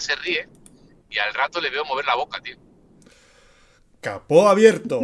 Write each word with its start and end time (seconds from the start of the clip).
Se 0.00 0.14
ríe 0.16 0.48
y 1.10 1.18
al 1.18 1.34
rato 1.34 1.60
le 1.60 1.70
veo 1.70 1.84
mover 1.84 2.04
la 2.04 2.16
boca, 2.16 2.40
tío. 2.40 2.56
Capó 4.00 4.48
abierto. 4.48 5.00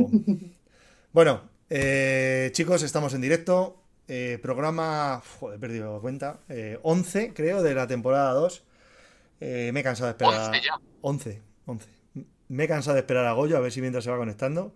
bueno, 1.13 1.43
eh, 1.71 2.51
chicos, 2.53 2.83
estamos 2.83 3.15
en 3.15 3.21
directo. 3.21 3.81
Eh, 4.07 4.39
programa, 4.43 5.23
joder, 5.41 5.57
he 5.57 5.61
perdido 5.61 6.01
cuenta. 6.01 6.41
11, 6.83 7.33
creo, 7.35 7.63
de 7.63 7.75
la 7.75 7.87
temporada 7.87 8.33
2. 8.33 8.65
me 9.41 9.81
he 9.81 9.83
cansado 9.83 10.07
de 10.07 10.13
esperar. 10.13 10.51
11 10.51 10.61
ya. 10.63 10.79
11, 11.01 11.43
11. 11.67 11.89
Me 12.49 12.65
he 12.65 12.69
cansado 12.69 12.95
de 12.95 13.01
esperar 13.01 13.27
a 13.27 13.33
Goyo 13.33 13.57
a 13.57 13.61
ver 13.61 13.73
si 13.73 13.81
mientras 13.81 14.05
se 14.05 14.11
va 14.11 14.17
conectando. 14.17 14.75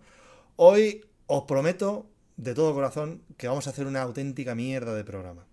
Hoy 0.55 1.05
os 1.27 1.43
prometo 1.43 2.09
de 2.35 2.53
todo 2.53 2.73
corazón 2.73 3.21
que 3.37 3.47
vamos 3.47 3.67
a 3.67 3.69
hacer 3.69 3.85
una 3.85 4.01
auténtica 4.01 4.55
mierda 4.55 4.95
de 4.95 5.03
programa. 5.03 5.45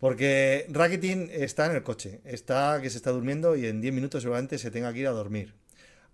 Porque 0.00 0.66
Rakitin 0.70 1.28
está 1.30 1.66
en 1.66 1.76
el 1.76 1.82
coche, 1.82 2.20
está 2.24 2.80
que 2.80 2.90
se 2.90 2.96
está 2.96 3.10
durmiendo 3.10 3.54
y 3.54 3.66
en 3.66 3.80
10 3.80 3.94
minutos 3.94 4.22
seguramente 4.22 4.58
se 4.58 4.70
tenga 4.70 4.92
que 4.92 5.00
ir 5.00 5.06
a 5.06 5.10
dormir. 5.10 5.54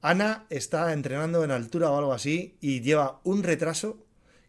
Ana 0.03 0.45
está 0.51 0.93
entrenando 0.93 1.45
en 1.45 1.53
altura 1.53 1.91
o 1.91 1.99
algo 1.99 2.13
así 2.13 2.57
y 2.61 2.81
lleva 2.81 3.21
un 3.23 3.43
retraso 3.43 4.05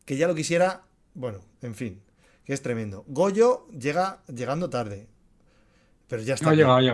que 0.05 0.17
ya 0.17 0.27
lo 0.27 0.35
quisiera, 0.35 0.83
bueno, 1.13 1.39
en 1.61 1.75
fin, 1.75 2.01
que 2.45 2.53
es 2.53 2.61
tremendo. 2.61 3.05
Goyo 3.07 3.67
llega 3.69 4.23
llegando 4.27 4.69
tarde, 4.69 5.07
pero 6.07 6.23
ya 6.23 6.33
está. 6.33 6.53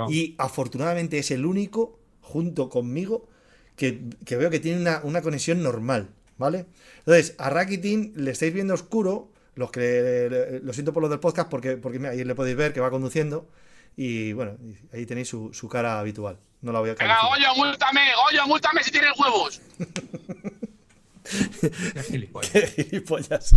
Y 0.10 0.36
afortunadamente 0.38 1.20
es 1.20 1.32
el 1.32 1.46
único, 1.46 2.00
junto 2.20 2.70
conmigo, 2.70 3.30
que, 3.78 4.02
veo 4.30 4.50
que 4.50 4.60
tiene 4.60 4.82
una, 4.82 5.02
una 5.04 5.22
conexión 5.22 5.64
normal. 5.64 6.10
¿vale? 6.38 6.66
Entonces, 7.00 7.36
a 7.38 7.50
Rakitin 7.50 8.14
le 8.16 8.32
estáis 8.32 8.54
viendo 8.54 8.74
oscuro, 8.74 9.32
los 9.56 9.72
que 9.72 10.62
lo 10.64 10.74
siento 10.74 10.94
por 10.94 11.04
lo 11.04 11.10
del 11.10 11.20
podcast 11.20 11.50
porque, 11.50 11.78
porque 11.78 12.06
ahí 12.08 12.24
le 12.24 12.36
podéis 12.36 12.58
ver 12.58 12.74
que 12.74 12.80
va 12.80 12.90
conduciendo 12.90 13.48
y 13.96 14.34
bueno, 14.34 14.58
ahí 14.92 15.06
tenéis 15.06 15.30
su, 15.30 15.54
su 15.54 15.70
cara 15.70 16.00
habitual. 16.00 16.40
No 16.62 16.72
la 16.72 16.80
voy 16.80 16.90
a 16.92 16.96
Venga, 16.96 17.28
oye, 17.28 17.46
múltame, 17.56 18.02
oye, 18.30 18.40
múltame 18.48 18.84
si 18.84 18.92
tienes 18.92 19.12
huevos. 19.20 19.62
Qué 22.52 22.68
gilipollas. 22.68 23.56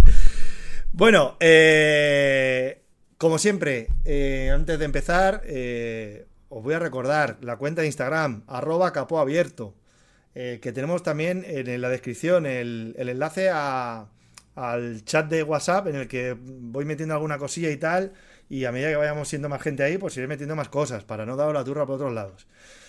Bueno, 0.92 1.36
eh, 1.40 2.86
como 3.18 3.38
siempre, 3.38 3.88
eh, 4.04 4.50
antes 4.52 4.78
de 4.78 4.84
empezar, 4.84 5.40
eh, 5.46 6.26
os 6.50 6.62
voy 6.62 6.74
a 6.74 6.78
recordar 6.78 7.38
la 7.40 7.56
cuenta 7.56 7.80
de 7.80 7.86
Instagram, 7.86 8.44
arroba 8.46 8.92
capoabierto. 8.92 9.74
Eh, 10.34 10.58
que 10.60 10.72
tenemos 10.72 11.02
también 11.02 11.42
en 11.46 11.80
la 11.80 11.88
descripción 11.88 12.44
el, 12.44 12.94
enlace 12.98 13.48
al 14.56 15.04
chat 15.04 15.28
de 15.28 15.42
WhatsApp 15.42 15.86
en 15.88 15.96
el 15.96 16.08
que 16.08 16.36
voy 16.38 16.84
metiendo 16.84 17.14
alguna 17.14 17.38
cosilla 17.38 17.70
y 17.70 17.76
tal. 17.76 18.12
Y 18.48 18.64
a 18.64 18.72
medida 18.72 18.88
que 18.90 18.96
vayamos 18.96 19.28
siendo 19.28 19.48
más 19.48 19.62
gente 19.62 19.82
ahí, 19.82 19.98
pues 19.98 20.16
iré 20.16 20.26
metiendo 20.26 20.56
más 20.56 20.68
cosas 20.68 21.04
para 21.04 21.26
no 21.26 21.36
dar 21.36 21.52
la 21.52 21.62
turra 21.64 21.86
por 21.86 21.96
otros 21.96 22.12
lados. 22.12 22.46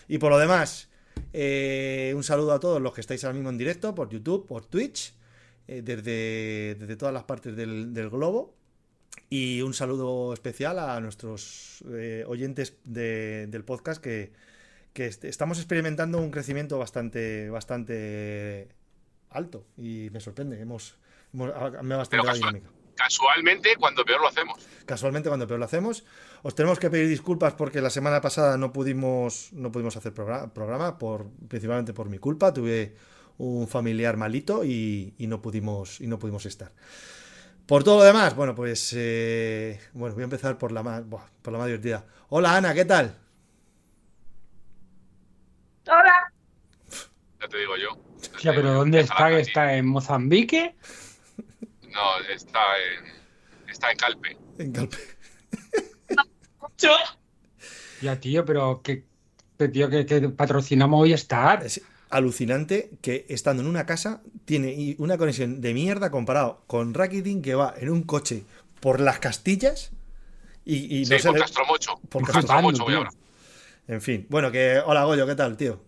Y 0.07 0.17
por 0.17 0.31
lo 0.31 0.39
demás, 0.39 0.89
eh, 1.33 2.13
un 2.15 2.23
saludo 2.23 2.53
a 2.53 2.59
todos 2.59 2.81
los 2.81 2.93
que 2.93 3.01
estáis 3.01 3.23
ahora 3.23 3.35
mismo 3.35 3.49
en 3.49 3.57
directo 3.57 3.93
por 3.93 4.09
YouTube, 4.09 4.47
por 4.47 4.65
Twitch, 4.65 5.13
eh, 5.67 5.81
desde, 5.83 6.75
desde, 6.79 6.95
todas 6.95 7.13
las 7.13 7.23
partes 7.23 7.55
del, 7.55 8.09
globo. 8.09 8.55
Y 9.29 9.61
un 9.61 9.73
saludo 9.73 10.33
especial 10.33 10.79
a 10.79 10.99
nuestros 11.01 11.83
oyentes 12.27 12.77
del 12.85 13.63
podcast 13.65 14.01
que, 14.01 14.31
que 14.93 15.07
estamos 15.07 15.57
experimentando 15.57 16.19
un 16.19 16.31
crecimiento 16.31 16.77
bastante, 16.79 17.49
bastante 17.49 18.69
alto 19.37 19.65
y 19.77 20.09
me 20.11 20.19
sorprende. 20.19 20.59
Hemos, 20.59 20.97
me 21.31 21.45
ha 21.45 21.97
bastante 21.97 22.25
la 22.25 22.33
dinámica. 22.33 22.69
Casualmente, 22.95 23.75
cuando 23.77 24.03
peor 24.03 24.21
lo 24.21 24.27
hacemos. 24.27 24.59
Casualmente, 24.85 25.29
cuando 25.29 25.47
peor 25.47 25.59
lo 25.59 25.65
hacemos. 25.65 26.03
Os 26.41 26.55
tenemos 26.55 26.79
que 26.79 26.89
pedir 26.89 27.07
disculpas 27.07 27.53
porque 27.53 27.79
la 27.79 27.91
semana 27.91 28.21
pasada 28.21 28.57
no 28.57 28.73
pudimos, 28.73 29.53
no 29.53 29.71
pudimos 29.71 29.95
hacer 29.95 30.13
programa, 30.13 30.97
por, 30.97 31.29
principalmente 31.47 31.93
por 31.93 32.09
mi 32.09 32.17
culpa. 32.17 32.53
Tuve 32.53 32.95
un 33.37 33.67
familiar 33.67 34.17
malito 34.17 34.63
y, 34.65 35.13
no, 35.19 35.41
pudimos, 35.41 36.01
y 36.01 36.07
no 36.07 36.17
pudimos 36.17 36.45
estar. 36.47 36.71
Por 37.67 37.83
todo 37.83 37.99
lo 37.99 38.03
demás, 38.03 38.35
bueno, 38.35 38.55
pues 38.55 38.93
eh, 38.95 39.79
bueno, 39.93 40.15
voy 40.15 40.23
a 40.23 40.25
empezar 40.25 40.57
por 40.57 40.71
la 40.71 40.81
más, 40.81 41.03
por 41.03 41.53
la 41.53 41.59
más 41.59 41.67
divertida. 41.67 42.05
Hola 42.29 42.55
Ana, 42.55 42.73
¿qué 42.73 42.85
tal? 42.85 43.15
Hola. 45.85 46.33
Ya 47.39 47.47
te 47.47 47.57
digo 47.57 47.75
yo. 47.77 48.06
Ya, 48.41 48.53
pero 48.53 48.73
¿dónde 48.73 48.99
está? 49.01 49.31
¿Está 49.31 49.75
en 49.75 49.87
Mozambique? 49.87 50.75
No, 51.89 52.19
está 52.29 52.59
en, 52.77 53.69
está 53.71 53.91
en 53.91 53.97
Calpe. 53.97 54.37
En 54.59 54.71
Calpe. 54.71 54.97
ya, 58.01 58.19
tío, 58.19 58.45
pero 58.45 58.81
que, 58.81 59.05
tío, 59.71 59.89
que, 59.89 60.29
patrocinamos 60.35 61.01
hoy 61.01 61.13
estar. 61.13 61.65
Es 61.65 61.81
alucinante 62.09 62.91
que 63.01 63.25
estando 63.29 63.63
en 63.63 63.69
una 63.69 63.85
casa 63.85 64.21
tiene 64.45 64.95
una 64.97 65.17
conexión 65.17 65.59
de 65.59 65.73
mierda 65.73 66.09
comparado 66.11 66.63
con 66.67 66.93
Rakitin 66.93 67.41
que 67.41 67.55
va 67.55 67.73
en 67.77 67.89
un 67.89 68.03
coche 68.03 68.43
por 68.79 69.01
las 69.01 69.19
Castillas 69.19 69.91
y, 70.63 71.05
sí, 71.05 71.15
por 71.23 71.39
Castromocho. 71.39 71.99
Por 72.09 72.29
Castromocho 72.29 72.83
voy 72.83 72.93
ahora. 72.93 73.09
En 73.87 74.01
fin, 74.01 74.25
bueno, 74.29 74.51
que 74.51 74.81
hola 74.85 75.05
Goyo, 75.05 75.25
¿qué 75.25 75.35
tal, 75.35 75.55
tío? 75.55 75.81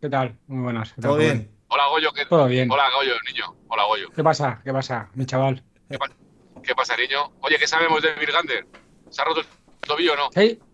¿Qué 0.00 0.08
tal? 0.08 0.36
Muy 0.46 0.62
buenas. 0.62 0.94
¿Todo 1.00 1.16
bien? 1.16 1.50
Hola 1.74 1.86
Goyo, 1.88 2.12
¿qué 2.12 2.26
Todo 2.26 2.46
bien. 2.48 2.70
Hola 2.70 2.90
Goyo, 2.94 3.14
niño. 3.26 3.56
Hola 3.68 3.84
Goyo. 3.84 4.10
¿Qué 4.14 4.22
pasa? 4.22 4.60
¿Qué 4.62 4.70
pasa, 4.74 5.08
mi 5.14 5.24
chaval? 5.24 5.64
¿Qué, 5.88 6.74
pasa, 6.74 6.94
niño? 6.98 7.32
Oye, 7.40 7.56
¿qué 7.58 7.66
sabemos 7.66 8.02
de 8.02 8.12
Virgander? 8.12 8.66
¿Se 9.08 9.22
ha 9.22 9.24
roto 9.24 9.40
el 9.40 9.46
tobillo 9.80 10.12
o 10.12 10.16
no? 10.16 10.30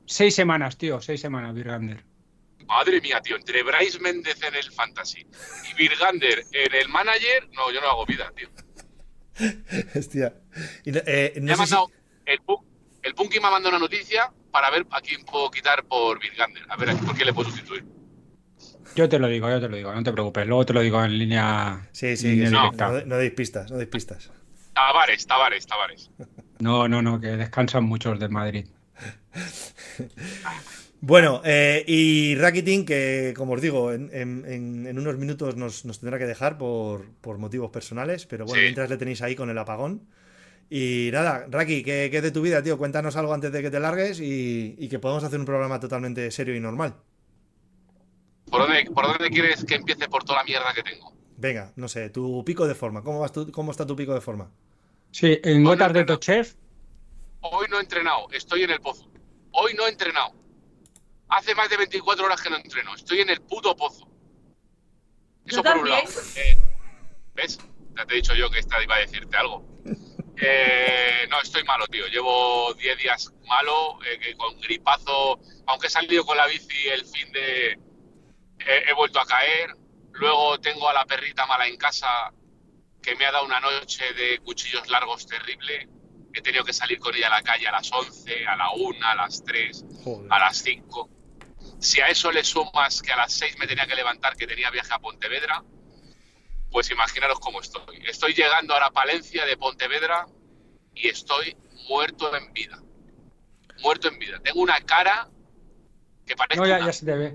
Seis, 0.06 0.34
semanas, 0.34 0.76
tío, 0.76 1.00
seis 1.00 1.20
semanas, 1.20 1.54
Virgander. 1.54 2.04
Madre 2.66 3.00
mía, 3.00 3.20
tío, 3.20 3.36
entre 3.36 3.62
Bryce 3.62 4.00
Méndez 4.00 4.42
en 4.42 4.56
el 4.56 4.72
Fantasy 4.72 5.24
y 5.70 5.74
Virgander 5.76 6.42
en 6.50 6.74
el 6.74 6.88
Manager, 6.88 7.48
no, 7.52 7.70
yo 7.70 7.80
no 7.80 7.90
hago 7.90 8.04
vida, 8.04 8.32
tío. 8.34 8.48
Hostia. 9.94 10.34
eh, 10.84 11.34
no 11.36 11.44
me 11.44 11.52
ha 11.52 11.56
mandado 11.58 11.92
el, 12.26 12.40
el 13.04 13.14
Punky 13.14 13.38
me 13.38 13.46
ha 13.46 13.50
mandado 13.50 13.76
una 13.76 13.78
noticia 13.78 14.32
para 14.50 14.68
ver 14.70 14.84
a 14.90 15.00
quién 15.00 15.24
puedo 15.24 15.48
quitar 15.48 15.84
por 15.84 16.18
Virgander. 16.18 16.64
A 16.68 16.76
ver, 16.76 16.96
¿por 16.96 17.16
qué 17.16 17.24
le 17.24 17.32
puedo 17.32 17.50
sustituir? 17.50 17.84
Yo 18.94 19.08
te 19.08 19.18
lo 19.18 19.28
digo, 19.28 19.48
yo 19.48 19.60
te 19.60 19.68
lo 19.68 19.76
digo, 19.76 19.92
no 19.92 20.02
te 20.02 20.12
preocupes. 20.12 20.46
Luego 20.46 20.66
te 20.66 20.72
lo 20.72 20.80
digo 20.80 21.02
en 21.04 21.18
línea. 21.18 21.88
Sí, 21.92 22.16
sí, 22.16 22.36
no, 22.36 22.72
no, 22.72 23.16
deis 23.16 23.32
pistas, 23.32 23.70
no 23.70 23.76
deis 23.76 23.88
pistas. 23.88 24.30
Tavares, 24.74 25.26
Tavares, 25.26 25.66
Tavares. 25.66 26.10
No, 26.60 26.88
no, 26.88 27.02
no, 27.02 27.20
que 27.20 27.28
descansan 27.28 27.84
muchos 27.84 28.18
de 28.18 28.28
Madrid. 28.28 28.66
Bueno, 31.00 31.42
eh, 31.44 31.84
y 31.86 32.34
Rakitin, 32.34 32.84
que 32.84 33.32
como 33.36 33.52
os 33.52 33.60
digo, 33.60 33.92
en, 33.92 34.98
unos 34.98 35.16
minutos 35.16 35.56
nos, 35.56 35.82
tendrá 36.00 36.18
que 36.18 36.26
dejar 36.26 36.58
por, 36.58 37.38
motivos 37.38 37.70
personales, 37.70 38.26
pero 38.26 38.46
bueno, 38.46 38.62
mientras 38.62 38.90
le 38.90 38.96
tenéis 38.96 39.22
ahí 39.22 39.36
con 39.36 39.48
el 39.48 39.58
apagón. 39.58 40.08
Y 40.70 41.10
nada, 41.12 41.46
Raki, 41.48 41.82
¿qué, 41.82 42.10
es 42.12 42.22
de 42.22 42.30
tu 42.30 42.42
vida, 42.42 42.62
tío? 42.62 42.76
Cuéntanos 42.76 43.16
algo 43.16 43.32
antes 43.32 43.52
de 43.52 43.62
que 43.62 43.70
te 43.70 43.80
largues 43.80 44.20
y, 44.20 44.88
que 44.88 44.98
podamos 44.98 45.24
hacer 45.24 45.38
un 45.38 45.46
programa 45.46 45.78
totalmente 45.80 46.30
serio 46.30 46.54
y 46.56 46.60
normal. 46.60 46.96
¿Por 48.48 48.66
dónde, 48.66 49.30
quieres 49.30 49.64
que 49.64 49.74
empiece 49.74 50.08
por 50.08 50.24
toda 50.24 50.38
la 50.38 50.44
mierda 50.44 50.72
que 50.74 50.82
tengo? 50.82 51.12
Venga, 51.36 51.72
no 51.76 51.88
sé, 51.88 52.10
tu 52.10 52.44
pico 52.44 52.66
de 52.66 52.74
forma. 52.74 53.02
¿Cómo, 53.02 53.20
vas 53.20 53.32
cómo 53.52 53.70
está 53.70 53.86
tu 53.86 53.94
pico 53.94 54.14
de 54.14 54.20
forma? 54.20 54.50
Sí, 55.10 55.38
en 55.42 55.64
gotas 55.64 55.92
de 55.92 56.04
Tochef. 56.04 56.54
Hoy 57.40 57.66
no 57.70 57.78
he 57.78 57.80
entrenado, 57.80 58.28
estoy 58.32 58.64
en 58.64 58.70
el 58.70 58.80
pozo. 58.80 59.10
Hoy 59.52 59.74
no 59.74 59.86
he 59.86 59.90
entrenado. 59.90 60.32
Hace 61.28 61.54
más 61.54 61.68
de 61.68 61.76
24 61.76 62.24
horas 62.24 62.40
que 62.40 62.50
no 62.50 62.56
entreno, 62.56 62.94
estoy 62.94 63.20
en 63.20 63.30
el 63.30 63.40
puto 63.42 63.76
pozo. 63.76 64.08
Eso 65.46 65.62
por 65.62 65.78
un 65.78 65.88
lado. 65.88 66.02
Eh, 66.36 66.58
¿Ves? 67.34 67.58
Ya 67.96 68.06
te 68.06 68.14
he 68.14 68.16
dicho 68.16 68.34
yo 68.34 68.50
que 68.50 68.58
esta 68.58 68.82
iba 68.82 68.96
a 68.96 69.00
decirte 69.00 69.36
algo. 69.36 69.64
Eh, 70.40 71.26
no, 71.28 71.40
estoy 71.40 71.64
malo, 71.64 71.84
tío. 71.88 72.06
Llevo 72.06 72.72
10 72.74 72.98
días 72.98 73.34
malo, 73.48 73.98
eh, 74.04 74.36
con 74.36 74.56
gripazo. 74.60 75.40
Aunque 75.66 75.88
he 75.88 75.90
salido 75.90 76.24
con 76.24 76.36
la 76.36 76.46
bici 76.46 76.86
el 76.86 77.04
fin 77.04 77.32
de. 77.32 77.76
He 78.68 78.92
vuelto 78.94 79.20
a 79.20 79.26
caer. 79.26 79.74
Luego 80.12 80.58
tengo 80.60 80.88
a 80.88 80.92
la 80.92 81.06
perrita 81.06 81.46
mala 81.46 81.66
en 81.66 81.76
casa 81.76 82.32
que 83.00 83.14
me 83.16 83.24
ha 83.24 83.32
dado 83.32 83.46
una 83.46 83.60
noche 83.60 84.12
de 84.14 84.38
cuchillos 84.40 84.88
largos 84.88 85.26
terrible. 85.26 85.88
He 86.34 86.42
tenido 86.42 86.64
que 86.64 86.72
salir 86.72 86.98
con 86.98 87.14
ella 87.14 87.28
a 87.28 87.30
la 87.30 87.42
calle 87.42 87.66
a 87.66 87.72
las 87.72 87.90
11, 87.90 88.46
a 88.46 88.56
la 88.56 88.70
1, 88.72 89.06
a 89.06 89.14
las 89.14 89.42
3, 89.44 89.84
a 90.28 90.38
las 90.38 90.58
5. 90.58 91.10
Si 91.78 92.00
a 92.00 92.08
eso 92.08 92.30
le 92.32 92.44
sumas 92.44 93.00
que 93.02 93.12
a 93.12 93.16
las 93.16 93.32
6 93.32 93.58
me 93.58 93.66
tenía 93.66 93.86
que 93.86 93.94
levantar, 93.94 94.36
que 94.36 94.46
tenía 94.46 94.70
viaje 94.70 94.92
a 94.92 94.98
Pontevedra, 94.98 95.62
pues 96.70 96.90
imaginaros 96.90 97.38
cómo 97.40 97.60
estoy. 97.60 98.02
Estoy 98.06 98.34
llegando 98.34 98.74
a 98.74 98.80
la 98.80 98.90
Palencia 98.90 99.46
de 99.46 99.56
Pontevedra 99.56 100.26
y 100.94 101.08
estoy 101.08 101.56
muerto 101.88 102.34
en 102.36 102.52
vida. 102.52 102.78
Muerto 103.80 104.08
en 104.08 104.18
vida. 104.18 104.40
Tengo 104.42 104.60
una 104.60 104.80
cara 104.80 105.30
que 106.26 106.36
parece. 106.36 106.60
No, 106.60 106.66
ya, 106.66 106.92
se 106.92 107.06
te 107.06 107.14
ve. 107.14 107.34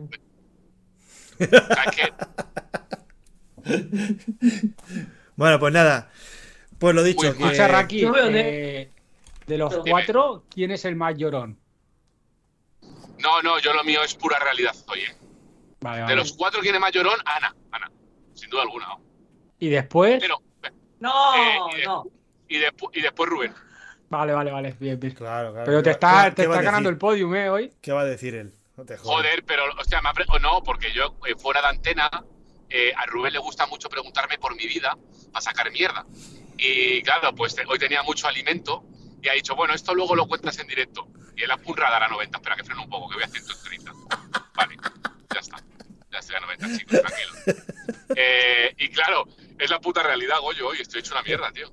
bueno, 5.35 5.59
pues 5.59 5.73
nada. 5.73 6.09
Pues 6.79 6.95
lo 6.95 7.03
dicho. 7.03 7.35
que... 7.37 7.43
eh, 8.81 8.91
de 9.47 9.57
los 9.57 9.73
cuatro, 9.89 10.45
¿quién 10.49 10.71
es 10.71 10.85
el 10.85 10.95
más 10.95 11.15
llorón? 11.17 11.57
No, 13.19 13.41
no, 13.41 13.59
yo 13.59 13.73
lo 13.73 13.83
mío 13.83 14.03
es 14.03 14.13
pura 14.15 14.39
realidad, 14.39 14.75
oye. 14.87 15.05
Vale, 15.81 16.05
De 16.07 16.15
los 16.15 16.33
cuatro, 16.33 16.61
¿quién 16.61 16.75
es 16.75 16.81
más 16.81 16.91
llorón? 16.91 17.19
Ana, 17.25 17.55
Ana. 17.71 17.91
Sin 18.33 18.49
duda 18.49 18.63
alguna. 18.63 18.87
¿no? 18.87 19.01
Y 19.59 19.69
después. 19.69 20.21
Pero, 20.21 20.41
No, 20.99 21.35
Eh, 21.35 21.81
eh, 21.81 21.85
no. 21.85 22.05
y, 22.47 22.57
despu- 22.59 22.89
y 22.93 23.01
después 23.01 23.29
Rubén. 23.29 23.53
Vale, 24.09 24.33
vale, 24.33 24.51
vale. 24.51 24.75
Bien, 24.79 24.99
bien. 24.99 25.13
Claro, 25.13 25.51
claro. 25.51 25.65
Pero 25.65 25.79
te 25.83 25.89
¿Qué- 25.89 25.91
está, 25.91 26.33
te 26.33 26.43
está 26.43 26.61
ganando 26.61 26.89
el 26.89 26.97
podium, 26.97 27.35
¿eh? 27.35 27.49
Hoy. 27.49 27.73
¿Qué 27.81 27.91
va 27.91 28.01
a 28.01 28.05
decir 28.05 28.35
él? 28.35 28.53
No 28.77 28.85
te 28.85 28.97
jodas. 28.97 29.15
Joder, 29.17 29.43
pero, 29.45 29.65
hostia, 29.79 30.01
me 30.01 30.09
ha 30.09 30.13
pre- 30.13 30.25
o 30.29 30.39
no, 30.39 30.63
porque 30.63 30.91
yo, 30.91 31.15
eh, 31.27 31.35
fuera 31.37 31.61
de 31.61 31.67
antena, 31.67 32.09
eh, 32.69 32.91
a 32.97 33.05
Rubén 33.05 33.33
le 33.33 33.39
gusta 33.39 33.67
mucho 33.67 33.87
preguntarme 33.87 34.37
por 34.39 34.55
mi 34.55 34.65
vida 34.65 34.97
para 35.31 35.41
sacar 35.41 35.71
mierda. 35.71 36.05
Y 36.57 37.01
claro, 37.03 37.35
pues 37.35 37.53
te- 37.55 37.65
hoy 37.67 37.77
tenía 37.77 38.01
mucho 38.03 38.27
alimento 38.27 38.83
y 39.21 39.29
ha 39.29 39.33
dicho, 39.33 39.55
bueno, 39.55 39.73
esto 39.75 39.93
luego 39.93 40.15
lo 40.15 40.27
cuentas 40.27 40.57
en 40.59 40.67
directo. 40.67 41.07
Y 41.35 41.43
él 41.43 41.51
a 41.51 41.59
un 41.63 41.77
radar 41.77 42.03
a 42.03 42.07
90, 42.07 42.37
espera 42.37 42.55
que 42.55 42.63
freno 42.63 42.83
un 42.83 42.89
poco, 42.89 43.09
que 43.09 43.15
voy 43.15 43.23
a 43.23 43.27
130. 43.27 43.91
Vale, 44.55 44.77
ya 45.33 45.39
está. 45.39 45.57
Ya 46.11 46.19
estoy 46.19 46.35
a 46.35 46.39
90, 46.41 46.77
chicos, 46.77 47.01
tranquilo. 47.01 47.63
Eh, 48.15 48.75
y 48.77 48.89
claro, 48.89 49.25
es 49.59 49.69
la 49.69 49.79
puta 49.79 50.03
realidad, 50.03 50.39
Goyo, 50.41 50.67
hoy 50.67 50.79
estoy 50.81 50.99
hecho 51.01 51.13
una 51.13 51.23
mierda, 51.23 51.51
tío. 51.51 51.71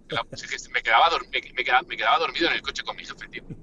Me, 0.70 0.82
quedaba 0.82 1.08
me 1.54 1.62
quedaba, 1.64 1.82
me 1.82 1.96
quedaba 1.96 2.18
dormido 2.18 2.46
en 2.48 2.54
el 2.54 2.62
coche 2.62 2.82
con 2.82 2.96
mi 2.96 3.04
jefe, 3.06 3.26
tío. 3.28 3.42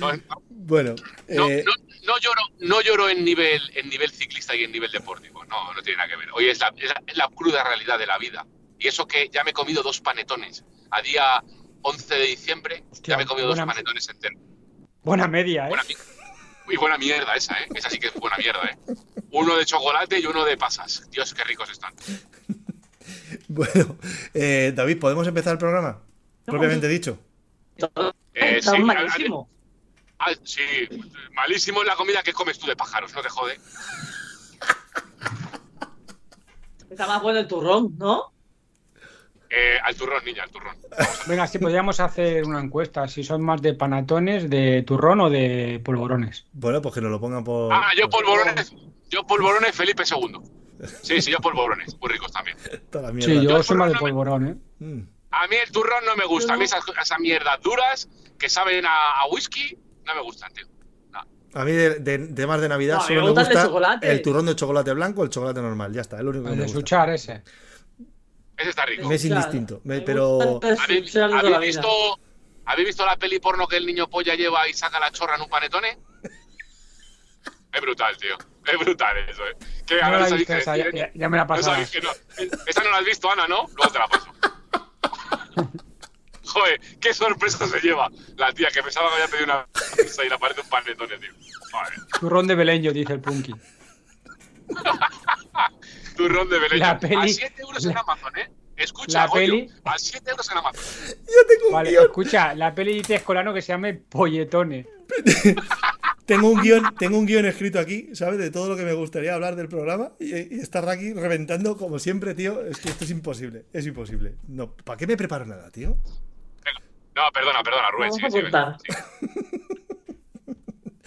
No, 0.00 0.12
no, 0.12 0.42
Bueno, 0.70 0.94
no, 1.28 1.48
eh, 1.50 1.64
no, 1.66 1.72
no 2.06 2.18
lloro, 2.18 2.40
no 2.60 2.80
lloro 2.80 3.08
en 3.10 3.24
nivel, 3.24 3.60
en 3.74 3.88
nivel 3.88 4.10
ciclista 4.10 4.54
y 4.54 4.62
en 4.64 4.70
nivel 4.72 4.90
deportivo. 4.92 5.44
No, 5.46 5.74
no 5.74 5.82
tiene 5.82 5.96
nada 5.98 6.08
que 6.08 6.16
ver. 6.16 6.28
Hoy 6.32 6.48
es 6.48 6.60
la, 6.60 6.72
es 6.76 6.88
la- 6.88 7.02
es 7.06 7.16
la 7.16 7.28
cruda 7.28 7.64
realidad 7.64 7.98
de 7.98 8.06
la 8.06 8.16
vida. 8.18 8.46
Y 8.78 8.86
eso 8.86 9.06
que 9.06 9.28
ya 9.28 9.42
me 9.44 9.50
he 9.50 9.52
comido 9.52 9.82
dos 9.82 10.00
panetones. 10.00 10.64
A 10.92 11.02
día 11.02 11.42
11 11.82 12.14
de 12.14 12.24
diciembre 12.26 12.84
Hostia, 12.90 13.12
ya 13.14 13.16
me 13.16 13.24
he 13.24 13.26
comido 13.26 13.48
dos 13.48 13.58
panetones 13.58 14.08
enteros. 14.08 14.38
Buena 15.02 15.26
media, 15.28 15.66
¿eh? 15.66 15.68
Buena, 15.70 15.82
muy 16.66 16.76
buena 16.76 16.98
mierda 16.98 17.34
esa, 17.34 17.54
¿eh? 17.60 17.66
Esa 17.74 17.90
sí 17.90 17.98
que 17.98 18.06
es 18.06 18.14
buena 18.14 18.36
mierda, 18.36 18.60
¿eh? 18.64 18.76
Uno 19.32 19.56
de 19.56 19.64
chocolate 19.66 20.20
y 20.20 20.26
uno 20.26 20.44
de 20.44 20.56
pasas. 20.56 21.10
Dios, 21.10 21.34
qué 21.34 21.42
ricos 21.44 21.68
están. 21.70 21.92
bueno 23.48 23.96
eh, 24.34 24.72
David, 24.74 24.98
¿podemos 25.00 25.26
empezar 25.26 25.52
el 25.54 25.58
programa? 25.58 26.00
Propiamente 26.44 26.86
dicho. 26.88 27.18
Eh, 28.34 28.60
sí, 28.62 28.78
malísimo. 28.78 29.48
Ah, 30.20 30.32
sí, 30.44 30.62
malísimo 31.32 31.80
es 31.80 31.86
la 31.86 31.96
comida 31.96 32.22
que 32.22 32.34
comes 32.34 32.58
tú 32.58 32.66
de 32.66 32.76
pájaros, 32.76 33.14
no 33.14 33.22
te 33.22 33.30
jode. 33.30 33.58
Está 36.90 37.06
más 37.06 37.22
bueno 37.22 37.38
el 37.38 37.48
turrón, 37.48 37.96
¿no? 37.96 38.32
Eh, 39.48 39.78
al 39.82 39.96
turrón, 39.96 40.22
niña, 40.24 40.42
al 40.42 40.50
turrón. 40.50 40.76
Venga, 41.26 41.46
sí, 41.46 41.58
podríamos 41.58 42.00
hacer 42.00 42.44
una 42.44 42.60
encuesta. 42.60 43.08
Si 43.08 43.24
son 43.24 43.42
más 43.42 43.62
de 43.62 43.72
panatones, 43.72 44.50
de 44.50 44.82
turrón 44.82 45.20
o 45.20 45.30
de 45.30 45.80
polvorones. 45.82 46.46
Bueno, 46.52 46.82
pues 46.82 46.94
que 46.94 47.00
nos 47.00 47.10
lo 47.10 47.18
pongan 47.18 47.42
por. 47.42 47.72
Ah, 47.72 47.90
yo 47.96 48.10
polvorones, 48.10 48.74
yo 49.08 49.26
polvorones 49.26 49.74
Felipe 49.74 50.02
II. 50.04 50.38
Sí, 51.02 51.22
sí, 51.22 51.30
yo 51.30 51.38
polvorones, 51.38 51.96
muy 51.98 52.10
ricos 52.10 52.30
también. 52.30 52.58
Toda 52.90 53.04
la 53.06 53.12
mierda. 53.12 53.32
Sí, 53.32 53.42
yo 53.42 53.50
Yo 53.50 53.62
soy 53.62 53.78
más 53.78 53.90
de 53.90 53.98
polvorón, 53.98 54.48
¿eh? 54.48 54.56
Mm. 54.84 55.00
A 55.30 55.46
mí 55.46 55.56
el 55.64 55.72
turrón 55.72 56.04
no 56.04 56.14
me 56.16 56.26
gusta, 56.26 56.54
a 56.54 56.56
mí 56.56 56.64
esas, 56.64 56.84
esas 57.00 57.18
mierdas 57.20 57.60
duras 57.62 58.08
que 58.38 58.48
saben 58.48 58.84
a, 58.84 59.20
a 59.20 59.26
whisky 59.30 59.78
no 60.04 60.14
me 60.14 60.20
gustan, 60.22 60.52
tío. 60.52 60.66
No. 61.12 61.20
A 61.60 61.64
mí 61.64 61.72
de, 61.72 62.00
de- 62.00 62.18
de 62.18 62.46
más 62.46 62.60
de 62.60 62.68
Navidad 62.68 62.96
No, 62.96 63.02
solo 63.02 63.20
me 63.20 63.26
me 63.26 63.32
gusta 63.42 63.60
el 63.60 63.66
chocolate. 63.66 64.10
el 64.12 64.22
turrón 64.22 64.46
de 64.46 64.56
chocolate 64.56 64.92
blanco 64.94 65.20
o 65.22 65.24
el 65.24 65.30
chocolate 65.30 65.60
normal. 65.60 65.92
Ya 65.92 66.00
está, 66.02 66.16
es 66.18 66.22
lo 66.22 66.30
único 66.30 66.44
que 66.46 66.50
El 66.52 66.56
me 66.56 66.60
de 66.62 66.66
gusta. 66.66 66.78
suchar 66.80 67.10
ese. 67.10 67.42
Ese 68.56 68.70
está 68.70 68.84
rico. 68.86 69.08
Me 69.08 69.14
es 69.14 69.22
Claro. 69.22 69.36
indistinto, 69.40 69.80
me- 69.84 69.96
Me 69.96 70.00
pero 70.02 70.60
el 70.62 70.78
¿Habéis, 70.78 71.12
visto, 71.76 72.20
¿Habéis 72.66 72.88
visto 72.88 73.06
la 73.06 73.16
peli 73.16 73.38
porno 73.40 73.66
que 73.66 73.76
el 73.78 73.86
niño 73.86 74.08
polla 74.08 74.34
lleva 74.34 74.68
y 74.68 74.74
saca 74.74 75.00
la 75.00 75.10
chorra 75.10 75.36
en 75.36 75.42
un 75.42 75.48
panetone? 75.48 75.98
Es 77.72 77.80
brutal, 77.80 78.16
tío. 78.16 78.36
Es 78.66 78.78
brutal 78.80 79.16
eso, 79.28 79.42
eh. 79.46 79.56
Que 79.86 79.96
No 80.00 80.04
ahora 80.06 80.18
la 80.20 80.26
he 80.26 80.28
sabéis 80.30 80.40
visto 80.48 80.54
que- 80.54 80.60
esa, 80.60 80.76
ya, 80.76 81.12
ya- 81.14 81.28
me 81.28 81.36
la 81.36 81.44
no 81.44 81.48
pasado. 81.48 81.76
no. 81.76 81.82
Esa 82.66 82.82
no 82.84 82.90
la 82.90 82.96
has 82.98 83.04
visto, 83.04 83.30
Ana, 83.30 83.46
¿no? 83.46 83.64
Luego 83.76 83.92
te 83.92 83.98
la 83.98 84.08
paso. 84.08 84.26
Joder, 86.52 86.80
qué 87.00 87.14
sorpresa 87.14 87.66
se 87.66 87.80
lleva 87.80 88.08
la 88.36 88.52
tía 88.52 88.68
que 88.70 88.82
pensaba 88.82 89.08
que 89.08 89.14
había 89.22 89.28
pedido 89.28 89.44
una 89.46 89.66
pizza 89.96 90.24
y 90.24 90.28
le 90.28 90.34
aparece 90.34 90.60
un 90.62 90.68
panetone, 90.68 91.16
tío. 91.18 91.30
Joder. 91.70 91.92
Turrón 92.20 92.46
de 92.46 92.54
Beleño, 92.54 92.92
dice 92.92 93.12
el 93.12 93.20
Punky. 93.20 93.54
Turrón 96.16 96.48
de 96.48 96.58
Belén. 96.58 96.78
La 96.80 96.90
A 96.90 96.98
peli- 96.98 97.32
7 97.32 97.62
euros 97.62 97.84
en 97.84 97.94
la- 97.94 98.00
Amazon, 98.00 98.36
¿eh? 98.38 98.50
Escucha, 98.76 99.18
la 99.20 99.26
Goyo, 99.26 99.40
peli- 99.52 99.70
a 99.84 99.98
7 99.98 100.30
euros 100.30 100.50
en 100.50 100.58
Amazon. 100.58 100.82
yo 101.26 101.46
tengo 101.48 101.66
un 101.68 101.72
Vale, 101.74 101.90
guion, 101.90 102.04
escucha, 102.04 102.54
la 102.54 102.74
peli 102.74 102.94
dice 102.94 103.16
Escolano 103.16 103.52
que 103.52 103.60
se 103.62 103.68
llame 103.68 103.94
Polletones. 103.94 104.86
tengo 106.26 106.48
un 106.48 106.62
guion, 106.62 106.94
tengo 106.98 107.18
un 107.18 107.26
guion 107.26 107.44
escrito 107.44 107.78
aquí, 107.78 108.08
¿sabes? 108.14 108.38
De 108.38 108.50
todo 108.50 108.68
lo 108.68 108.76
que 108.76 108.84
me 108.84 108.92
gustaría 108.94 109.34
hablar 109.34 109.54
del 109.56 109.68
programa 109.68 110.12
y, 110.18 110.34
y 110.56 110.60
estar 110.60 110.88
aquí 110.88 111.12
reventando 111.12 111.76
como 111.76 111.98
siempre, 111.98 112.34
tío. 112.34 112.64
Es 112.64 112.78
que 112.78 112.88
esto 112.88 113.04
es 113.04 113.10
imposible, 113.10 113.66
es 113.72 113.86
imposible. 113.86 114.36
No, 114.48 114.72
¿para 114.74 114.96
qué 114.96 115.06
me 115.06 115.16
preparo 115.16 115.44
nada, 115.44 115.70
tío? 115.70 115.96
No, 117.20 117.30
perdona, 117.32 117.62
perdona, 117.62 117.90
Rubén. 117.90 118.10
Vamos 118.10 118.32
Sigue, 118.32 118.56
a 118.56 118.78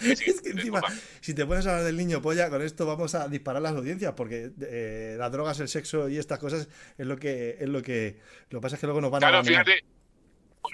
sigue, 0.04 0.12
Es 0.12 0.40
que 0.42 0.50
encima, 0.50 0.82
si 1.20 1.34
te 1.34 1.46
pones 1.46 1.66
a 1.66 1.70
hablar 1.70 1.84
del 1.86 1.96
niño 1.96 2.20
polla, 2.22 2.50
con 2.50 2.62
esto 2.62 2.86
vamos 2.86 3.14
a 3.14 3.26
disparar 3.26 3.62
las 3.62 3.72
audiencias, 3.72 4.12
porque 4.14 4.50
eh, 4.60 5.16
las 5.18 5.32
drogas, 5.32 5.58
el 5.60 5.68
sexo 5.68 6.08
y 6.08 6.18
estas 6.18 6.38
cosas 6.38 6.68
es 6.98 7.06
lo 7.06 7.16
que 7.16 7.56
es 7.58 7.68
lo 7.68 7.82
que 7.82 8.20
lo 8.50 8.58
que 8.60 8.62
pasa 8.62 8.76
es 8.76 8.80
que 8.80 8.86
luego 8.86 9.00
nos 9.00 9.10
van 9.10 9.24
a 9.24 9.28
Claro, 9.28 9.44
fíjate. 9.44 9.84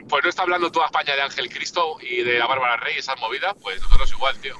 Pues 0.08 0.22
no 0.22 0.28
está 0.30 0.42
hablando 0.42 0.70
toda 0.70 0.86
España 0.86 1.14
de 1.16 1.22
Ángel 1.22 1.48
Cristo 1.48 1.96
y 2.00 2.22
de 2.22 2.38
la 2.38 2.46
Bárbara 2.46 2.76
Rey 2.76 2.94
y 2.96 2.98
esas 2.98 3.18
movidas, 3.20 3.54
pues 3.60 3.80
nosotros 3.82 4.12
igual, 4.12 4.38
tío. 4.40 4.56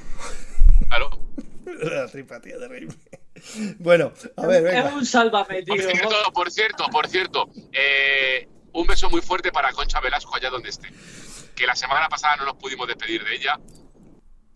Claro. 0.89 1.11
La 1.83 2.07
tripa, 2.09 2.41
tío, 2.41 2.59
de 2.59 2.69
reírme. 2.69 2.95
Bueno, 3.79 4.13
a 4.37 4.47
ver, 4.47 4.67
Es 4.67 4.73
venga. 4.85 4.95
un 4.95 5.07
sálvame, 5.07 5.63
tío. 5.63 5.75
Por 5.75 5.83
cierto, 5.85 6.33
por 6.33 6.51
cierto, 6.51 6.85
por 6.91 7.09
cierto, 7.09 7.51
eh, 7.73 8.49
un 8.73 8.87
beso 8.87 9.11
muy 9.11 9.21
fuerte 9.21 9.53
para 9.53 9.73
Concha 9.73 10.01
Velasco 10.01 10.35
allá 10.35 10.51
donde 10.51 10.71
esté. 10.71 10.89
Que 11.55 11.67
la 11.67 11.77
semana 11.77 12.09
pasada 12.09 12.37
no 12.37 12.45
nos 12.45 12.57
pudimos 12.57 12.87
despedir 12.87 13.25
de 13.25 13.35
ella. 13.35 13.59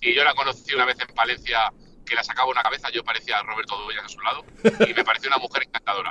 Y 0.01 0.15
yo 0.15 0.25
la 0.25 0.35
conocí 0.35 0.75
una 0.75 0.85
vez 0.85 0.97
en 1.01 1.15
Palencia 1.15 1.73
que 2.05 2.15
la 2.15 2.23
sacaba 2.23 2.51
una 2.51 2.63
cabeza, 2.63 2.91
yo 2.91 3.03
parecía 3.03 3.39
a 3.39 3.43
Roberto 3.43 3.77
Dueñas 3.83 4.05
a 4.05 4.09
su 4.09 4.21
lado. 4.21 4.45
Y 4.87 4.95
me 4.95 5.05
pareció 5.05 5.29
una 5.29 5.39
mujer 5.39 5.63
encantadora. 5.65 6.11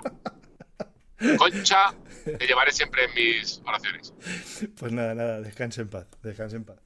Concha, 1.37 1.93
te 2.25 2.47
llevaré 2.47 2.71
siempre 2.71 3.05
en 3.05 3.13
mis 3.13 3.61
oraciones. 3.65 4.13
Pues 4.77 4.91
nada, 4.91 5.13
nada, 5.13 5.41
descanse 5.41 5.81
en 5.81 5.89
paz, 5.89 6.07
descanse 6.21 6.55
en 6.55 6.65
paz. 6.65 6.79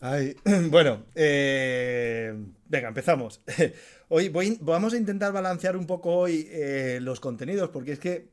Ay, 0.00 0.34
bueno, 0.70 1.04
eh, 1.14 2.32
venga, 2.66 2.88
empezamos. 2.88 3.42
Hoy 4.08 4.28
vamos 4.60 4.94
a 4.94 4.96
intentar 4.96 5.32
balancear 5.32 5.76
un 5.76 5.86
poco 5.86 6.16
hoy 6.16 6.48
eh, 6.50 6.98
los 7.00 7.20
contenidos, 7.20 7.70
porque 7.70 7.92
es 7.92 8.00
que 8.00 8.26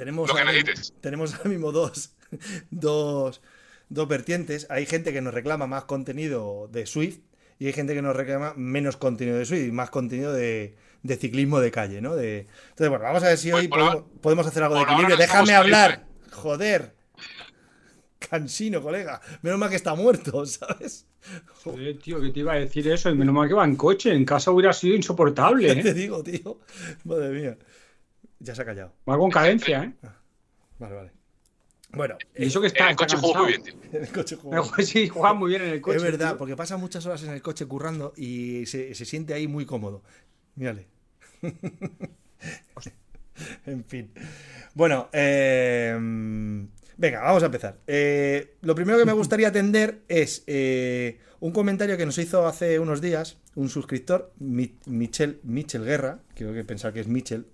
tenemos, 0.00 0.28
Lo 0.28 0.34
que 0.34 0.40
ahora 0.40 0.52
necesites. 0.52 0.94
tenemos 1.00 1.34
ahora 1.34 1.50
mismo 1.50 1.72
dos, 1.72 2.14
dos, 2.70 3.42
dos 3.88 4.08
vertientes. 4.08 4.66
Hay 4.70 4.86
gente 4.86 5.12
que 5.12 5.20
nos 5.20 5.34
reclama 5.34 5.66
más 5.66 5.84
contenido 5.84 6.68
de 6.72 6.86
Swift 6.86 7.18
y 7.58 7.66
hay 7.66 7.72
gente 7.72 7.94
que 7.94 8.02
nos 8.02 8.16
reclama 8.16 8.54
menos 8.56 8.96
contenido 8.96 9.36
de 9.38 9.44
Swift 9.44 9.68
y 9.68 9.72
más 9.72 9.90
contenido 9.90 10.32
de, 10.32 10.74
de 11.02 11.16
ciclismo 11.16 11.60
de 11.60 11.70
calle, 11.70 12.00
¿no? 12.00 12.16
De, 12.16 12.46
entonces, 12.70 12.88
bueno, 12.88 13.04
vamos 13.04 13.22
a 13.22 13.28
ver 13.28 13.38
si 13.38 13.50
Pues 13.50 13.62
hoy 13.62 13.68
podemos, 13.68 14.04
podemos 14.22 14.46
hacer 14.46 14.62
algo 14.62 14.76
de 14.76 14.82
equilibrio. 14.82 15.16
Déjame 15.16 15.54
hablar, 15.54 16.06
Felipe. 16.22 16.36
joder. 16.36 16.94
Cansino, 18.18 18.82
colega. 18.82 19.20
Menos 19.42 19.58
mal 19.58 19.70
que 19.70 19.76
está 19.76 19.94
muerto, 19.94 20.44
¿sabes? 20.46 21.06
Joder, 21.64 21.98
tío, 21.98 22.20
que 22.20 22.30
te 22.30 22.40
iba 22.40 22.52
a 22.52 22.56
decir 22.56 22.86
eso. 22.88 23.10
Y 23.10 23.14
menos 23.14 23.34
mal 23.34 23.48
que 23.48 23.54
va 23.54 23.64
en 23.64 23.76
coche. 23.76 24.12
En 24.14 24.24
casa 24.24 24.50
hubiera 24.50 24.72
sido 24.72 24.94
insoportable, 24.94 25.68
Ya 25.74 25.82
te 25.82 25.90
¿eh? 25.90 25.94
digo, 25.94 26.22
tío. 26.22 26.60
Madre 27.04 27.28
mía. 27.30 27.58
Ya 28.40 28.54
se 28.54 28.62
ha 28.62 28.64
callado. 28.64 28.92
Va 29.08 29.16
con 29.18 29.30
cadencia, 29.30 29.84
¿eh? 29.84 29.94
Vale, 30.78 30.94
vale. 30.96 31.10
Bueno, 31.92 32.16
Y 32.36 32.46
eso 32.46 32.60
que 32.60 32.68
En 32.68 32.72
está, 32.72 32.84
el 32.86 32.90
está 32.92 33.04
coche 33.06 33.16
juego 33.16 33.42
muy 33.44 33.48
bien, 33.52 33.62
tío. 33.64 33.74
en 33.92 34.02
el 34.04 34.12
coche. 34.12 34.38
Mejor 34.44 34.82
sí, 34.84 35.08
juega 35.08 35.34
muy 35.34 35.50
bien 35.50 35.62
en 35.62 35.68
el 35.70 35.80
coche. 35.80 35.96
Es 35.96 36.02
verdad, 36.02 36.28
tío. 36.30 36.38
porque 36.38 36.56
pasa 36.56 36.76
muchas 36.76 37.04
horas 37.06 37.22
en 37.24 37.30
el 37.30 37.42
coche 37.42 37.66
currando 37.66 38.12
y 38.16 38.64
se, 38.66 38.94
se 38.94 39.04
siente 39.04 39.34
ahí 39.34 39.46
muy 39.48 39.66
cómodo. 39.66 40.02
Mírale. 40.54 40.86
en 43.66 43.84
fin. 43.84 44.10
Bueno, 44.74 45.08
eh, 45.12 45.96
venga, 46.96 47.20
vamos 47.22 47.42
a 47.42 47.46
empezar. 47.46 47.78
Eh, 47.86 48.54
lo 48.62 48.74
primero 48.74 48.98
que 48.98 49.04
me 49.04 49.12
gustaría 49.12 49.48
atender 49.48 50.02
es 50.08 50.44
eh, 50.46 51.18
un 51.40 51.52
comentario 51.52 51.96
que 51.96 52.06
nos 52.06 52.18
hizo 52.18 52.46
hace 52.46 52.78
unos 52.78 53.00
días 53.00 53.38
un 53.56 53.68
suscriptor, 53.68 54.32
Mi- 54.38 54.76
Michel, 54.86 55.40
Michel 55.42 55.84
Guerra, 55.84 56.20
creo 56.34 56.52
que 56.54 56.62
pensar 56.64 56.92
que 56.92 57.00
es 57.00 57.08
Michel, 57.08 57.46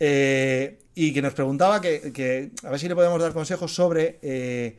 eh, 0.00 0.78
y 0.94 1.12
que 1.12 1.22
nos 1.22 1.34
preguntaba 1.34 1.80
que, 1.80 2.50
a 2.62 2.70
ver 2.70 2.80
si 2.80 2.88
le 2.88 2.94
podemos 2.94 3.20
dar 3.20 3.32
consejos 3.32 3.74
sobre 3.74 4.18
eh, 4.22 4.78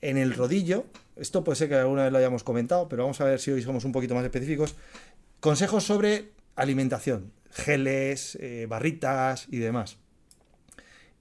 en 0.00 0.16
el 0.16 0.34
rodillo. 0.34 0.86
Esto 1.16 1.42
puede 1.42 1.56
ser 1.56 1.68
que 1.68 1.74
alguna 1.74 2.04
vez 2.04 2.12
lo 2.12 2.18
hayamos 2.18 2.44
comentado, 2.44 2.88
pero 2.88 3.02
vamos 3.02 3.20
a 3.20 3.24
ver 3.24 3.40
si 3.40 3.50
hoy 3.50 3.62
somos 3.62 3.84
un 3.84 3.92
poquito 3.92 4.14
más 4.14 4.24
específicos. 4.24 4.76
Consejos 5.40 5.84
sobre 5.84 6.30
alimentación, 6.54 7.32
geles, 7.50 8.36
eh, 8.40 8.66
barritas 8.68 9.46
y 9.50 9.58
demás. 9.58 9.98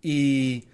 Y 0.01 0.65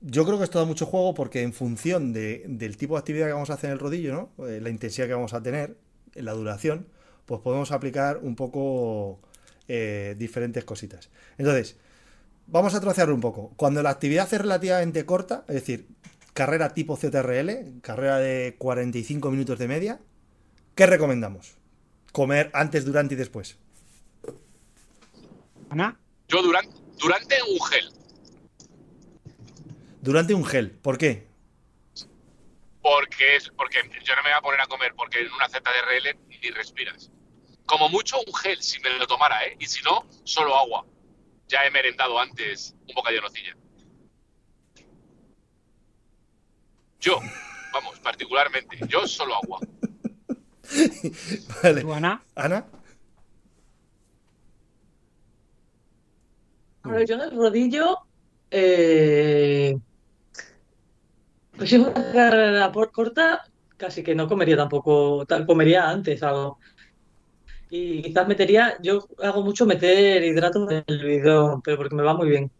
yo 0.00 0.24
creo 0.24 0.38
que 0.38 0.44
esto 0.44 0.58
da 0.58 0.64
mucho 0.64 0.86
juego 0.86 1.14
porque 1.14 1.42
en 1.42 1.52
función 1.52 2.12
de- 2.12 2.44
del 2.48 2.76
tipo 2.76 2.94
de 2.94 3.00
actividad 3.00 3.26
que 3.26 3.32
vamos 3.32 3.50
a 3.50 3.54
hacer 3.54 3.68
en 3.70 3.74
el 3.74 3.78
rodillo, 3.78 4.12
¿no? 4.12 4.44
La 4.44 4.68
intensidad 4.68 5.06
que 5.06 5.14
vamos 5.14 5.32
a 5.32 5.42
tener, 5.42 5.76
la 6.14 6.32
duración, 6.32 6.86
pues 7.24 7.40
podemos 7.40 7.70
aplicar 7.72 8.18
un 8.18 8.34
poco 8.36 9.20
diferentes 9.68 10.64
cositas. 10.64 11.10
Entonces, 11.38 11.76
vamos 12.46 12.74
a 12.74 12.80
trocearlo 12.80 13.14
un 13.14 13.20
poco. 13.20 13.52
Cuando 13.56 13.82
la 13.82 13.90
actividad 13.90 14.32
es 14.32 14.40
relativamente 14.40 15.04
corta, 15.04 15.44
es 15.48 15.54
decir, 15.54 15.88
carrera 16.32 16.74
tipo 16.74 16.96
CTRL, 16.96 17.80
carrera 17.80 18.18
de 18.18 18.56
45 18.58 19.30
minutos 19.30 19.58
de 19.58 19.68
media, 19.68 20.00
¿qué 20.74 20.86
recomendamos? 20.86 21.56
Comer 22.12 22.50
antes, 22.54 22.84
durante 22.84 23.14
y 23.14 23.16
después. 23.16 23.58
Ana, 25.70 25.98
Yo 26.28 26.42
durante, 26.42 26.74
durante 26.98 27.36
un 27.42 27.60
gel. 27.66 27.92
Durante 30.00 30.34
un 30.34 30.44
gel. 30.44 30.70
¿Por 30.70 30.98
qué? 30.98 31.26
Porque 32.80 33.36
es 33.36 33.48
porque 33.56 33.78
yo 34.04 34.14
no 34.14 34.22
me 34.22 34.30
voy 34.30 34.38
a 34.38 34.40
poner 34.40 34.60
a 34.60 34.66
comer 34.66 34.94
porque 34.96 35.20
en 35.20 35.32
una 35.32 35.48
ZDRL 35.48 36.16
ni 36.28 36.50
respiras. 36.50 37.10
Como 37.66 37.88
mucho 37.88 38.16
un 38.24 38.32
gel 38.32 38.62
si 38.62 38.78
me 38.80 38.90
lo 38.90 39.06
tomara, 39.08 39.44
¿eh? 39.44 39.56
Y 39.58 39.66
si 39.66 39.82
no, 39.82 40.06
solo 40.22 40.56
agua. 40.56 40.86
Ya 41.48 41.64
he 41.64 41.70
merendado 41.70 42.18
antes 42.18 42.74
un 42.88 42.94
bocadillo 42.94 43.22
de 43.22 43.28
nocilla. 43.28 43.56
Yo, 47.00 47.20
vamos, 47.72 48.00
particularmente, 48.00 48.78
yo 48.88 49.06
solo 49.06 49.36
agua. 49.36 49.60
Vale. 51.62 51.80
tú, 51.82 51.92
Ana. 51.92 52.22
Ana. 52.34 52.66
Ahora, 56.82 57.04
yo 57.04 57.14
en 57.16 57.20
el 57.20 57.30
rodillo, 57.32 57.98
eh, 58.50 59.76
pues 61.56 61.70
si 61.70 61.76
es 61.76 61.82
una 61.82 62.12
carrera 62.12 62.72
por 62.72 62.92
corta, 62.92 63.44
casi 63.76 64.02
que 64.02 64.14
no 64.14 64.28
comería 64.28 64.56
tampoco, 64.56 65.24
tal, 65.26 65.46
comería 65.46 65.88
antes 65.88 66.22
algo. 66.22 66.58
Y 67.68 68.02
quizás 68.02 68.28
metería, 68.28 68.76
yo 68.82 69.06
hago 69.22 69.42
mucho 69.42 69.66
meter 69.66 70.22
hidratos 70.24 70.70
en 70.72 70.84
el 70.86 71.04
bidón, 71.04 71.62
pero 71.62 71.76
porque 71.78 71.94
me 71.96 72.02
va 72.04 72.14
muy 72.14 72.28
bien. 72.28 72.52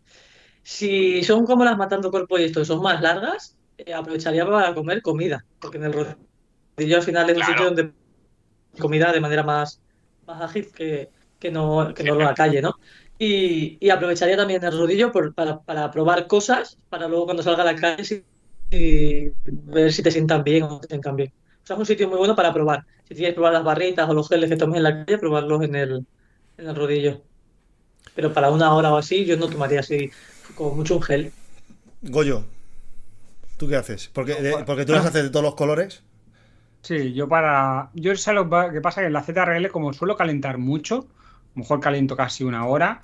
Si 0.62 1.22
son 1.24 1.46
como 1.46 1.64
las 1.64 1.78
matando 1.78 2.10
cuerpo 2.10 2.38
y 2.38 2.44
esto, 2.44 2.64
son 2.64 2.82
más 2.82 3.00
largas, 3.02 3.58
eh, 3.78 3.94
aprovecharía 3.94 4.46
para 4.46 4.74
comer 4.74 5.02
comida, 5.02 5.44
porque 5.60 5.78
en 5.78 5.84
el 5.86 5.92
rodillo 5.94 6.96
al 6.96 7.02
final 7.02 7.30
es 7.30 7.36
un 7.36 7.44
Claro. 7.44 7.44
sitio 7.44 7.66
donde 7.66 7.94
comida 8.80 9.12
de 9.12 9.20
manera 9.20 9.42
más, 9.42 9.82
más 10.26 10.42
ágil 10.42 10.70
que, 10.72 11.10
que 11.38 11.50
no, 11.50 11.92
que 11.94 12.04
no 12.04 12.14
en 12.14 12.24
la 12.24 12.34
calle, 12.34 12.62
¿no? 12.62 12.72
Y, 13.18 13.78
y 13.84 13.90
aprovecharía 13.90 14.36
también 14.36 14.62
el 14.64 14.76
rodillo 14.78 15.12
por- 15.12 15.34
para, 15.34 15.62
para 15.62 15.90
probar 15.90 16.26
cosas, 16.26 16.78
para 16.88 17.08
luego 17.08 17.26
cuando 17.26 17.42
salga 17.42 17.62
a 17.62 17.66
la 17.66 17.76
calle 17.76 18.04
sí- 18.04 18.26
y 18.70 19.30
ver 19.46 19.92
si 19.92 20.02
te 20.02 20.10
sientan 20.10 20.42
bien 20.44 20.64
o 20.64 20.68
no 20.68 20.80
te 20.80 20.88
sientan 20.88 21.16
bien. 21.16 21.32
O 21.66 21.68
sea, 21.68 21.74
es 21.74 21.80
un 21.80 21.86
sitio 21.86 22.08
muy 22.08 22.18
bueno 22.18 22.36
para 22.36 22.52
probar. 22.52 22.86
Si 23.08 23.14
quieres 23.14 23.34
probar 23.34 23.52
las 23.52 23.64
barritas 23.64 24.08
o 24.08 24.14
los 24.14 24.28
geles 24.28 24.48
que 24.50 24.56
tomes 24.56 24.76
en 24.78 24.82
la 24.84 25.04
calle, 25.04 25.18
probarlos 25.18 25.62
en 25.64 25.74
el, 25.74 26.06
en 26.58 26.68
el 26.68 26.76
rodillo. 26.76 27.22
Pero 28.14 28.32
para 28.32 28.50
una 28.50 28.74
hora 28.74 28.92
o 28.92 28.98
así, 28.98 29.24
yo 29.26 29.36
no 29.36 29.48
tomaría 29.48 29.80
así 29.80 30.10
como 30.54 30.76
mucho 30.76 30.96
un 30.96 31.02
gel. 31.02 31.32
Goyo. 32.02 32.44
¿Tú 33.56 33.68
qué 33.68 33.76
haces? 33.76 34.08
Porque, 34.12 34.34
de- 34.36 34.64
porque 34.64 34.84
tú 34.84 34.92
las 34.92 35.06
haces 35.06 35.24
de 35.24 35.30
todos 35.30 35.44
los 35.44 35.54
colores. 35.54 36.02
Sí, 36.82 37.12
yo 37.14 37.28
para. 37.28 37.90
Yo 37.94 38.14
sé 38.16 38.32
lo 38.32 38.48
que 38.48 38.80
pasa 38.80 39.00
que 39.00 39.08
en 39.08 39.12
la 39.12 39.22
ZRL, 39.22 39.70
como 39.70 39.92
suelo 39.92 40.16
calentar 40.16 40.58
mucho, 40.58 41.08
a 41.08 41.48
lo 41.54 41.60
mejor 41.62 41.80
caliento 41.80 42.16
casi 42.16 42.44
una 42.44 42.66
hora, 42.66 43.02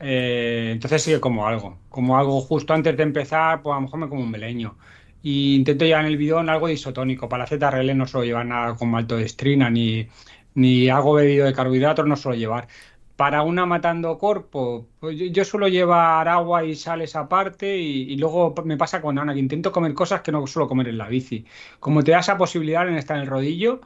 eh, 0.00 0.70
entonces 0.72 1.02
sí 1.02 1.10
que 1.12 1.20
como 1.20 1.46
algo. 1.46 1.78
Como 1.90 2.18
algo 2.18 2.40
justo 2.40 2.72
antes 2.74 2.96
de 2.96 3.02
empezar, 3.02 3.62
pues 3.62 3.72
a 3.72 3.76
lo 3.76 3.82
mejor 3.82 4.00
me 4.00 4.08
como 4.08 4.22
un 4.22 4.30
meleño. 4.30 4.78
Y 5.22 5.56
intento 5.56 5.84
llevar 5.84 6.02
en 6.04 6.12
el 6.12 6.16
bidón 6.16 6.48
algo 6.48 6.68
de 6.68 6.74
isotónico. 6.74 7.28
Para 7.28 7.44
la 7.44 7.46
ZRL 7.48 7.94
no 7.94 8.06
suelo 8.06 8.24
llevar 8.26 8.46
nada 8.46 8.76
con 8.76 8.90
maltodextrina 8.90 9.70
ni, 9.70 10.08
ni 10.54 10.88
algo 10.88 11.14
bebido 11.14 11.46
de 11.46 11.52
carbohidratos, 11.54 12.06
no 12.06 12.16
suelo 12.16 12.38
llevar. 12.38 12.68
Para 13.16 13.42
una 13.42 13.66
matando 13.66 14.16
corpo, 14.16 14.88
pues 15.00 15.18
yo, 15.18 15.26
yo 15.26 15.44
suelo 15.44 15.66
llevar 15.68 16.28
agua 16.28 16.64
y 16.64 16.76
sales 16.76 17.16
aparte 17.16 17.76
y, 17.76 18.12
y 18.12 18.16
luego 18.16 18.54
me 18.64 18.76
pasa 18.76 19.02
con 19.02 19.18
Ana, 19.18 19.34
que 19.34 19.40
intento 19.40 19.72
comer 19.72 19.92
cosas 19.94 20.20
que 20.22 20.30
no 20.32 20.46
suelo 20.46 20.68
comer 20.68 20.88
en 20.88 20.98
la 20.98 21.08
bici. 21.08 21.44
Como 21.80 22.04
te 22.04 22.12
da 22.12 22.20
esa 22.20 22.38
posibilidad 22.38 22.86
en 22.88 22.94
estar 22.96 23.16
en 23.16 23.22
el 23.24 23.28
rodillo, 23.28 23.80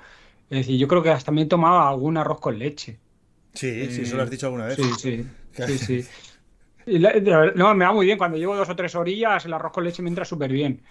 es 0.51 0.59
decir, 0.59 0.79
yo 0.79 0.87
creo 0.89 1.03
que 1.03 1.11
hasta 1.11 1.27
también 1.27 1.49
tomaba 1.49 1.89
algún 1.89 2.17
arroz 2.19 2.41
con 2.41 2.59
leche. 2.59 3.01
Sí, 3.55 3.91
sí, 3.91 4.03
eso 4.03 4.17
lo 4.17 4.23
has 4.23 4.31
dicho 4.31 4.47
alguna 4.47 4.67
vez. 4.67 4.79
Sí, 4.79 4.97
sí, 4.97 5.79
sí, 5.79 6.07
la- 6.87 7.13
no, 7.55 7.75
me 7.75 7.85
va 7.85 7.93
muy 7.93 8.07
bien. 8.07 8.19
Cuando 8.19 8.37
llevo 8.39 8.57
dos 8.57 8.69
o 8.69 8.77
tres 8.77 8.95
orillas, 8.95 9.45
el 9.47 9.53
arroz 9.55 9.73
con 9.73 9.85
leche 9.85 10.03
me 10.03 10.09
entra 10.11 10.25
súper 10.25 10.53
bien. 10.53 10.85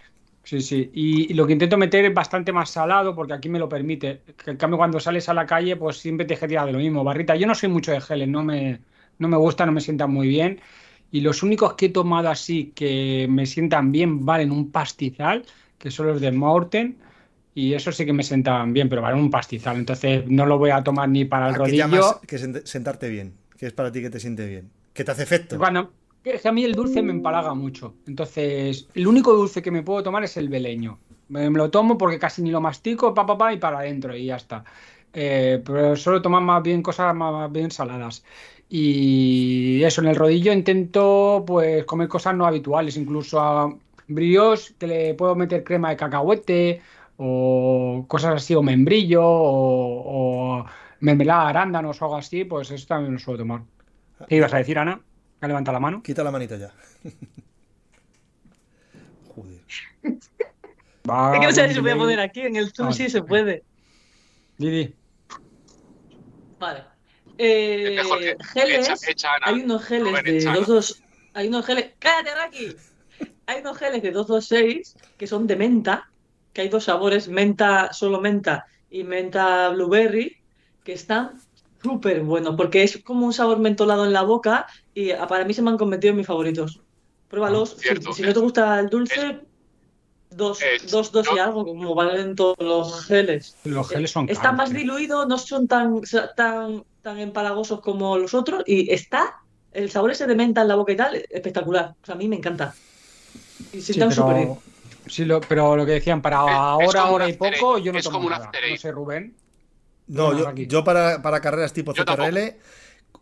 Sí, 0.43 0.61
sí. 0.61 0.89
Y, 0.93 1.31
y 1.31 1.33
lo 1.35 1.45
que 1.45 1.53
intento 1.53 1.77
meter 1.77 2.03
es 2.05 2.13
bastante 2.13 2.51
más 2.51 2.69
salado 2.71 3.15
porque 3.15 3.33
aquí 3.33 3.47
me 3.47 3.59
lo 3.59 3.69
permite. 3.69 4.23
Que, 4.43 4.51
En 4.51 4.57
cambio, 4.57 4.77
cuando 4.77 4.99
sales 4.99 5.29
a 5.29 5.33
la 5.33 5.45
calle, 5.45 5.75
pues 5.77 5.97
siempre 5.97 6.25
te 6.25 6.35
tirar 6.35 6.65
de 6.65 6.71
lo 6.73 6.79
mismo. 6.79 7.03
Barrita, 7.03 7.35
yo 7.35 7.45
no 7.47 7.55
soy 7.55 7.69
mucho 7.69 7.91
de 7.91 8.01
geles, 8.01 8.27
no 8.27 8.43
me, 8.43 8.81
no 9.19 9.27
me 9.27 9.37
gusta, 9.37 9.65
no 9.65 9.71
me 9.71 9.81
sientan 9.81 10.11
muy 10.11 10.27
bien. 10.27 10.59
Y 11.11 11.21
los 11.21 11.43
únicos 11.43 11.75
que 11.75 11.87
he 11.87 11.89
tomado 11.89 12.29
así 12.29 12.71
que 12.75 13.27
me 13.29 13.45
sientan 13.45 13.91
bien 13.91 14.25
valen 14.25 14.51
un 14.51 14.71
pastizal, 14.71 15.45
que 15.77 15.91
son 15.91 16.07
los 16.07 16.19
de 16.21 16.31
Morten. 16.31 16.97
Y 17.53 17.73
eso 17.73 17.91
sí 17.91 18.05
que 18.05 18.13
me 18.13 18.23
sientan 18.23 18.73
bien, 18.73 18.89
pero 18.89 19.01
valen 19.01 19.19
un 19.19 19.29
pastizal. 19.31 19.77
Entonces 19.77 20.25
no 20.27 20.45
lo 20.45 20.57
voy 20.57 20.71
a 20.71 20.83
tomar 20.83 21.07
ni 21.09 21.25
para 21.25 21.49
el 21.49 21.55
¿A 21.55 21.61
qué 21.63 21.71
rodillo. 21.71 22.21
que 22.27 22.37
sent- 22.39 22.65
sentarte 22.65 23.07
bien? 23.09 23.29
¿Qué 23.57 23.67
es 23.67 23.73
para 23.73 23.91
ti 23.91 24.01
que 24.01 24.09
te 24.09 24.19
siente 24.19 24.47
bien? 24.47 24.71
¿Qué 24.93 25.03
te 25.03 25.11
hace 25.11 25.23
efecto? 25.23 25.57
Cuando, 25.57 25.93
es 26.23 26.41
que 26.41 26.47
a 26.47 26.51
mí 26.51 26.63
el 26.63 26.73
dulce 26.73 27.01
me 27.01 27.11
empalaga 27.11 27.53
mucho. 27.53 27.95
Entonces, 28.07 28.87
el 28.93 29.07
único 29.07 29.33
dulce 29.33 29.61
que 29.61 29.71
me 29.71 29.83
puedo 29.83 30.03
tomar 30.03 30.23
es 30.23 30.37
el 30.37 30.49
beleño. 30.49 30.99
Me, 31.29 31.49
lo 31.49 31.71
tomo 31.71 31.97
porque 31.97 32.19
casi 32.19 32.41
ni 32.41 32.51
lo 32.51 32.61
mastico, 32.61 33.13
pa, 33.13 33.25
pa, 33.25 33.37
pa, 33.37 33.53
y 33.53 33.57
para 33.57 33.79
adentro, 33.79 34.15
y 34.15 34.25
ya 34.25 34.35
está. 34.35 34.63
Eh, 35.13 35.61
pero 35.65 35.95
suelo 35.95 36.21
tomar 36.21 36.41
más 36.41 36.61
bien 36.63 36.81
cosas 36.81 37.15
más, 37.15 37.51
bien 37.51 37.71
saladas. 37.71 38.23
Y 38.69 39.83
eso, 39.83 40.01
en 40.01 40.07
el 40.07 40.15
rodillo 40.15 40.53
intento 40.53 41.43
pues 41.45 41.83
comer 41.85 42.07
cosas 42.07 42.35
no 42.35 42.45
habituales, 42.45 42.95
incluso 42.97 43.39
a 43.39 43.75
brioche 44.07 44.73
que 44.77 44.87
le 44.87 45.13
puedo 45.15 45.35
meter 45.35 45.63
crema 45.63 45.89
de 45.89 45.97
cacahuete 45.97 46.81
o 47.17 48.05
cosas 48.07 48.35
así, 48.35 48.55
o 48.55 48.61
membrillo 48.61 49.23
o, 49.23 50.59
o 50.61 50.65
mermelada 51.01 51.49
arándanos 51.49 52.01
o 52.01 52.05
algo 52.05 52.17
así, 52.17 52.45
pues 52.45 52.71
eso 52.71 52.87
también 52.87 53.13
lo 53.13 53.19
suelo 53.19 53.39
tomar. 53.39 53.61
¿Qué 54.27 54.37
ibas 54.37 54.53
a 54.53 54.57
decir, 54.57 54.77
Ana? 54.79 55.01
¿Que 55.41 55.47
levanta 55.47 55.71
la 55.71 55.79
mano? 55.79 56.03
Quita 56.03 56.23
la 56.23 56.29
manita 56.31 56.55
ya. 56.55 56.71
Joder. 59.35 59.59
Va, 61.09 61.33
Es 61.33 61.39
que 61.39 61.45
no 61.47 61.51
sé 61.51 61.67
si 61.69 61.73
se 61.73 61.81
puede 61.81 61.95
poner 61.95 62.19
aquí, 62.19 62.41
en 62.41 62.55
el 62.57 62.71
Zoom 62.71 62.89
Ah, 62.89 62.93
sí 62.93 63.09
se 63.09 63.23
puede. 63.23 63.63
Didi. 64.57 64.93
Vale. 66.59 66.83
Eh, 67.39 67.95
Es 67.97 68.03
mejor 68.03 68.19
que 68.19 68.37
geles, 68.53 68.87
echa, 68.87 69.11
echa 69.11 69.33
Ana. 69.33 69.47
hay 69.47 69.61
unos 69.61 69.83
geles 69.83 70.09
Rubén, 70.09 70.25
de 70.25 70.37
echa 70.37 70.49
Ana. 70.49 70.57
22, 70.59 71.01
hay 71.33 71.47
unos 71.47 71.65
geles, 71.65 71.85
cállate 71.97 72.35
Raki, 72.35 72.75
hay 73.47 73.61
unos 73.61 73.77
geles 73.79 74.03
de 74.03 74.11
226 74.11 74.95
que 75.17 75.25
son 75.25 75.47
de 75.47 75.55
menta, 75.55 76.07
que 76.53 76.61
hay 76.61 76.69
dos 76.69 76.83
sabores, 76.83 77.27
menta, 77.29 77.91
solo 77.93 78.21
menta 78.21 78.67
y 78.91 79.03
menta 79.03 79.69
blueberry, 79.69 80.37
que 80.83 80.93
están 80.93 81.41
súper 81.83 82.21
buenos, 82.23 82.55
porque 82.55 82.83
es 82.83 83.01
como 83.03 83.25
un 83.25 83.33
sabor 83.33 83.59
mentolado 83.59 84.05
en 84.05 84.13
la 84.13 84.23
boca 84.23 84.65
y 84.93 85.11
ah, 85.11 85.27
para 85.27 85.45
mí 85.45 85.53
se 85.53 85.61
me 85.61 85.69
han 85.71 85.77
convertido 85.77 86.11
en 86.11 86.17
mis 86.17 86.27
favoritos. 86.27 86.81
Pruébalos, 87.27 87.71
si, 87.71 87.81
Cierto, 87.81 88.13
si 88.13 88.23
no 88.23 88.33
te 88.33 88.39
gusta 88.39 88.79
el 88.79 88.89
dulce, 88.89 89.41
dos, 90.29 90.61
es- 90.63 90.91
dos, 90.91 91.11
dos 91.11 91.31
y 91.31 91.35
yo- 91.35 91.43
algo, 91.43 91.65
como 91.65 91.95
valen 91.95 92.35
todos 92.35 92.55
los 92.59 93.05
geles. 93.05 93.57
Los 93.63 93.89
geles 93.89 94.11
son 94.11 94.27
Están 94.27 94.55
caros, 94.55 94.57
más 94.57 94.73
diluidos, 94.73 95.27
no 95.27 95.37
son 95.37 95.67
tan, 95.67 96.01
tan, 96.35 96.83
tan 97.01 97.19
empalagosos 97.19 97.81
como 97.81 98.17
los 98.17 98.33
otros 98.33 98.63
y 98.65 98.91
está 98.91 99.33
el 99.71 99.89
sabor 99.89 100.11
ese 100.11 100.27
de 100.27 100.35
menta 100.35 100.61
en 100.61 100.67
la 100.67 100.75
boca 100.75 100.91
y 100.91 100.97
tal, 100.97 101.15
espectacular. 101.29 101.91
O 101.91 102.05
sea, 102.05 102.15
a 102.15 102.17
mí 102.17 102.27
me 102.27 102.35
encanta. 102.37 102.75
Y 103.71 103.81
Sí, 103.81 103.93
sientan 103.93 104.11
súper 104.11 104.35
bien. 104.35 104.47
pero, 104.47 104.63
sí, 105.07 105.25
lo, 105.25 105.41
pero 105.41 105.75
lo 105.75 105.85
que 105.85 105.93
decían, 105.93 106.21
para 106.21 106.37
Es- 106.37 106.45
ahora, 106.45 107.09
hora 107.09 107.27
y 107.27 107.33
poco, 107.33 107.77
yo 107.77 107.91
no 107.93 107.99
es 107.99 108.03
tomo 108.05 108.17
como 108.19 108.29
nada. 108.29 108.51
No 108.69 108.75
sé, 108.77 108.91
Rubén. 108.91 109.35
No, 110.07 110.33
yo, 110.33 110.45
yo 110.67 110.83
para, 110.83 111.21
para 111.21 111.41
carreras 111.41 111.73
tipo 111.73 111.93
CTRL, 111.93 112.57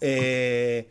eh, 0.01 0.89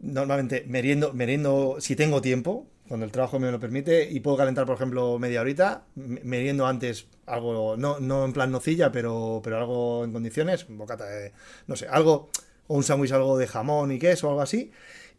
normalmente 0.00 0.64
meriendo, 0.68 1.12
meriendo 1.12 1.76
si 1.80 1.96
tengo 1.96 2.20
tiempo, 2.22 2.66
cuando 2.88 3.06
el 3.06 3.12
trabajo 3.12 3.38
me 3.38 3.50
lo 3.50 3.58
permite, 3.60 4.10
y 4.10 4.20
puedo 4.20 4.36
calentar, 4.36 4.66
por 4.66 4.76
ejemplo, 4.76 5.18
media 5.18 5.40
horita, 5.40 5.84
me- 5.94 6.20
meriendo 6.24 6.66
antes 6.66 7.06
algo, 7.26 7.76
no, 7.76 8.00
no 8.00 8.24
en 8.24 8.32
plan 8.32 8.50
nocilla, 8.50 8.92
pero, 8.92 9.40
pero 9.42 9.58
algo 9.58 10.04
en 10.04 10.12
condiciones, 10.12 10.66
bocata 10.68 11.06
de, 11.06 11.32
no 11.66 11.76
sé, 11.76 11.86
algo, 11.88 12.30
o 12.66 12.76
un 12.76 12.82
sándwich, 12.84 13.12
algo 13.12 13.38
de 13.38 13.46
jamón 13.46 13.92
y 13.92 13.98
queso 13.98 14.26
o 14.28 14.30
algo 14.30 14.42
así, 14.42 14.70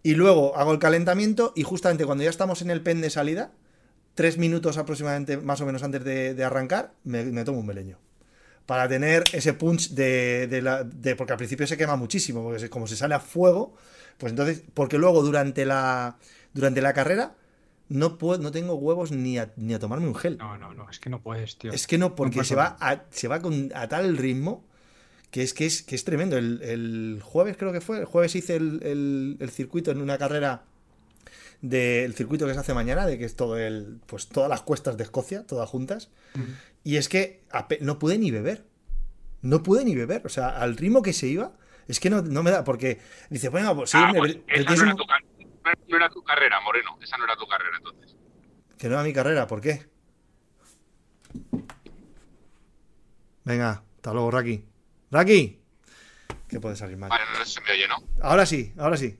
y 0.03 0.13
luego 0.15 0.55
hago 0.55 0.71
el 0.71 0.79
calentamiento 0.79 1.53
y 1.55 1.63
justamente 1.63 2.05
cuando 2.05 2.23
ya 2.23 2.29
estamos 2.29 2.61
en 2.61 2.69
el 2.69 2.81
pen 2.81 3.01
de 3.01 3.09
salida, 3.09 3.51
tres 4.15 4.37
minutos 4.37 4.77
aproximadamente, 4.77 5.37
más 5.37 5.61
o 5.61 5.65
menos 5.65 5.83
antes 5.83 6.03
de, 6.03 6.33
de 6.35 6.43
arrancar, 6.43 6.93
me, 7.03 7.23
me 7.25 7.43
tomo 7.43 7.59
un 7.59 7.65
meleño 7.67 7.97
para 8.65 8.87
tener 8.87 9.23
ese 9.33 9.53
punch 9.53 9.91
de, 9.91 10.47
de 10.47 10.61
la, 10.61 10.83
de- 10.83 11.15
porque 11.15 11.33
al 11.33 11.37
principio 11.37 11.67
se 11.67 11.77
quema 11.77 11.95
muchísimo, 11.95 12.43
porque 12.43 12.69
como 12.69 12.87
se 12.87 12.95
sale 12.95 13.15
a 13.15 13.19
fuego, 13.19 13.75
pues 14.17 14.31
entonces, 14.31 14.63
porque 14.73 14.97
luego 14.97 15.21
durante 15.23 15.65
la, 15.65 16.17
durante 16.53 16.81
la 16.81 16.93
carrera 16.93 17.35
no, 17.89 18.17
puedo, 18.17 18.41
no 18.41 18.51
tengo 18.51 18.73
huevos 18.75 19.11
ni 19.11 19.37
a, 19.37 19.51
ni 19.57 19.73
a 19.75 19.79
tomarme 19.79 20.07
un 20.07 20.15
gel. 20.15 20.37
No, 20.39 20.57
no, 20.57 20.73
no, 20.73 20.89
es 20.89 20.99
que 20.99 21.09
no 21.11 21.21
puedes, 21.21 21.57
tío. 21.57 21.71
Es 21.71 21.85
que 21.85 21.97
no, 21.99 22.15
porque 22.15 22.43
se, 22.43 22.55
va 22.55 22.77
a, 22.79 23.03
se 23.11 23.27
va 23.27 23.39
con, 23.41 23.71
a 23.75 23.87
tal 23.87 24.17
ritmo 24.17 24.63
que 25.29 25.43
es 25.43 25.53
que 25.53 25.65
es, 25.65 25.83
que 25.83 25.95
es 25.95 26.03
tremendo. 26.05 26.37
El, 26.37 26.61
el 26.63 27.19
jueves 27.21 27.57
creo 27.57 27.71
que 27.73 27.81
fue, 27.81 27.99
el 27.99 28.05
jueves 28.05 28.35
hice 28.35 28.55
el, 28.55 28.79
el- 28.83 29.37
el 29.39 29.49
circuito 29.51 29.91
en 29.91 30.01
una 30.01 30.17
carrera 30.17 30.63
del 31.61 32.13
circuito 32.13 32.45
que 32.47 32.53
se 32.53 32.59
hace 32.59 32.73
mañana, 32.73 33.05
de 33.05 33.17
que 33.17 33.25
es 33.25 33.35
todo 33.35 33.57
el, 33.57 33.99
pues 34.05 34.27
todas 34.27 34.49
las 34.49 34.61
cuestas 34.61 34.97
de 34.97 35.03
Escocia, 35.03 35.43
todas 35.45 35.69
juntas. 35.69 36.09
Y 36.85 36.95
es 36.97 37.09
que 37.09 37.43
no 37.81 37.99
pude 37.99 38.17
ni 38.17 38.31
beber. 38.31 38.63
No 39.41 39.61
pude 39.63 39.83
ni 39.83 39.95
beber. 39.95 40.21
O 40.25 40.29
sea, 40.29 40.49
al 40.61 40.77
ritmo 40.77 41.01
que 41.01 41.13
se 41.13 41.27
iba, 41.27 41.51
es 41.87 41.99
que 41.99 42.09
no, 42.09 42.21
no 42.21 42.43
me 42.43 42.51
da, 42.51 42.63
porque 42.63 43.01
dice, 43.29 43.49
bueno, 43.49 43.75
pues 43.75 43.89
sí, 43.89 43.97
Ah, 43.99 44.11
me- 44.13 44.19
pues, 44.19 44.37
esa 44.47 44.75
no 44.75 44.83
era, 44.83 44.95
tu, 44.95 45.05
car- 45.05 45.23
no 45.89 45.97
era 45.97 46.09
tu 46.09 46.23
carrera, 46.23 46.61
Moreno. 46.61 46.97
Esa 47.01 47.17
no 47.17 47.25
era 47.25 47.35
tu 47.35 47.47
carrera, 47.47 47.75
entonces. 47.77 48.15
que 48.77 48.87
no 48.87 48.93
era 48.95 49.03
mi 49.03 49.13
carrera, 49.13 49.47
¿por 49.47 49.61
qué? 49.61 49.87
Venga, 53.43 53.83
hasta 53.95 54.13
luego, 54.13 54.31
Raki. 54.31 54.65
Raki, 55.11 55.59
que 56.47 56.59
puede 56.59 56.75
salir 56.75 56.97
mal. 56.97 57.09
Vale, 57.09 57.23
no 57.37 57.45
se 57.45 57.61
me 57.61 57.71
oye, 57.71 57.87
¿no? 57.87 57.97
Ahora 58.21 58.45
sí, 58.45 58.73
ahora 58.77 58.97
sí. 58.97 59.17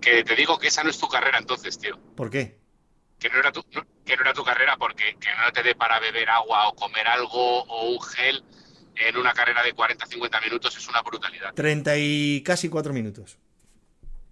Que 0.00 0.24
te 0.24 0.34
digo 0.36 0.58
que 0.58 0.68
esa 0.68 0.82
no 0.84 0.90
es 0.90 0.98
tu 0.98 1.08
carrera, 1.08 1.38
entonces, 1.38 1.78
tío. 1.78 1.98
¿Por 2.16 2.30
qué? 2.30 2.58
Que 3.18 3.28
no 3.30 3.38
era 3.38 3.52
tu, 3.52 3.64
no- 3.72 3.84
que 4.10 4.16
no 4.16 4.22
era 4.22 4.34
tu 4.34 4.42
carrera 4.44 4.76
porque 4.76 5.16
que 5.20 5.28
no 5.44 5.52
te 5.52 5.62
dé 5.62 5.74
para 5.76 6.00
beber 6.00 6.28
agua 6.30 6.68
o 6.68 6.74
comer 6.74 7.06
algo 7.06 7.62
o 7.62 7.90
un 7.92 8.00
gel 8.02 8.42
en 8.96 9.16
una 9.16 9.32
carrera 9.32 9.62
de 9.62 9.74
40-50 9.74 10.42
minutos 10.44 10.76
es 10.76 10.88
una 10.88 11.00
brutalidad. 11.02 11.54
30 11.54 11.96
y 11.96 12.42
casi 12.42 12.68
4 12.68 12.92
minutos. 12.92 13.38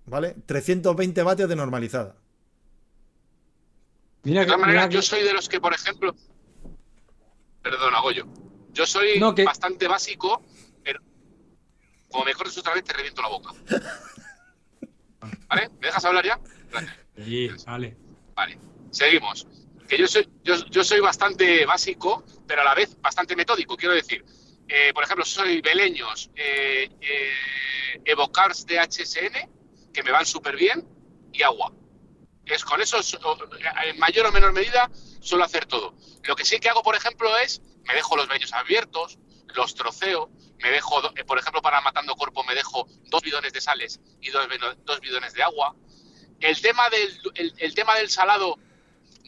¿Vale? 0.07 0.35
320 0.47 1.23
vatios 1.23 1.49
de 1.49 1.57
normalizada. 1.57 2.17
Mira 4.25 4.41
De 4.41 4.47
que, 4.47 4.53
todas 4.53 4.61
maneras, 4.61 4.89
yo 4.91 5.01
soy 5.01 5.23
de 5.23 5.33
los 5.33 5.49
que, 5.49 5.61
por 5.61 5.73
ejemplo. 5.73 6.15
Perdona, 7.63 8.01
Goyo. 8.01 8.27
Yo 8.73 8.87
soy 8.87 9.19
No, 9.21 9.35
que- 9.35 9.45
bastante 9.45 9.87
básico, 9.87 10.43
pero 10.83 11.01
como 12.11 12.25
me 12.25 12.35
cortes 12.35 12.59
otra 12.59 12.75
vez, 12.75 12.85
te 12.85 12.93
reviento 12.95 13.23
la 13.23 13.29
boca. 13.29 13.51
¿Vale? 15.49 15.69
¿Me 15.81 15.87
dejas 15.87 16.05
hablar 16.05 16.25
ya? 16.25 16.41
Gracias. 16.71 16.97
Sí, 17.17 17.49
vale. 17.67 17.97
Vale, 18.35 18.59
seguimos. 18.91 19.47
Que 19.89 19.97
yo 19.99 20.07
soy, 20.07 20.29
yo, 20.45 20.55
yo 20.67 20.85
soy 20.85 21.01
bastante 21.01 21.65
básico, 21.67 22.25
pero 22.47 22.61
a 22.61 22.65
la 22.65 22.75
vez 22.75 23.01
bastante 23.01 23.35
metódico. 23.35 23.77
Quiero 23.77 23.95
decir, 23.95 24.25
eh, 24.69 24.93
por 24.93 25.03
ejemplo, 25.05 25.25
soy 25.25 25.61
Beleños, 25.63 26.31
eh, 26.37 26.91
eh, 27.01 27.33
Evocars 28.05 28.67
de 28.67 28.79
HSN, 28.79 29.49
que 29.93 30.03
me 30.03 30.11
van 30.11 30.27
súper 30.27 30.57
bien, 30.57 30.87
y 31.33 31.43
agua. 31.43 31.73
Es 32.45 32.65
con 32.65 32.81
eso, 32.81 33.03
so- 33.03 33.21
en 33.85 33.99
mayor 33.99 34.27
o 34.27 34.33
menor 34.33 34.53
medida, 34.53 34.91
suelo 35.21 35.45
hacer 35.45 35.67
todo. 35.67 35.95
Lo 36.25 36.37
que 36.37 36.45
sí 36.45 36.59
que 36.61 36.69
hago, 36.69 36.83
por 36.83 36.95
ejemplo, 36.95 37.37
es 37.39 37.61
me 37.85 37.95
dejo 37.95 38.17
los 38.17 38.29
bellos 38.29 38.53
abiertos, 38.53 39.19
los 39.55 39.75
troceo, 39.75 40.31
me 40.63 40.71
dejo, 40.71 41.01
eh, 41.17 41.25
por 41.25 41.39
ejemplo, 41.39 41.63
para 41.63 41.81
matando 41.81 42.15
cuerpo, 42.15 42.45
me 42.45 42.55
dejo 42.55 42.87
dos 43.05 43.23
bidones 43.23 43.53
de 43.55 43.61
sales 43.63 44.01
y 44.21 44.29
dos, 44.31 44.47
dos 44.85 45.01
bidones 45.01 45.33
de 45.33 45.43
agua. 45.43 45.75
El 46.41 46.61
tema 46.61 46.89
del, 46.91 47.19
el, 47.35 47.55
el 47.59 47.75
tema 47.75 47.95
del 47.97 48.11
salado, 48.11 48.59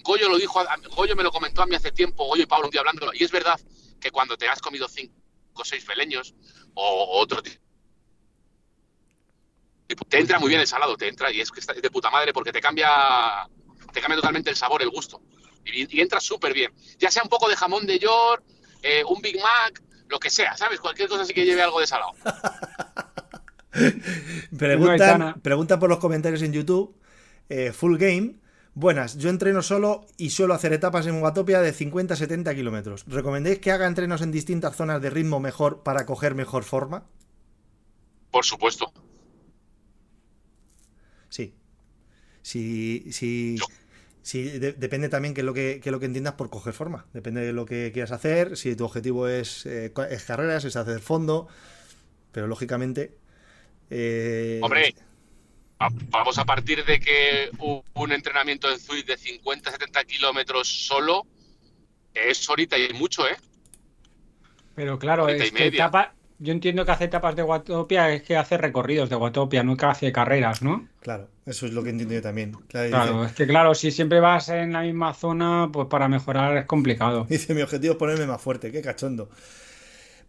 Goyo 0.03 0.29
lo 0.29 0.39
dijo, 0.39 0.61
a- 0.61 0.77
Goyo 0.97 1.17
me 1.17 1.23
lo 1.23 1.31
comentó 1.31 1.63
a 1.63 1.67
mí 1.67 1.75
hace 1.75 1.93
tiempo, 1.93 2.25
Goyo 2.27 2.43
y 2.43 2.47
Pablo 2.47 2.67
un 2.67 2.71
día 2.71 2.81
hablándolo, 2.81 3.13
y 3.15 3.25
es 3.25 3.31
verdad 3.31 3.59
que 4.01 4.11
cuando 4.11 4.37
te 4.37 4.49
has 4.49 4.61
comido 4.61 4.89
cinco 4.89 5.15
o 5.55 5.65
seis 5.65 5.87
beleños 5.87 6.35
o, 6.75 6.83
o 6.85 7.21
otro 7.21 7.43
tipo, 7.43 7.61
te 10.09 10.19
entra 10.21 10.39
muy 10.39 10.49
bien 10.49 10.61
el 10.61 10.67
salado, 10.67 10.97
te 10.97 11.09
entra 11.09 11.31
y 11.33 11.41
es 11.41 11.51
que 11.51 11.61
está 11.61 11.73
de 11.75 11.91
puta 11.91 12.11
madre 12.11 12.33
porque 12.33 12.53
te 12.53 12.61
cambia, 12.61 12.89
te 13.93 14.01
cambia 14.01 14.17
totalmente 14.17 14.51
el 14.51 14.57
sabor, 14.57 14.83
el 14.83 14.91
gusto. 14.91 15.21
Y, 15.65 15.97
y 15.97 16.01
entra 16.01 16.21
súper 16.21 16.55
bien. 16.55 16.73
Ya 16.99 17.11
sea 17.11 17.23
un 17.23 17.29
poco 17.29 17.49
de 17.49 17.57
jamón 17.57 17.87
de 17.87 17.99
york, 17.99 18.43
eh, 18.83 19.05
un 19.05 19.21
Big 19.21 19.37
Mac, 19.41 19.83
lo 20.09 20.19
que 20.19 20.31
sea, 20.31 20.57
¿sabes? 20.57 20.81
Cualquier 20.81 21.09
cosa 21.09 21.23
así 21.25 21.35
que 21.35 21.45
lleve 21.45 21.63
algo 21.63 21.81
de 21.81 21.87
salado. 21.87 22.13
Preguntan 25.43 25.79
por 25.81 25.89
los 25.89 25.99
comentarios 25.99 26.43
en 26.43 26.53
YouTube. 26.53 26.97
eh, 27.49 27.73
full 27.73 27.97
Game. 27.99 28.37
Buenas, 28.75 29.17
yo 29.19 29.31
entreno 29.31 29.63
solo 29.63 30.07
y 30.17 30.31
suelo 30.31 30.55
hacer 30.55 30.73
etapas 30.73 31.07
en 31.07 31.21
Watopia 31.21 31.61
de 31.61 31.75
50-70 31.75 32.55
kilómetros. 32.55 33.05
¿Recomendéis 33.09 33.59
que 33.59 33.73
haga 33.73 33.87
entrenos 33.87 34.23
en 34.23 34.31
distintas 34.31 34.77
zonas 34.77 35.03
de 35.03 35.11
ritmo 35.11 35.41
mejor 35.41 35.83
para 35.83 36.07
coger 36.07 36.35
mejor 36.35 36.63
forma? 36.63 37.05
Por 38.31 38.45
supuesto. 38.45 38.93
Sí. 41.29 41.55
Sí, 42.43 43.09
sí, 43.13 43.57
Yo. 43.59 43.67
sí, 44.23 44.45
de- 44.59 44.73
depende 44.73 45.09
también 45.09 45.35
qué 45.35 45.41
es 45.41 45.45
lo 45.45 45.53
que, 45.53 45.81
qué 45.83 45.89
es 45.89 45.93
lo 45.93 45.99
que 46.01 46.07
entiendas 46.07 46.35
por 46.35 46.49
coger 46.49 46.73
forma. 46.73 47.07
Depende 47.13 47.41
de 47.43 47.53
lo 47.53 47.67
que 47.67 47.91
quieras 47.93 48.13
hacer, 48.13 48.57
si 48.57 48.77
tu 48.77 48.85
objetivo 48.85 49.27
es, 49.29 49.67
eh, 49.67 49.93
es 50.11 50.25
carreras, 50.25 50.65
es 50.65 50.77
hacer 50.77 51.01
fondo, 51.01 51.49
pero 52.33 52.47
lógicamente... 52.47 53.17
eh, 53.91 54.61
Hombre, 54.63 54.95
vamos 56.11 56.39
a 56.39 56.45
partir 56.45 56.85
de 56.85 57.01
que 57.01 57.51
un, 57.95 58.13
entrenamiento 58.13 58.71
en 58.71 58.79
Zwift 58.79 59.07
de 59.07 59.17
50-70 59.17 60.05
kilómetros 60.07 60.69
solo 60.69 61.27
es 62.13 62.49
ahorita 62.49 62.77
y 62.79 62.93
mucho, 62.93 63.27
¿eh? 63.27 63.37
Pero 64.75 64.99
claro, 64.99 65.29
es 65.29 65.51
que 65.53 65.67
etapa- 65.67 66.15
yo 66.39 66.53
entiendo 66.53 66.85
que 66.85 66.93
hace 66.93 67.05
etapas 67.05 67.37
de 67.37 67.43
Watopia 67.43 68.13
es 68.13 68.23
que 68.23 68.37
hace 68.37 68.57
recorridos 68.57 69.11
de 69.11 69.17
Watopia, 69.17 69.63
nunca 69.63 69.91
hace 69.91 70.11
carreras, 70.11 70.63
¿no? 70.63 70.89
Claro, 71.01 71.29
eso 71.47 71.67
es 71.67 71.73
lo 71.73 71.83
que 71.83 71.91
entiendo 71.91 72.15
yo 72.15 72.23
también. 72.23 72.53
Claro, 72.69 73.23
dice- 73.23 73.31
es 73.31 73.33
que 73.37 73.47
claro, 73.47 73.75
si 73.75 73.91
siempre 73.91 74.21
vas 74.21 74.49
en 74.49 74.73
la 74.73 74.83
misma 74.83 75.13
zona, 75.15 75.69
pues 75.73 75.87
para 75.89 76.09
mejorar 76.09 76.57
es 76.57 76.67
complicado. 76.67 77.27
Dice, 77.29 77.55
mi 77.55 77.63
objetivo 77.63 77.93
es 77.93 77.99
ponerme 77.99 78.27
más 78.27 78.41
fuerte, 78.41 78.73
qué 78.73 78.81
cachondo. 78.83 79.29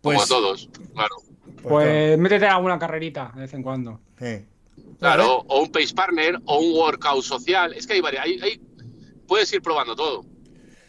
Como 0.01 0.15
Pues, 0.17 0.23
a 0.23 0.27
todos, 0.27 0.69
claro. 0.93 1.15
pues 1.61 1.63
Pues 1.63 2.17
métete 2.17 2.45
a 2.47 2.55
alguna 2.55 2.79
carrerita 2.79 3.31
de 3.35 3.41
vez 3.41 3.53
en 3.53 3.63
cuando. 3.63 4.01
eh. 4.19 4.45
Claro, 4.99 5.43
o 5.47 5.61
un 5.63 5.71
pace 5.71 5.93
partner, 5.95 6.39
o 6.45 6.59
un 6.59 6.73
workout 6.77 7.23
social. 7.23 7.73
Es 7.73 7.87
que 7.87 7.93
hay 7.93 8.01
varias. 8.01 8.25
Hay, 8.25 8.39
hay- 8.41 8.61
puedes 9.27 9.51
ir 9.53 9.61
probando 9.61 9.95
todo. 9.95 10.25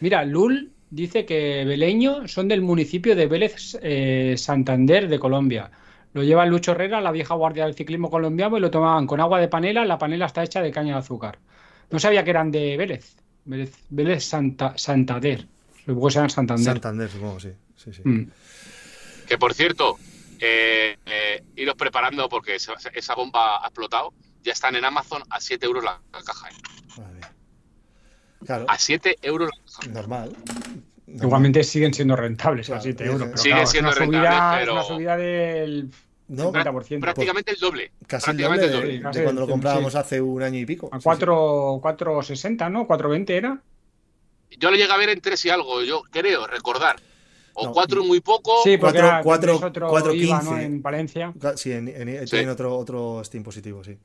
Mira, 0.01 0.25
Lul 0.25 0.73
dice 0.91 1.25
que 1.25 1.65
Beleño 1.65 2.29
son 2.29 2.49
del 2.49 2.61
municipio 2.61 3.17
de 3.17 3.27
Vélez 3.27 3.79
eh, 3.83 4.35
Santander 4.37 5.09
de 5.09 5.19
Colombia. 5.19 5.71
Lo 6.13 6.23
lleva 6.23 6.45
Lucho 6.45 6.73
Herrera, 6.73 7.01
la 7.01 7.11
vieja 7.11 7.35
guardia 7.35 7.65
del 7.65 7.75
ciclismo 7.75 8.11
colombiano, 8.11 8.59
y 8.59 8.61
lo 8.61 8.71
tomaban 8.71 9.07
con 9.07 9.21
agua 9.21 9.41
de 9.41 9.49
panela. 9.49 9.85
La 9.87 9.97
panela 9.97 10.27
está 10.27 10.43
hecha 10.43 10.61
de 10.61 10.71
caña 10.71 10.95
de 10.95 10.99
azúcar. 11.01 11.39
No 11.91 11.99
sabía 11.99 12.23
que 12.23 12.31
eran 12.31 12.51
de 12.51 12.77
Vélez. 12.77 13.17
Vélez, 13.47 13.73
Vélez 13.89 14.25
Santa, 14.25 14.75
Santander. 14.77 15.47
Supongo 15.87 16.09
que 16.09 16.13
sean 16.13 16.29
Santander. 16.31 16.65
Santander, 16.65 17.09
supongo, 17.09 17.41
sí. 17.41 17.49
sí, 17.77 17.93
sí. 17.95 18.03
Mm. 18.05 18.31
Que 19.27 19.39
por 19.39 19.55
cierto, 19.55 19.97
eh, 20.45 20.99
eh, 21.07 21.45
iros 21.57 21.77
preparando 21.77 22.29
porque 22.29 22.57
esa, 22.57 22.75
esa 22.95 23.15
bomba 23.15 23.63
ha 23.63 23.67
explotado. 23.69 24.13
Ya 24.43 24.53
están 24.53 24.75
en 24.75 24.85
Amazon 24.85 25.23
a 25.31 25.41
7 25.41 25.65
euros 25.67 25.85
la, 25.85 26.01
la 26.13 26.23
caja. 26.23 26.49
¿eh? 26.49 26.53
Madre 26.99 27.15
mía. 27.15 27.33
Claro, 28.45 28.67
A 28.69 28.77
7 28.77 29.19
euros 29.23 29.51
la 29.55 29.65
caja. 29.65 29.93
normal. 29.93 30.33
Normal. 31.07 31.25
Igualmente 31.27 31.63
siguen 31.65 31.95
siendo 31.95 32.17
rentables 32.17 32.67
Claro, 32.67 32.81
a 32.81 32.83
7 32.83 33.05
sí, 33.05 33.11
euros. 33.11 33.23
sí. 33.23 33.29
pero 33.31 33.37
Sigue 33.43 33.51
claro, 33.53 33.63
es 33.65 33.71
siendo 33.71 33.91
una 33.91 33.99
rentable, 33.99 34.29
subida, 34.29 34.57
pero- 34.59 34.73
es 34.73 34.73
una 34.73 34.83
subida 34.97 35.17
del 35.17 35.91
No, 36.29 36.53
50%. 36.53 37.01
Prácticamente 37.01 37.51
el 37.53 37.59
doble. 37.59 37.93
casi 38.07 38.31
el 38.31 38.37
prácticamente 38.37 38.67
doble 38.67 38.67
el 38.67 38.71
de, 38.73 38.79
doble. 38.81 38.97
Sí, 38.97 39.03
casi 39.03 39.19
de 39.19 39.25
cuando 39.25 39.41
lo 39.43 39.47
el- 39.47 39.51
comprábamos 39.53 39.93
sí. 39.93 39.99
hace 39.99 40.21
un 40.21 40.43
año 40.43 40.59
y 40.59 40.67
pico. 40.67 40.89
A 40.91 40.99
Sí, 40.99 41.05
4, 41.05 41.81
4.60, 41.81 42.69
¿no? 42.71 42.87
4.20 42.89 43.31
era. 43.31 43.63
Yo 44.59 44.71
lo 44.71 44.77
llegué 44.77 44.93
a 44.93 44.97
ver 44.97 45.09
en 45.11 45.21
3 45.21 45.45
y 45.45 45.51
algo, 45.51 45.83
yo 45.83 46.03
creo, 46.11 46.47
recordar. 46.49 46.97
O 47.55 47.67
No. 47.67 47.73
4 47.73 48.05
muy 48.05 48.21
poco. 48.21 48.53
Sí, 48.65 48.77
porque 48.79 48.99
Cuatro- 48.99 49.07
era, 49.09 49.23
cuatro- 49.23 49.55
es 49.57 49.63
otro 49.63 49.89
cuatro 49.89 50.15
IVA, 50.15 50.39
quince. 50.41 50.55
¿no? 50.55 50.61
En 50.61 50.83
Valencia. 50.83 51.33
sí. 51.57 51.73
En, 51.73 51.89
en- 51.89 52.27
Sí. 52.27 52.31
tienen 52.31 52.49
otro, 52.51 52.77
otro 52.77 53.23
Steam 53.25 53.45
positivo, 53.45 53.83
sí. 53.85 53.97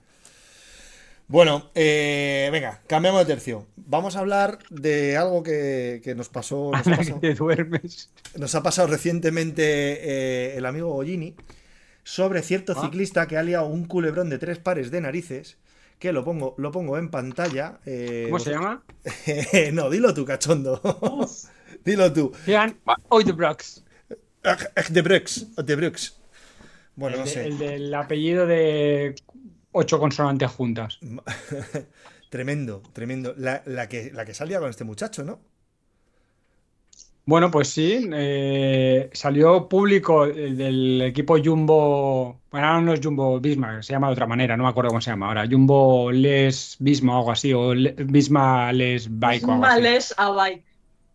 Bueno, 1.30 1.70
eh, 1.76 2.48
venga, 2.54 2.82
cambiamos 2.88 3.20
de 3.28 3.34
tercio. 3.34 3.66
Vamos 3.76 4.16
a 4.16 4.20
hablar 4.20 4.60
de 4.70 5.18
algo 5.18 5.44
que, 5.44 6.00
que 6.04 6.16
nos 6.16 6.30
pasó. 6.30 6.72
Nos 6.86 7.06
que 7.06 7.14
te 7.20 7.34
duermes. 7.36 8.10
nos 8.38 8.56
ha 8.56 8.64
pasado 8.64 8.88
recientemente 8.88 9.64
eh, 9.64 10.58
el 10.58 10.66
amigo 10.66 10.94
Gollini 10.94 11.36
sobre 12.04 12.42
cierto 12.44 12.74
Ah. 12.78 12.82
ciclista 12.82 13.28
que 13.28 13.36
ha 13.38 13.44
liado 13.44 13.66
un 13.68 13.86
culebrón 13.86 14.30
de 14.30 14.38
tres 14.38 14.58
pares 14.60 14.90
de 14.92 15.02
narices. 15.02 15.58
Que 16.00 16.14
lo 16.14 16.24
pongo, 16.24 16.54
lo 16.60 16.72
pongo 16.72 16.98
en 17.00 17.10
pantalla. 17.10 17.80
eh, 17.86 18.28
¿Cómo 18.30 18.40
se 18.40 18.52
llama? 18.52 18.84
no, 19.74 19.90
dilo 19.90 20.14
tú, 20.14 20.24
cachondo. 20.26 20.80
Dilo 21.88 22.12
tú. 22.13 22.32
Jan. 22.45 22.78
Oudebroeks. 23.10 23.84
De 24.89 25.02
Brux. 25.02 25.56
De 25.56 25.76
Brux. 25.76 26.19
Bueno, 26.95 27.15
el, 27.15 27.21
no 27.21 27.28
sé. 27.28 27.47
el 27.47 27.58
del 27.58 27.93
apellido 27.93 28.45
de 28.45 29.15
ocho 29.71 30.00
consonantes 30.00 30.52
juntas. 30.52 31.00
tremendo, 32.30 32.84
tremendo. 32.93 33.34
La, 33.38 33.62
la 33.65 33.88
que, 33.88 34.12
la 34.13 34.26
que 34.26 34.34
salía 34.34 34.60
con 34.60 34.69
este 34.69 34.84
muchacho, 34.84 35.23
¿no? 35.23 35.39
Bueno, 37.28 37.52
pues 37.52 37.67
sí, 37.67 38.10
eh, 38.13 39.10
salió 39.12 39.67
público 39.67 40.28
del 40.28 41.02
equipo 41.02 41.36
Jumbo, 41.43 42.39
bueno, 42.50 42.80
no 42.80 42.93
es 42.93 43.02
Jumbo 43.04 43.41
Bisma, 43.41 43.84
se 43.84 43.91
llama 43.91 44.08
de 44.08 44.13
otra 44.13 44.28
manera, 44.28 44.56
no 44.56 44.63
me 44.63 44.69
acuerdo 44.69 44.91
cómo 44.91 45.02
se 45.02 45.10
llama 45.10 45.28
ahora, 45.28 45.45
Jumbo 45.45 46.10
Les 46.10 46.78
Bisma 46.80 47.15
o 47.15 47.17
algo 47.17 47.32
así, 47.34 47.52
o 47.52 47.73
Bisma 48.06 48.71
Les 48.71 49.10
Bike 49.10 49.45
o 49.45 49.52
algo 49.52 49.65
así. 49.65 49.82
Les 49.82 50.15
a 50.17 50.32
Bike. 50.32 50.67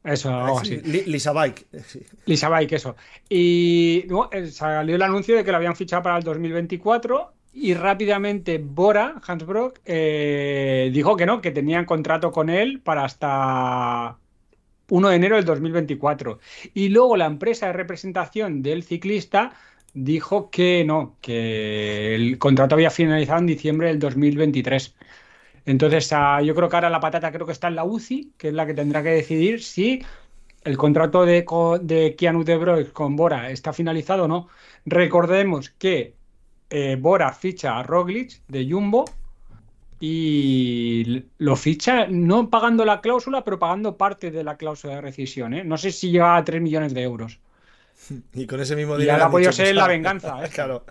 Eso, 0.04 0.34
algo 0.34 0.60
así. 0.60 0.78
Lisa 0.78 1.32
Bike. 1.32 1.66
Lisa 2.26 2.48
Bike, 2.48 2.72
eso. 2.72 2.96
Y 3.28 4.06
eh, 4.32 4.46
salió 4.48 4.96
el 4.96 5.02
anuncio 5.02 5.36
de 5.36 5.44
que 5.44 5.50
lo 5.50 5.58
habían 5.58 5.76
fichado 5.76 6.02
para 6.02 6.16
el 6.16 6.24
2024 6.24 7.32
y 7.52 7.74
rápidamente 7.74 8.58
Bora, 8.58 9.20
Hans 9.26 9.44
Brock, 9.44 9.80
eh, 9.84 10.90
dijo 10.92 11.16
que 11.16 11.26
no, 11.26 11.40
que 11.40 11.50
tenían 11.50 11.84
contrato 11.84 12.32
con 12.32 12.48
él 12.48 12.80
para 12.80 13.04
hasta 13.04 14.18
1 14.88 15.08
de 15.08 15.16
enero 15.16 15.36
del 15.36 15.44
2024. 15.44 16.38
Y 16.74 16.88
luego 16.88 17.16
la 17.16 17.26
empresa 17.26 17.66
de 17.66 17.74
representación 17.74 18.62
del 18.62 18.82
ciclista 18.82 19.52
dijo 19.94 20.50
que 20.50 20.84
no, 20.84 21.16
que 21.20 22.14
el 22.14 22.38
contrato 22.38 22.74
había 22.74 22.90
finalizado 22.90 23.40
en 23.40 23.46
diciembre 23.46 23.88
del 23.88 23.98
2023. 23.98 24.94
Entonces, 25.64 26.12
ah, 26.12 26.42
yo 26.42 26.54
creo 26.54 26.68
que 26.68 26.76
ahora 26.76 26.90
la 26.90 27.00
patata 27.00 27.30
creo 27.32 27.46
que 27.46 27.52
está 27.52 27.68
en 27.68 27.76
la 27.76 27.84
UCI, 27.84 28.32
que 28.36 28.48
es 28.48 28.54
la 28.54 28.66
que 28.66 28.74
tendrá 28.74 29.02
que 29.02 29.10
decidir 29.10 29.62
si 29.62 30.02
el 30.64 30.76
contrato 30.76 31.24
de, 31.24 31.44
de 31.82 32.16
Keanu 32.16 32.44
de 32.44 32.90
con 32.92 33.16
Bora 33.16 33.50
está 33.50 33.72
finalizado 33.72 34.24
o 34.24 34.28
no. 34.28 34.48
Recordemos 34.86 35.70
que 35.70 36.14
eh, 36.70 36.96
Bora 36.98 37.32
ficha 37.32 37.78
a 37.78 37.82
Roglic 37.82 38.42
de 38.48 38.68
Jumbo 38.70 39.04
y 40.00 41.26
lo 41.38 41.54
ficha 41.54 42.06
no 42.08 42.50
pagando 42.50 42.84
la 42.84 43.00
cláusula, 43.00 43.44
pero 43.44 43.58
pagando 43.58 43.96
parte 43.96 44.30
de 44.30 44.42
la 44.42 44.56
cláusula 44.56 44.96
de 44.96 45.00
rescisión. 45.00 45.54
¿eh? 45.54 45.64
No 45.64 45.78
sé 45.78 45.92
si 45.92 46.10
llega 46.10 46.36
a 46.36 46.44
3 46.44 46.60
millones 46.60 46.94
de 46.94 47.02
euros. 47.02 47.38
Y 48.34 48.46
con 48.46 48.60
ese 48.60 48.76
mismo 48.76 48.96
dinero. 48.96 49.12
Y 49.12 49.14
ahora 49.14 49.26
ha 49.26 49.30
podido 49.30 49.52
ser 49.52 49.74
la 49.74 49.86
venganza. 49.86 50.38
¿eh? 50.44 50.48
claro. 50.48 50.84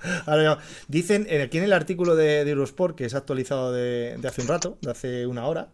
Dicen 0.88 1.28
aquí 1.42 1.58
en 1.58 1.64
el 1.64 1.74
artículo 1.74 2.16
de, 2.16 2.42
Eurosport, 2.42 2.96
que 2.96 3.06
es 3.06 3.16
actualizado 3.16 3.72
de, 3.72 4.18
hace 4.26 4.42
un 4.42 4.48
rato, 4.48 4.78
de 4.82 4.92
hace 4.92 5.28
una 5.28 5.46
hora, 5.46 5.70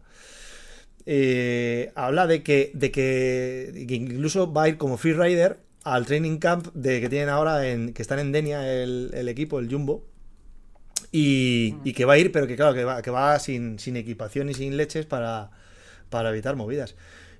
habla 1.96 2.28
de 2.28 2.44
que, 2.44 2.72
de 2.74 2.92
que, 2.92 3.86
incluso 3.90 4.52
va 4.52 4.64
a 4.64 4.70
ir 4.70 4.78
como 4.78 4.98
freerider 4.98 5.60
al 5.84 6.06
training 6.06 6.38
camp 6.38 6.68
de 6.74 7.00
que 7.00 7.08
tienen 7.08 7.30
ahora 7.30 7.68
en 7.68 7.94
que 7.94 8.02
están 8.02 8.20
en 8.20 8.32
Denia 8.32 8.74
el, 8.74 9.28
equipo, 9.30 9.60
el 9.60 9.72
Jumbo. 9.72 10.06
Y, 11.12 11.94
que 11.94 12.06
va 12.06 12.14
a 12.14 12.18
ir, 12.18 12.32
pero 12.32 12.48
que 12.48 12.56
claro, 12.56 12.74
que 12.74 12.84
va, 12.84 13.02
que 13.02 13.10
va 13.10 13.40
sin, 13.40 13.80
sin 13.80 13.96
equipación 13.96 14.50
y 14.50 14.54
sin 14.54 14.76
leches 14.76 15.06
para, 15.06 15.52
para 16.10 16.30
evitar 16.30 16.56
movidas. 16.56 16.96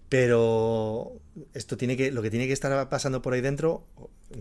Pero 0.10 1.12
esto 1.54 1.78
tiene 1.78 1.98
que, 1.98 2.12
lo 2.12 2.22
que 2.22 2.30
tiene 2.30 2.48
que 2.48 2.54
estar 2.54 2.90
pasando 2.90 3.22
por 3.22 3.34
ahí 3.34 3.42
dentro, 3.42 3.84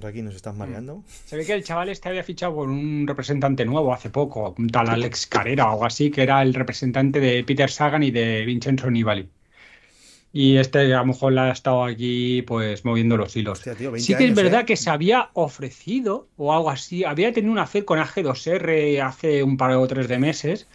aquí 0.06 0.22
nos 0.22 0.34
estás 0.34 0.54
mareando. 0.54 1.02
Se 1.24 1.36
ve 1.36 1.44
que 1.44 1.52
el 1.52 1.64
chaval 1.64 1.88
este 1.88 2.08
había 2.08 2.22
fichado 2.22 2.54
con 2.54 2.70
un 2.70 3.06
representante 3.06 3.64
nuevo 3.64 3.92
hace 3.92 4.10
poco, 4.10 4.54
un 4.56 4.68
tal 4.68 4.88
Alex 4.88 5.26
Carrera 5.26 5.66
o 5.66 5.72
algo 5.72 5.84
así, 5.86 6.10
que 6.10 6.22
era 6.22 6.42
el 6.42 6.54
representante 6.54 7.20
de 7.20 7.42
Peter 7.44 7.70
Sagan 7.70 8.02
y 8.02 8.10
de 8.10 8.44
Vincenzo 8.44 8.90
Nibali. 8.90 9.28
Y 10.32 10.58
este 10.58 10.92
a 10.92 10.98
lo 10.98 11.06
mejor 11.06 11.32
le 11.32 11.40
ha 11.40 11.50
estado 11.50 11.84
aquí 11.84 12.42
pues 12.42 12.84
moviendo 12.84 13.16
los 13.16 13.34
hilos. 13.36 13.62
sí 13.96 14.14
que 14.14 14.26
es 14.26 14.34
verdad 14.34 14.60
¿eh? 14.62 14.66
que 14.66 14.76
se 14.76 14.90
había 14.90 15.30
ofrecido 15.32 16.28
o 16.36 16.52
algo 16.52 16.68
así. 16.68 17.04
Había 17.04 17.32
tenido 17.32 17.52
una 17.52 17.66
fe 17.66 17.86
con 17.86 17.98
AG2R 17.98 19.00
hace 19.00 19.42
un 19.42 19.56
par 19.56 19.72
o 19.72 19.86
tres 19.86 20.08
de 20.08 20.18
meses. 20.18 20.68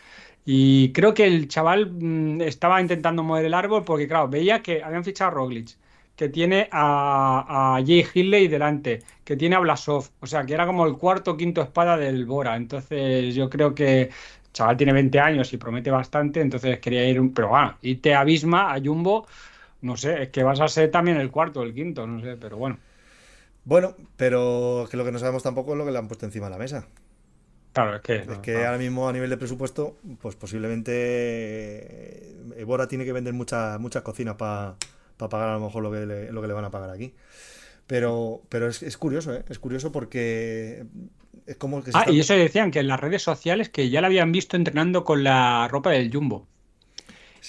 Y 0.45 0.91
creo 0.93 1.13
que 1.13 1.25
el 1.27 1.47
chaval 1.47 1.91
mm, 1.91 2.41
estaba 2.41 2.81
intentando 2.81 3.23
mover 3.23 3.45
el 3.45 3.53
árbol 3.53 3.83
porque, 3.85 4.07
claro, 4.07 4.27
veía 4.29 4.61
que 4.61 4.83
habían 4.83 5.03
fichado 5.03 5.31
a 5.31 5.33
Roglic, 5.33 5.77
que 6.15 6.29
tiene 6.29 6.67
a, 6.71 7.77
a 7.77 7.85
Jay 7.85 8.05
Hindley 8.13 8.47
delante, 8.47 9.03
que 9.23 9.37
tiene 9.37 9.55
a 9.55 9.59
Blasov. 9.59 10.09
O 10.19 10.27
sea, 10.27 10.45
que 10.45 10.53
era 10.53 10.65
como 10.65 10.85
el 10.85 10.97
cuarto 10.97 11.31
o 11.31 11.37
quinto 11.37 11.61
espada 11.61 11.97
del 11.97 12.25
Bora. 12.25 12.55
Entonces 12.55 13.35
yo 13.35 13.49
creo 13.49 13.75
que 13.75 14.03
el 14.03 14.11
chaval 14.53 14.77
tiene 14.77 14.93
20 14.93 15.19
años 15.19 15.53
y 15.53 15.57
promete 15.57 15.91
bastante, 15.91 16.41
entonces 16.41 16.79
quería 16.79 17.07
ir, 17.07 17.21
pero 17.33 17.49
bueno, 17.49 17.77
y 17.81 17.95
te 17.95 18.15
abisma 18.15 18.73
a 18.73 18.79
Jumbo 18.81 19.27
no 19.81 19.97
sé, 19.97 20.23
es 20.23 20.29
que 20.29 20.43
vas 20.43 20.59
a 20.59 20.67
ser 20.67 20.91
también 20.91 21.17
el 21.17 21.31
cuarto 21.31 21.61
o 21.61 21.63
el 21.63 21.73
quinto, 21.73 22.05
no 22.07 22.21
sé, 22.21 22.37
pero 22.37 22.57
bueno. 22.57 22.77
Bueno, 23.63 23.95
pero 24.17 24.87
que 24.89 24.97
lo 24.97 25.05
que 25.05 25.11
no 25.11 25.19
sabemos 25.19 25.43
tampoco 25.43 25.73
es 25.73 25.77
lo 25.77 25.85
que 25.85 25.91
le 25.91 25.99
han 25.99 26.07
puesto 26.07 26.25
encima 26.25 26.47
de 26.47 26.51
la 26.51 26.57
mesa. 26.57 26.87
Claro, 27.73 27.95
es 27.95 28.01
que. 28.01 28.15
Es 28.17 28.39
que 28.39 28.65
ahora 28.65 28.77
mismo 28.77 29.07
a 29.07 29.13
nivel 29.13 29.29
de 29.29 29.37
presupuesto, 29.37 29.97
pues 30.21 30.35
posiblemente 30.35 32.35
Ebora 32.57 32.87
tiene 32.87 33.05
que 33.05 33.13
vender 33.13 33.33
muchas 33.33 33.79
muchas 33.79 34.03
cocinas 34.03 34.35
para 34.35 34.75
pagar 35.17 35.49
a 35.49 35.53
lo 35.53 35.61
mejor 35.61 35.83
lo 35.83 35.91
que, 35.91 36.05
le, 36.05 36.31
lo 36.31 36.41
que 36.41 36.47
le 36.47 36.53
van 36.53 36.65
a 36.65 36.71
pagar 36.71 36.89
aquí. 36.89 37.13
Pero, 37.87 38.41
pero 38.49 38.69
es, 38.69 38.97
curioso, 38.97 39.33
¿eh? 39.33 39.43
Es 39.49 39.59
curioso 39.59 39.91
porque 39.91 40.85
es 41.45 41.57
como 41.57 41.83
que... 41.83 41.91
ah, 41.93 42.05
y 42.09 42.21
eso 42.21 42.33
decían 42.33 42.71
que 42.71 42.79
en 42.79 42.87
las 42.87 42.99
redes 42.99 43.21
sociales 43.21 43.67
que 43.67 43.89
ya 43.89 43.99
la 43.99 44.07
habían 44.07 44.31
visto 44.31 44.55
entrenando 44.55 45.03
con 45.03 45.23
la 45.23 45.67
ropa 45.67 45.91
del 45.91 46.11
Jumbo. 46.11 46.47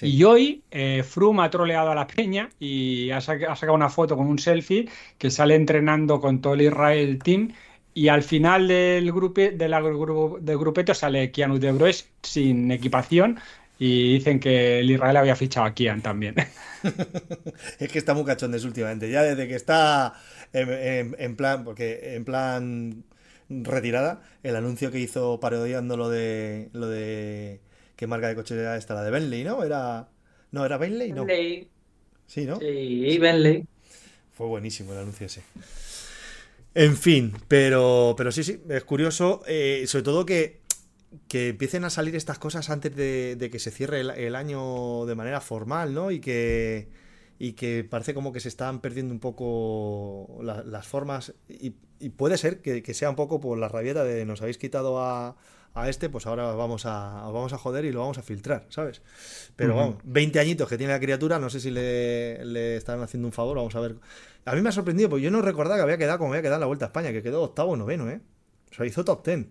Y 0.01 0.25
hoy 0.25 0.63
eh, 0.71 1.03
Froome 1.05 1.45
ha 1.45 1.51
troleado 1.51 1.91
a 1.91 1.95
la 1.95 2.07
peña 2.07 2.49
y 2.59 3.11
ha, 3.11 3.21
sacado 3.21 3.75
una 3.75 3.91
foto 3.91 4.17
con 4.17 4.27
un 4.27 4.39
selfie 4.39 4.89
que 5.19 5.31
sale 5.31 5.55
entrenando 5.55 6.21
con 6.21 6.41
todo 6.41 6.55
el 6.55 6.63
Israel 6.63 7.19
Team 7.23 7.53
y 7.95 8.09
al 8.09 8.23
final 8.23 8.69
del, 8.69 9.13
grupo, 9.13 9.41
de 9.41 9.57
del 9.59 10.59
grupeto 10.59 10.95
sale 10.95 11.31
Keanu 11.31 11.59
de 11.59 11.73
Broes 11.73 12.09
sin 12.23 12.71
equipación 12.71 13.39
y 13.79 14.15
dicen 14.15 14.41
que 14.41 14.81
el 14.81 14.91
Israel 14.91 15.17
había 15.17 15.37
fichado 15.37 15.67
a 15.67 15.75
Kian 15.75 16.03
también. 16.03 16.35
es 17.79 17.91
que 17.91 17.99
está 17.99 18.15
muy 18.15 18.25
cachondes 18.25 18.65
últimamente. 18.65 19.11
Ya 19.11 19.23
desde 19.23 19.49
que 19.49 19.57
está 19.57 20.15
en, 20.53 21.37
plan, 21.37 21.65
porque 21.65 22.15
en 22.15 22.25
plan 22.25 23.05
retirada, 23.49 24.23
el 24.43 24.57
anuncio 24.57 24.91
que 24.91 25.01
hizo 25.01 25.41
parodiando 25.41 25.97
lo 25.97 26.09
de 26.09 26.71
lo 26.73 26.87
de 26.87 27.61
¿Qué 28.03 28.09
marca 28.09 28.27
de 28.27 28.35
coche 28.35 28.59
era 28.59 28.77
esta? 28.77 28.95
La 28.95 29.05
de 29.05 29.13
Bentley, 29.13 29.45
¿no? 29.45 29.63
Era. 29.63 30.09
No, 30.51 30.67
era 30.67 30.77
Bentley, 30.77 31.13
no. 31.13 31.25
Bentley. 31.25 31.69
Sí, 32.27 32.47
¿no? 32.47 32.59
Sí, 32.59 33.17
Bentley. 33.17 33.65
Fue 34.33 34.49
buenísimo 34.49 34.93
el 34.93 34.99
anuncio 34.99 35.27
ese. 35.27 35.43
En 36.75 36.97
fin, 36.97 37.35
pero, 37.49 38.15
pero 38.17 38.33
sí, 38.33 38.45
sí, 38.45 38.63
es 38.69 38.85
curioso, 38.85 39.43
eh, 39.47 39.85
sobre 39.87 40.05
todo 40.05 40.25
que, 40.25 40.63
que, 41.29 41.51
empiecen 41.51 41.85
a 41.85 41.91
salir 41.91 42.17
estas 42.17 42.39
cosas 42.39 42.71
antes 42.71 42.97
de, 42.97 43.49
que 43.53 43.59
se 43.59 43.71
cierre 43.71 44.01
el, 44.01 44.35
año 44.35 45.05
de 45.05 45.15
manera 45.15 45.41
formal, 45.43 45.93
¿no? 45.93 46.11
Y 46.11 46.21
que, 46.21 46.89
y 47.39 47.53
que 47.53 47.85
parece 47.85 48.15
como 48.15 48.33
que 48.33 48.41
se 48.41 48.49
están 48.49 48.81
perdiendo 48.81 49.13
un 49.13 49.21
poco 49.21 50.41
las 50.43 50.87
formas. 50.87 51.35
Y, 51.49 51.75
puede 52.17 52.39
ser 52.39 52.63
que, 52.63 52.83
que, 52.83 52.95
sea 52.95 53.11
un 53.11 53.17
poco 53.17 53.39
por 53.39 53.59
la 53.59 53.69
rabieta 53.69 54.03
de 54.03 54.25
nos 54.25 54.41
habéis 54.41 54.59
quitado 54.59 55.01
a, 55.01 55.37
a 55.75 55.89
este, 55.89 56.11
pues 56.11 56.27
ahora 56.27 56.53
vamos 56.53 56.85
a, 56.85 57.23
vamos 57.33 57.53
a 57.53 57.59
joder 57.59 57.85
y 57.85 57.93
lo 57.93 58.01
vamos 58.01 58.19
a 58.19 58.23
filtrar, 58.23 58.67
¿sabes? 58.69 59.01
Pero 59.57 59.75
vamos, 59.75 59.97
20 60.05 60.39
añitos 60.39 60.69
que 60.69 60.77
tiene 60.77 60.93
la 60.93 61.01
criatura, 61.01 61.39
no 61.39 61.49
sé 61.49 61.61
si 61.61 61.71
le, 61.71 62.45
le, 62.45 62.77
están 62.77 63.01
haciendo 63.01 63.27
un 63.29 63.33
favor, 63.33 63.57
vamos 63.57 63.75
a 63.75 63.81
ver. 63.81 63.97
A 64.45 64.55
mí 64.55 64.61
me 64.61 64.69
ha 64.69 64.73
sorprendido, 64.73 65.09
porque 65.09 65.23
yo 65.23 65.31
no 65.31 65.41
recordaba 65.41 65.77
que 65.77 65.83
había 65.83 65.99
quedado 65.99 66.19
como 66.19 66.33
había 66.33 66.43
quedado 66.43 66.57
en 66.57 66.61
la 66.61 66.67
Vuelta 66.67 66.87
a 66.87 66.89
España, 66.89 67.13
que 67.13 67.23
quedó 67.23 67.43
octavo 67.43 67.73
o 67.73 67.77
noveno, 67.77 68.11
¿eh? 68.11 68.21
O 68.71 68.75
sea, 68.75 68.85
hizo 68.85 69.05
top 69.05 69.23
ten. 69.23 69.51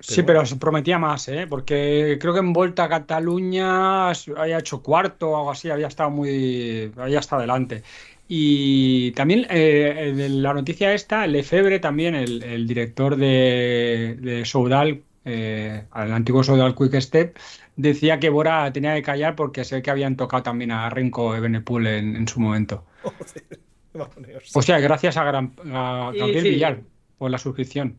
sí, 0.00 0.22
pero 0.22 0.46
se 0.46 0.56
prometía 0.56 0.98
más, 0.98 1.28
¿eh? 1.28 1.46
Porque 1.48 2.16
creo 2.18 2.32
que 2.32 2.40
en 2.40 2.52
Vuelta 2.54 2.84
a 2.84 2.88
Cataluña 2.88 4.08
había 4.10 4.58
hecho 4.58 4.82
cuarto 4.82 5.30
o 5.30 5.36
algo 5.36 5.50
así, 5.50 5.68
había 5.68 5.88
estado 5.88 6.10
muy. 6.10 6.92
había 6.96 7.18
estado 7.18 7.40
adelante. 7.40 7.82
Y 8.28 9.12
también 9.12 9.46
eh, 9.50 10.28
la 10.30 10.52
noticia 10.52 10.92
esta, 10.94 11.26
Lefebvre, 11.26 11.78
también, 11.78 12.14
el, 12.16 12.66
director 12.66 13.16
de, 13.16 14.16
de 14.20 14.44
Soudal, 14.44 15.04
eh, 15.28 15.84
al 15.90 16.12
antiguo 16.12 16.44
soldado 16.44 16.76
Quick 16.76 17.00
Step, 17.00 17.36
decía 17.74 18.20
que 18.20 18.30
Bora 18.30 18.72
tenía 18.72 18.94
que 18.94 19.02
callar 19.02 19.34
porque 19.34 19.64
sé 19.64 19.82
que 19.82 19.90
habían 19.90 20.16
tocado 20.16 20.44
también 20.44 20.70
a 20.70 20.88
Renko 20.88 21.34
Ebenepul 21.34 21.84
en, 21.88 22.14
en 22.14 22.28
su 22.28 22.38
momento. 22.38 22.84
o 24.54 24.62
sea, 24.62 24.78
gracias 24.78 25.16
a, 25.16 25.24
Gabriel 25.24 26.44
Villar 26.44 26.80
por 27.18 27.32
la 27.32 27.38
suscripción. 27.38 27.98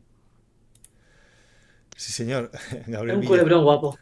Sí, 1.97 2.13
señor. 2.13 2.49
Gabriel 2.87 3.17
Un 3.17 3.25
culebrón 3.25 3.63
guapo. 3.63 3.99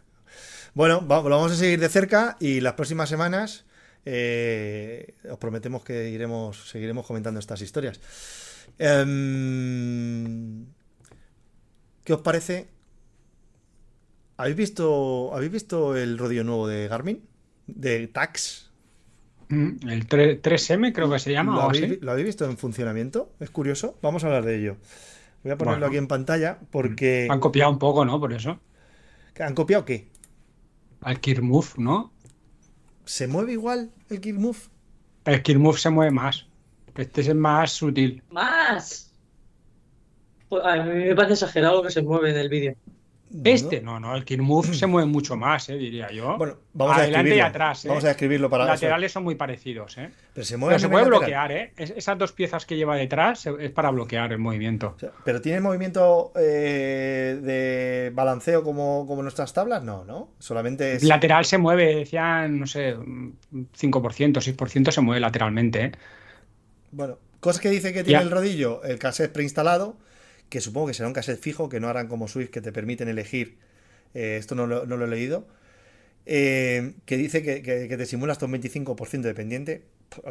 Bueno, 0.76 1.02
lo 1.02 1.30
vamos 1.30 1.52
a 1.52 1.56
seguir 1.56 1.80
de 1.80 1.90
cerca 1.90 2.38
y 2.40 2.62
las 2.62 2.74
próximas 2.74 3.10
semanas 3.10 3.66
eh, 4.06 5.16
os 5.32 5.40
prometemos 5.40 5.84
que 5.84 6.10
iremos, 6.10 6.70
seguiremos 6.70 7.08
comentando 7.08 7.40
estas 7.40 7.62
historias. 7.62 8.00
Em, 8.78 10.66
¿Qué 12.04 12.14
os 12.14 12.22
parece 12.22 12.75
¿Habéis 14.38 14.56
visto, 14.56 15.34
¿Habéis 15.34 15.52
visto 15.52 15.96
el 15.96 16.18
rodillo 16.18 16.44
nuevo 16.44 16.68
de 16.68 16.88
Garmin? 16.88 17.24
De 17.68 18.08
Tax. 18.08 18.72
Mm, 19.50 19.90
el 19.90 20.08
3, 20.08 20.70
m 20.72 20.92
creo 20.92 21.10
que 21.10 21.20
se 21.20 21.32
llama. 21.32 21.56
¿Lo, 21.56 22.12
habéis, 22.12 22.26
visto 22.26 22.46
en 22.46 22.58
funcionamiento? 22.58 23.32
Es 23.40 23.50
curioso. 23.50 23.98
Vamos 24.02 24.24
a 24.24 24.28
hablar 24.28 24.44
de 24.44 24.58
ello. 24.58 24.78
Voy 25.44 25.52
a 25.52 25.58
ponerlo 25.58 25.86
aquí 25.86 25.98
en 25.98 26.08
pantalla 26.08 26.60
porque. 26.72 27.28
Han 27.30 27.40
copiado 27.40 27.72
un 27.72 27.80
poco, 27.80 28.04
¿no? 28.04 28.20
Por 28.20 28.34
eso. 28.34 28.60
¿Han 29.40 29.54
copiado 29.54 29.86
qué? 29.86 30.08
Al 31.02 31.20
Kirmove, 31.20 31.74
¿no? 31.78 32.12
¿Se 33.06 33.28
mueve 33.28 33.54
igual 33.54 33.92
el 34.10 34.20
Kirmove? 34.20 34.58
El 35.26 35.44
Kirmove 35.44 35.78
se 35.78 35.90
mueve 35.90 36.12
más. 36.12 36.48
Este 36.96 37.22
es 37.22 37.28
el 37.28 37.36
más 37.36 37.72
sutil. 37.72 38.24
¡Más! 38.32 39.14
Pues 40.50 40.64
a 40.64 40.84
mí 40.84 41.06
me 41.06 41.16
parece 41.16 41.34
exagerado 41.34 41.78
lo 41.78 41.84
que 41.84 41.92
se 41.92 42.02
mueve 42.02 42.32
en 42.32 42.38
el 42.38 42.50
vídeo. 42.50 42.76
Este, 43.44 43.82
no, 43.82 44.00
no, 44.00 44.16
el 44.16 44.24
King 44.24 44.40
Move 44.40 44.74
se 44.76 44.86
mueve 44.86 45.08
mucho 45.10 45.36
más, 45.36 45.68
eh, 45.70 45.76
diría 45.76 46.10
yo. 46.12 46.38
Bueno, 46.38 46.58
vamos 46.74 46.96
Adelante 46.98 47.34
a 47.34 47.36
y 47.36 47.40
atrás, 47.40 47.84
eh. 47.84 47.88
Vamos 47.90 48.06
a 48.06 48.12
escribirlo 48.12 48.50
para 48.50 48.66
Los 48.66 48.74
laterales 48.76 49.12
son 49.12 49.24
muy 49.24 49.34
parecidos, 49.36 49.98
¿eh? 49.98 50.12
Pero 50.34 50.46
se 50.46 50.58
mueve, 50.58 50.76
Pero 50.76 50.80
se 50.80 50.90
puede 50.90 51.04
lateral. 51.06 51.20
bloquear, 51.20 51.52
¿eh? 51.52 51.74
Es- 51.76 51.90
esas 51.98 52.18
dos 52.20 52.32
piezas 52.34 52.66
que 52.66 52.78
lleva 52.78 52.96
detrás 52.96 53.40
se- 53.40 53.56
es 53.60 53.72
para 53.72 53.90
bloquear 53.90 54.32
el 54.32 54.38
movimiento. 54.38 54.94
O 54.96 55.00
sea, 55.00 55.10
pero 55.26 55.42
tiene 55.42 55.60
movimiento 55.60 56.32
eh, 56.40 57.40
de 57.42 58.12
balanceo 58.14 58.64
como, 58.64 59.06
como 59.08 59.24
nuestras 59.24 59.52
tablas, 59.54 59.84
no, 59.84 60.06
¿no? 60.06 60.30
Solamente 60.40 60.94
es. 60.94 61.04
Lateral 61.04 61.46
se 61.46 61.58
mueve, 61.58 61.96
decían, 61.96 62.60
no 62.60 62.68
sé, 62.68 62.96
5%, 63.74 64.40
6% 64.42 64.92
se 64.92 65.02
mueve 65.02 65.20
lateralmente, 65.20 65.82
¿eh? 65.86 65.92
Bueno, 66.92 67.18
cosas 67.40 67.60
que 67.62 67.70
dice 67.70 67.92
que 67.92 68.04
tiene 68.04 68.20
Ya. 68.20 68.22
el 68.26 68.32
rodillo, 68.32 68.84
el 68.84 69.00
cassette 69.00 69.32
preinstalado, 69.34 69.98
que 70.56 70.62
supongo 70.62 70.88
que 70.88 70.94
será 70.94 71.10
un 71.10 71.14
cassette 71.14 71.38
fijo, 71.42 71.68
que 71.68 71.82
no 71.82 71.90
harán 71.90 72.08
como 72.08 72.30
Swift, 72.30 72.50
que 72.50 72.62
te 72.62 72.72
permiten 72.72 73.10
elegir. 73.10 73.58
eh, 74.14 74.38
esto 74.40 74.56
no 74.56 74.68
lo, 74.68 75.04
he 75.06 75.08
leído. 75.08 75.48
eh, 76.26 76.94
que 77.06 77.18
dice 77.18 77.44
que, 77.44 77.98
te 77.98 78.06
simula 78.06 78.32
hasta 78.32 78.46
un 78.46 78.54
25% 78.54 79.28
de 79.28 79.34
pendiente. 79.34 79.84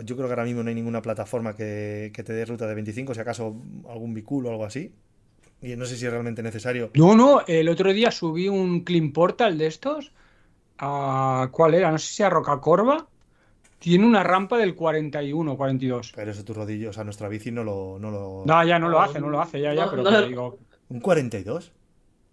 Yo 0.05 0.17
creo 0.17 0.29
que 0.29 0.33
ahora 0.33 0.45
mismo 0.45 0.63
no 0.63 0.71
hay 0.71 0.75
ninguna 0.75 1.03
plataforma 1.03 1.55
que, 1.55 2.11
te 2.15 2.33
dé 2.33 2.47
ruta 2.47 2.67
de 2.67 2.75
25, 2.75 3.13
si 3.13 3.21
acaso 3.21 3.55
algún 3.87 4.15
biculo 4.15 4.49
o 4.49 4.53
algo 4.53 4.65
así. 4.65 4.93
Y 5.61 5.77
no 5.77 5.85
sé 5.85 5.99
si 5.99 6.07
es 6.07 6.11
realmente 6.11 6.43
necesario. 6.43 6.91
No, 6.95 7.15
no, 7.15 7.43
el 7.47 7.69
otro 7.69 7.93
día 7.93 8.11
subí 8.11 8.49
un 8.49 8.81
Clean 8.81 9.13
Portal 9.13 9.59
de 9.59 9.67
estos. 9.67 10.13
a- 10.79 11.51
¿cuál 11.53 11.75
era? 11.75 11.91
No 11.91 11.99
sé 11.99 12.15
si 12.15 12.23
a 12.23 12.31
Rocacorva. 12.31 13.09
Tiene 13.85 14.07
una 14.07 14.23
rampa 14.23 14.57
del 14.57 14.75
41, 14.75 15.59
42. 15.59 16.13
Pero 16.17 16.31
eso 16.31 16.43
tu 16.43 16.55
rodillo, 16.55 16.89
o 16.89 16.93
sea, 16.95 17.05
nuestra 17.05 17.29
bici 17.29 17.51
no 17.53 17.63
lo. 17.63 17.99
No 18.01 18.11
lo... 18.11 18.43
No, 18.47 18.65
ya 18.65 18.79
no 18.79 18.89
lo 18.89 18.99
hace, 18.99 19.21
no 19.21 19.29
lo 19.29 19.39
hace, 19.43 19.61
ya, 19.61 19.75
ya, 19.75 19.85
No, 19.85 19.91
pero 19.91 20.03
no 20.05 20.09
te 20.11 20.21
lo- 20.23 20.27
digo. 20.27 20.59
¿Un 20.89 21.01
42? 21.01 21.71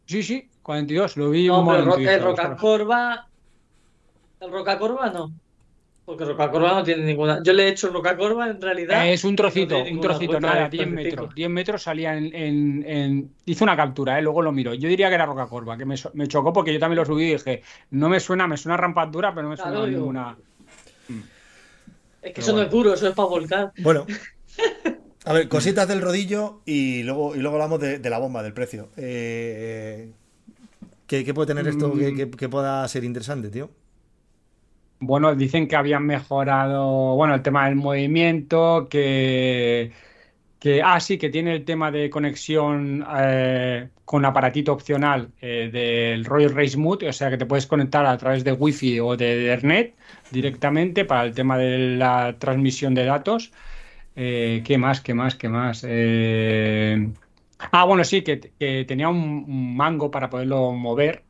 Sí, 0.06 0.24
sí, 0.24 0.50
42, 0.62 1.18
lo 1.18 1.30
vi 1.30 1.48
No, 1.50 1.60
un 1.60 1.68
pero 1.68 1.98
el, 1.98 2.08
el 2.08 2.22
Rocacorva. 2.24 3.28
El 4.40 4.50
Rocacorva 4.50 5.10
no. 5.10 5.34
Porque 6.06 6.24
Rocacorva 6.24 6.72
no 6.74 6.84
tiene 6.84 7.04
ninguna. 7.04 7.42
Yo 7.44 7.52
le 7.52 7.66
he 7.66 7.68
hecho 7.68 7.90
Rocacorva 7.90 8.48
en 8.50 8.62
realidad. 8.62 9.06
Es 9.10 9.26
un 9.26 9.36
trocito, 9.36 9.78
no 9.78 9.92
un 9.92 10.00
trocito, 10.00 10.40
nada, 10.40 10.70
de 10.70 10.70
10 10.70 10.84
45. 10.88 10.96
metros. 10.96 11.36
10 11.36 11.50
metros 11.50 11.84
salía 11.84 12.16
en, 12.18 12.34
en- 12.34 12.84
en- 12.88 13.32
Hice 13.46 13.64
una 13.66 13.76
captura, 13.76 14.18
¿eh? 14.18 14.22
luego 14.22 14.42
lo 14.42 14.54
miro. 14.54 14.74
Yo 14.74 14.88
diría 14.88 15.10
que 15.10 15.16
era 15.16 15.26
Roca 15.26 15.48
Corva, 15.48 15.78
que 15.78 15.84
me, 15.86 15.96
me 16.14 16.28
chocó 16.30 16.54
porque 16.54 16.72
yo 16.74 16.80
también 16.80 17.00
lo 17.00 17.06
subí 17.06 17.26
y 17.26 17.34
dije, 17.34 17.62
no 17.90 18.08
me 18.08 18.22
suena, 18.22 18.48
me 18.48 18.56
suena 18.56 18.78
rampa 18.78 19.06
dura, 19.08 19.32
pero 19.32 19.44
no 19.44 19.50
me 19.50 19.58
suena 19.58 19.72
Claro, 19.74 19.88
yo- 19.88 19.98
ninguna. 20.00 20.38
Es 22.22 22.34
que 22.34 22.40
Pero 22.40 22.42
eso 22.42 22.54
no 22.54 22.62
es 22.62 22.70
duro, 22.70 22.94
eso 22.94 23.08
es 23.08 23.16
para 23.16 23.28
volcar. 23.30 23.74
Bueno, 23.78 24.12
a 25.26 25.34
ver, 25.34 25.48
cositas 25.50 25.88
del 25.88 26.02
rodillo 26.02 26.62
y 26.66 27.04
luego, 27.04 27.36
y 27.36 27.40
luego 27.40 27.56
hablamos 27.58 27.80
de, 27.80 28.00
de 28.00 28.10
la 28.10 28.20
bomba, 28.20 28.44
del 28.44 28.54
precio. 28.54 28.90
Eh, 28.98 30.12
¿qué, 31.08 31.26
qué 31.26 31.34
puede 31.34 31.48
tener 31.48 31.68
esto 31.68 31.96
que, 31.98 32.14
que- 32.16 32.32
que 32.32 32.50
pueda 32.50 32.88
ser 32.88 33.04
interesante, 33.06 33.50
tío? 33.50 33.72
Bueno, 35.04 35.34
dicen 35.36 35.68
que 35.68 35.76
habían 35.76 36.06
mejorado, 36.06 37.16
bueno, 37.16 37.34
el 37.34 37.42
tema 37.42 37.66
del 37.66 37.76
movimiento, 37.76 38.88
que, 38.88 39.92
que 40.62 40.84
ah, 40.84 41.00
sí, 41.00 41.18
que 41.18 41.32
tiene 41.32 41.56
el 41.56 41.66
tema 41.66 41.90
de 41.90 42.08
conexión 42.12 43.04
eh, 43.18 43.90
con 44.06 44.24
aparatito 44.26 44.72
opcional 44.72 45.32
eh, 45.42 45.72
del 45.74 46.24
Royal 46.24 46.54
Race 46.54 46.78
Mode, 46.78 47.10
o 47.10 47.14
sea 47.14 47.32
que 47.32 47.38
te 47.38 47.48
puedes 47.48 47.66
conectar 47.66 48.06
a 48.06 48.16
través 48.16 48.44
de 48.44 48.52
Wi-Fi 48.52 49.00
o 49.00 49.18
de 49.18 49.48
Ethernet 49.48 49.96
directamente 50.30 51.04
para 51.04 51.24
el 51.24 51.34
tema 51.34 51.58
de 51.58 51.98
la 51.98 52.36
transmisión 52.38 52.94
de 52.94 53.06
datos. 53.06 53.52
Eh, 54.16 54.62
¿qué 54.64 54.78
más? 54.78 55.02
¿Qué 55.02 55.16
más? 55.16 55.34
¿Qué 55.34 55.50
más? 55.50 55.84
Eh, 55.88 57.10
Ah, 57.72 57.86
bueno, 57.86 58.04
sí, 58.04 58.24
que, 58.24 58.38
tenía 58.88 59.10
un, 59.10 59.46
un 59.48 59.76
mango 59.76 60.10
para 60.10 60.30
poderlo 60.30 60.72
mover. 60.72 61.24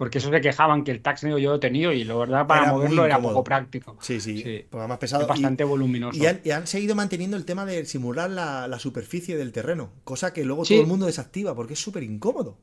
Porque 0.00 0.16
eso 0.16 0.30
se 0.30 0.40
quejaban 0.40 0.82
que 0.82 0.92
el 0.92 1.02
Tax 1.02 1.20
yo 1.20 1.38
lo 1.38 1.60
tenido 1.60 1.92
y 1.92 2.04
la 2.04 2.14
verdad 2.14 2.46
para 2.46 2.62
Era 2.62 2.72
moverlo 2.72 3.04
era 3.04 3.20
poco 3.20 3.44
práctico. 3.44 3.98
Sí, 4.00 4.18
sí, 4.18 4.38
Sí. 4.42 4.64
porque 4.70 4.86
más 4.88 4.96
pesado. 4.96 5.20
Es 5.24 5.28
bastante 5.28 5.62
y, 5.62 5.66
voluminoso. 5.66 6.18
y 6.18 6.24
han, 6.24 6.40
y 6.42 6.52
han 6.52 6.66
seguido 6.66 6.94
manteniendo 6.94 7.36
el 7.36 7.44
tema 7.44 7.66
de 7.66 7.84
simular 7.84 8.30
la, 8.30 8.66
la 8.66 8.78
superficie 8.78 9.36
del 9.36 9.52
terreno, 9.52 9.90
cosa 10.04 10.32
que 10.32 10.42
luego 10.46 10.64
Sí. 10.64 10.72
todo 10.72 10.82
el 10.84 10.88
mundo 10.88 11.04
desactiva 11.04 11.54
porque 11.54 11.74
es 11.74 11.80
súper 11.80 12.02
incómodo. 12.02 12.56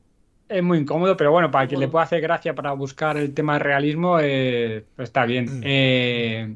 Es 0.48 0.64
muy 0.64 0.78
incómodo, 0.78 1.16
pero 1.16 1.30
bueno, 1.30 1.48
para 1.52 1.68
quien 1.68 1.78
le 1.78 1.86
pueda 1.86 2.06
hacer 2.06 2.20
gracia 2.22 2.56
para 2.56 2.72
buscar 2.72 3.16
el 3.16 3.32
tema 3.34 3.52
de 3.52 3.58
realismo, 3.60 4.18
eh, 4.20 4.84
pues 4.96 5.08
está 5.10 5.24
bien. 5.24 5.60
Mm. 5.60 5.62
Eh, 5.64 6.54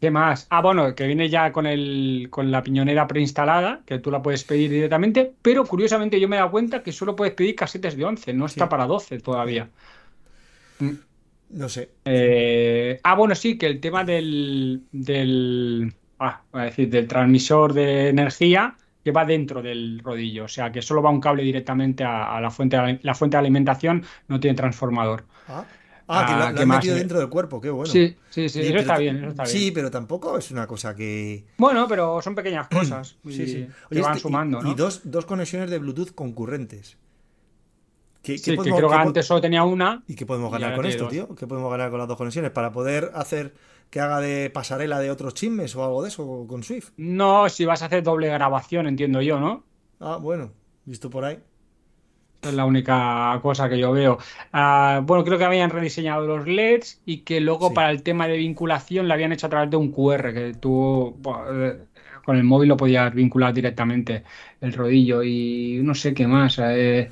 ¿qué 0.00 0.10
más? 0.10 0.46
Ah, 0.48 0.62
bueno, 0.62 0.94
que 0.94 1.06
viene 1.06 1.28
ya 1.28 1.52
con 1.52 1.66
el, 1.66 2.28
con 2.30 2.50
la 2.50 2.62
piñonera 2.62 3.06
preinstalada, 3.06 3.82
que 3.84 3.98
tú 3.98 4.10
la 4.10 4.22
puedes 4.22 4.44
pedir 4.44 4.70
directamente, 4.70 5.30
pero 5.42 5.66
curiosamente 5.66 6.18
yo 6.18 6.26
me 6.26 6.36
he 6.36 6.38
dado 6.38 6.50
cuenta 6.52 6.82
que 6.82 6.90
solo 6.90 7.14
puedes 7.14 7.34
pedir 7.34 7.54
casetes 7.54 7.98
de 7.98 8.04
11, 8.06 8.32
no 8.32 8.46
está 8.46 8.64
Sí. 8.64 8.70
para 8.70 8.86
12 8.86 9.18
todavía. 9.18 9.68
No 11.50 11.68
sé. 11.68 11.90
Eh, 12.04 12.98
ah, 13.02 13.14
bueno, 13.14 13.34
sí, 13.34 13.58
que 13.58 13.66
el 13.66 13.80
tema 13.80 14.04
del, 14.04 14.82
del, 14.92 15.94
ah, 16.18 16.42
voy 16.50 16.62
a 16.62 16.64
decir, 16.64 16.88
del 16.88 17.06
transmisor 17.06 17.72
de 17.74 18.08
energía 18.08 18.74
que 19.04 19.10
va 19.10 19.24
dentro 19.24 19.60
del 19.62 20.00
rodillo, 20.02 20.44
o 20.44 20.48
sea, 20.48 20.70
que 20.70 20.80
solo 20.80 21.02
va 21.02 21.10
un 21.10 21.20
cable 21.20 21.42
directamente 21.42 22.04
a, 22.04 22.36
a 22.36 22.40
la 22.40 22.50
fuente, 22.50 22.76
de, 22.76 23.00
la 23.02 23.14
fuente 23.14 23.36
de 23.36 23.40
alimentación, 23.40 24.04
no 24.28 24.38
tiene 24.38 24.56
transformador. 24.56 25.24
Ah, 25.48 25.64
ah, 26.06 26.24
que 26.26 26.32
Ah, 26.32 26.48
lo, 26.50 26.54
¿qué 26.56 26.62
han 26.62 26.68
metido 26.68 26.94
dentro 26.94 27.18
del 27.18 27.28
cuerpo, 27.28 27.60
qué 27.60 27.68
bueno. 27.70 27.92
Sí, 27.92 28.16
sí, 28.30 28.48
sí, 28.48 28.60
Y- 28.60 28.62
eso 28.62 28.68
pero 28.70 28.80
está 28.80 28.98
bien, 28.98 29.16
eso 29.16 29.28
está 29.28 29.42
bien. 29.42 29.56
Sí, 29.56 29.70
pero 29.72 29.90
tampoco 29.90 30.38
es 30.38 30.50
una 30.52 30.66
cosa 30.68 30.94
que. 30.94 31.44
Bueno, 31.58 31.86
pero 31.88 32.22
son 32.22 32.34
pequeñas 32.36 32.68
cosas 32.68 33.16
Sí, 33.28 33.42
y- 33.42 33.46
sí. 33.48 33.66
que 33.90 34.00
van 34.00 34.12
este- 34.12 34.18
y- 34.18 34.20
sumando, 34.22 34.60
y, 34.60 34.64
¿no? 34.64 34.74
dos, 34.74 35.00
dos 35.04 35.26
conexiones 35.26 35.68
de 35.68 35.78
Bluetooth 35.78 36.14
concurrentes. 36.14 36.96
¿Qué, 38.22 38.34
qué 38.34 38.38
Sí, 38.38 38.56
que 38.56 38.70
creo 38.70 38.88
que 38.88 38.94
antes 38.94 39.26
solo 39.26 39.40
tenía 39.40 39.64
una. 39.64 40.02
¿Y 40.06 40.14
qué 40.14 40.26
podemos 40.26 40.52
ganar 40.52 40.76
con 40.76 40.86
esto, 40.86 41.04
dos. 41.04 41.12
tío? 41.12 41.34
¿Qué 41.34 41.46
podemos 41.46 41.70
ganar 41.70 41.90
con 41.90 41.98
las 41.98 42.08
dos 42.08 42.16
conexiones? 42.16 42.50
¿Para 42.52 42.72
poder 42.72 43.10
hacer 43.14 43.54
que 43.90 44.00
haga 44.00 44.20
de 44.20 44.48
pasarela 44.50 45.00
de 45.00 45.10
otros 45.10 45.34
chismes 45.34 45.74
o 45.76 45.84
algo 45.84 46.02
de 46.02 46.08
eso 46.08 46.46
con 46.48 46.62
Swift? 46.62 46.90
No, 46.96 47.48
si 47.48 47.64
vas 47.64 47.82
a 47.82 47.86
hacer 47.86 48.02
doble 48.02 48.28
grabación, 48.28 48.86
entiendo 48.86 49.20
yo, 49.22 49.40
¿no? 49.40 49.64
Ah, 50.00 50.18
bueno, 50.20 50.52
visto 50.84 51.10
por 51.10 51.24
ahí. 51.24 51.38
Es 52.42 52.52
la 52.54 52.64
única 52.64 53.38
cosa 53.40 53.68
que 53.68 53.78
yo 53.78 53.92
veo. 53.92 54.18
Ah, 54.52 55.00
bueno, 55.04 55.22
creo 55.24 55.38
que 55.38 55.44
habían 55.44 55.70
rediseñado 55.70 56.26
los 56.26 56.44
LEDs 56.46 57.00
y 57.06 57.18
que 57.18 57.40
luego 57.40 57.68
Sí. 57.68 57.74
para 57.74 57.90
el 57.90 58.02
tema 58.02 58.26
de 58.26 58.36
vinculación 58.36 59.06
lo 59.06 59.14
habían 59.14 59.32
hecho 59.32 59.46
a 59.46 59.50
través 59.50 59.70
de 59.70 59.76
un 59.76 59.92
QR, 59.92 60.32
que 60.34 60.54
tú 60.54 61.14
bueno, 61.20 61.64
eh, 61.66 61.78
con 62.24 62.36
el 62.36 62.42
móvil 62.44 62.68
lo 62.70 62.76
podías 62.76 63.14
vincular 63.14 63.54
directamente 63.54 64.24
el 64.60 64.72
rodillo 64.72 65.22
y 65.22 65.80
no 65.84 65.94
sé 65.94 66.14
qué 66.14 66.26
más. 66.26 66.58
eh. 66.60 67.08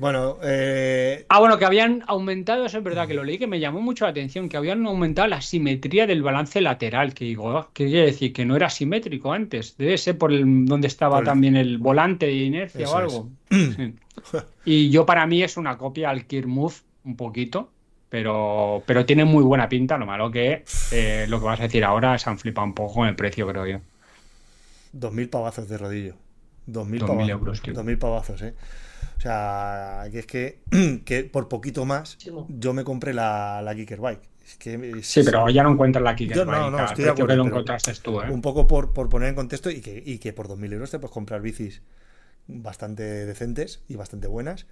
Bueno, 0.00 0.38
eh, 0.42 1.26
Ah, 1.28 1.40
bueno, 1.40 1.58
que 1.58 1.66
habían 1.66 2.02
aumentado, 2.06 2.64
eso 2.64 2.78
es 2.78 2.84
verdad 2.84 3.06
que 3.06 3.12
lo 3.12 3.22
leí, 3.22 3.36
que 3.38 3.46
me 3.46 3.60
llamó 3.60 3.82
mucho 3.82 4.06
la 4.06 4.12
atención, 4.12 4.48
que 4.48 4.56
habían 4.56 4.86
aumentado 4.86 5.28
la 5.28 5.42
simetría 5.42 6.06
del 6.06 6.22
balance 6.22 6.60
lateral, 6.62 7.12
que 7.12 7.26
digo, 7.26 7.50
ah, 7.50 7.68
¿qué 7.74 7.84
quiere 7.86 8.06
decir? 8.06 8.32
Que 8.32 8.46
no 8.46 8.56
era 8.56 8.70
simétrico 8.70 9.30
antes. 9.30 9.76
Debe 9.76 9.98
ser 9.98 10.16
por 10.16 10.32
el, 10.32 10.64
donde 10.64 10.86
estaba 10.86 11.16
Por 11.16 11.24
el- 11.24 11.26
también 11.26 11.54
el 11.56 11.76
volante 11.76 12.24
de 12.26 12.32
inercia 12.32 12.84
Eso 12.84 12.94
o 12.94 12.96
algo. 12.96 13.28
Sí. 13.50 13.94
Y 14.64 14.90
yo 14.90 15.04
para 15.06 15.26
mí 15.26 15.42
es 15.42 15.56
una 15.56 15.76
copia 15.78 16.08
al 16.10 16.24
Gear 16.24 16.46
Move, 16.46 16.74
un 17.04 17.16
poquito, 17.16 17.70
pero, 18.08 18.82
pero 18.86 19.04
tiene 19.06 19.24
muy 19.24 19.42
buena 19.44 19.68
pinta, 19.68 19.96
lo 19.98 20.06
malo 20.06 20.30
que 20.30 20.64
eh, 20.92 21.26
lo 21.28 21.38
que 21.40 21.44
vas 21.46 21.60
a 21.60 21.64
decir 21.64 21.84
ahora 21.84 22.18
se 22.18 22.28
han 22.28 22.38
flipado 22.38 22.66
un 22.66 22.74
poco 22.74 22.94
con 22.94 23.08
el 23.08 23.16
precio, 23.16 23.46
creo 23.46 23.66
yo. 23.66 23.78
2.000 24.92 25.28
pavazos 25.28 25.68
de 25.68 25.78
rodillo. 25.78 26.14
2.000 26.66 27.00
2.000 27.00 27.06
pavazos. 27.06 27.28
euros, 27.30 27.62
tío. 27.62 27.74
2.000 27.74 27.98
pavazos, 27.98 28.42
¿eh? 28.42 28.54
O 29.18 29.20
sea, 29.20 30.04
que 30.10 30.18
es 30.20 30.26
que, 30.26 30.60
que 31.04 31.24
por 31.24 31.48
poquito 31.48 31.84
más 31.84 32.16
yo 32.48 32.72
me 32.72 32.84
compré 32.84 33.12
la, 33.14 33.60
la 33.62 33.74
Geeker 33.74 34.00
Bike. 34.00 34.22
Es 34.44 34.56
que 34.56 34.74
es- 34.98 35.06
Sí, 35.06 35.22
pero 35.24 35.48
ya 35.48 35.62
no 35.62 35.70
encuentras 35.72 36.02
la 36.02 36.16
Kicker 36.16 36.36
Yo 36.38 36.44
no, 36.44 36.50
Bike, 36.52 36.70
no, 36.72 36.78
al 36.78 36.84
estoy 36.86 37.04
de 37.04 37.10
acuerdo, 37.10 37.28
que 37.28 37.36
lo 37.36 37.44
encontraste 37.46 37.92
tú, 38.02 38.20
¿eh? 38.20 38.30
Un 38.30 38.42
poco 38.42 38.66
por, 38.66 38.92
por 38.92 39.08
poner 39.08 39.28
en 39.28 39.34
contexto 39.36 39.70
y 39.70 39.80
que, 39.80 40.02
y 40.04 40.18
que 40.18 40.32
por 40.32 40.48
2.000 40.48 40.72
euros 40.72 40.90
te 40.90 40.98
puedes 40.98 41.12
comprar 41.14 41.40
bicis 41.40 41.82
bastante 42.48 43.02
decentes 43.26 43.82
y 43.88 43.96
bastante 43.96 44.26
buenas. 44.26 44.66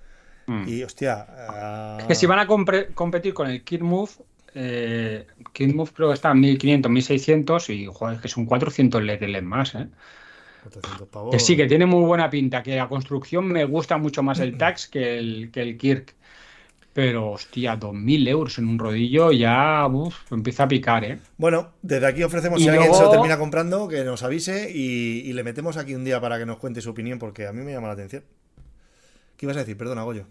Mm. 0.46 0.64
Y 0.68 0.82
hostia. 0.82 1.26
ah, 1.28 1.98
Que 2.08 2.14
si 2.14 2.26
van 2.26 2.38
a 2.38 2.46
competir 2.46 3.34
con 3.34 3.48
el 3.50 3.62
Kid 3.62 3.82
Move, 3.82 4.10
eh, 4.54 5.26
Kid 5.52 5.74
Move 5.74 5.90
creo 5.94 6.08
que 6.08 6.14
está 6.14 6.32
en 6.32 6.40
1500, 6.40 6.90
1600 6.90 7.70
y 7.70 7.86
joder, 7.86 8.18
que 8.18 8.28
son 8.28 8.46
400 8.46 9.02
LEDs 9.02 9.42
más, 9.42 9.74
¿eh? 9.74 9.86
400 10.62 11.08
pavos. 11.08 11.32
Que 11.32 11.38
sí, 11.38 11.56
que 11.56 11.66
tiene 11.66 11.86
muy 11.86 12.04
buena 12.04 12.30
pinta, 12.30 12.62
que 12.62 12.76
la 12.76 12.88
construcción 12.88 13.46
me 13.46 13.64
gusta 13.64 13.98
mucho 13.98 14.22
más 14.22 14.40
el 14.40 14.56
Tax 14.56 14.88
que 14.88 15.18
el, 15.18 15.50
que 15.50 15.62
el 15.62 15.76
Kirk. 15.76 16.14
Pero, 16.92 17.30
hostia, 17.30 17.78
2.000 17.78 18.28
euros 18.28 18.58
en 18.58 18.66
un 18.66 18.78
rodillo 18.78 19.30
ya 19.30 19.86
uf, 19.86 20.32
empieza 20.32 20.64
a 20.64 20.68
picar, 20.68 21.04
¿eh? 21.04 21.20
Bueno, 21.36 21.74
desde 21.80 22.06
aquí 22.06 22.24
ofrecemos 22.24 22.58
Y 22.60 22.64
si 22.64 22.68
alguien 22.70 22.92
se 22.92 23.02
lo 23.02 23.10
termina 23.10 23.38
comprando 23.38 23.86
que 23.86 24.02
nos 24.02 24.24
avise 24.24 24.68
y, 24.74 25.20
y 25.20 25.32
le 25.32 25.44
metemos 25.44 25.76
aquí 25.76 25.94
un 25.94 26.04
día 26.04 26.20
para 26.20 26.38
que 26.38 26.46
nos 26.46 26.56
cuente 26.56 26.80
su 26.80 26.90
opinión 26.90 27.20
porque 27.20 27.46
a 27.46 27.52
mí 27.52 27.62
me 27.62 27.72
llama 27.72 27.86
la 27.86 27.92
atención. 27.92 28.24
¿Qué 29.36 29.46
ibas 29.46 29.56
a 29.56 29.60
decir? 29.60 29.76
Perdona, 29.76 30.02
Goyo. 30.02 30.26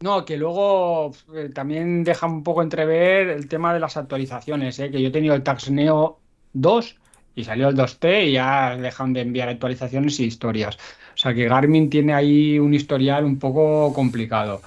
No, 0.00 0.24
que 0.24 0.36
luego 0.36 1.12
eh, 1.34 1.50
también 1.54 2.02
deja 2.02 2.26
un 2.26 2.42
poco 2.42 2.62
entrever 2.62 3.28
el 3.28 3.46
tema 3.46 3.74
de 3.74 3.80
las 3.80 3.96
actualizaciones, 3.96 4.78
¿eh? 4.80 4.90
Que 4.90 5.00
yo 5.00 5.08
he 5.08 5.12
tenido 5.12 5.34
el 5.34 5.42
Tax 5.42 5.70
Neo 5.70 6.18
2 6.54 6.96
Y 7.34 7.44
salió 7.44 7.68
el 7.68 7.76
2T 7.76 8.28
y 8.28 8.32
ya 8.32 8.76
dejan 8.76 9.12
de 9.12 9.22
enviar 9.22 9.48
actualizaciones 9.48 10.20
y 10.20 10.24
historias. 10.24 10.76
O 11.14 11.16
sea 11.16 11.34
que 11.34 11.48
Garmin 11.48 11.90
tiene 11.90 12.14
ahí 12.14 12.58
un 12.58 12.74
historial 12.74 13.24
un 13.24 13.38
poco 13.38 13.92
complicado. 13.94 14.62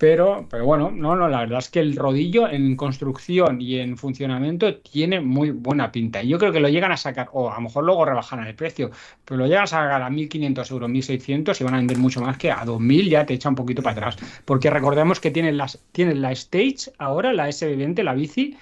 Pero, 0.00 0.46
pero 0.48 0.64
bueno, 0.64 0.90
no, 0.90 1.14
no, 1.14 1.28
la 1.28 1.40
verdad 1.40 1.58
es 1.58 1.68
que 1.68 1.80
el 1.80 1.94
rodillo 1.94 2.48
en 2.48 2.74
construcción 2.74 3.60
y 3.60 3.80
en 3.80 3.98
funcionamiento 3.98 4.76
tiene 4.78 5.20
muy 5.20 5.50
buena 5.50 5.92
pinta. 5.92 6.22
Y 6.22 6.28
yo 6.28 6.38
creo 6.38 6.52
que 6.52 6.60
lo 6.60 6.70
llegan 6.70 6.90
a 6.90 6.96
sacar, 6.96 7.28
o 7.34 7.50
a 7.50 7.56
lo 7.56 7.60
mejor 7.60 7.84
luego 7.84 8.06
rebajan 8.06 8.42
el 8.46 8.54
precio, 8.54 8.90
pero 9.26 9.36
lo 9.40 9.46
llegan 9.46 9.64
a 9.64 9.66
sacar 9.66 10.00
a 10.00 10.08
1.500 10.08 10.70
euros, 10.70 10.88
1.600 10.88 11.60
y 11.60 11.64
van 11.64 11.74
a 11.74 11.76
vender 11.76 11.98
mucho 11.98 12.22
más 12.22 12.38
que 12.38 12.50
a 12.50 12.64
2.000 12.64 13.10
ya 13.10 13.26
te 13.26 13.34
echa 13.34 13.50
un 13.50 13.54
poquito 13.54 13.82
para 13.82 13.92
atrás. 13.92 14.16
Porque 14.46 14.70
recordemos 14.70 15.20
que 15.20 15.30
tienen, 15.30 15.58
las, 15.58 15.78
tienen 15.92 16.22
la 16.22 16.32
Stage 16.32 16.92
ahora, 16.96 17.34
la 17.34 17.48
SB20, 17.48 18.02
la 18.02 18.14
bici, 18.14 18.56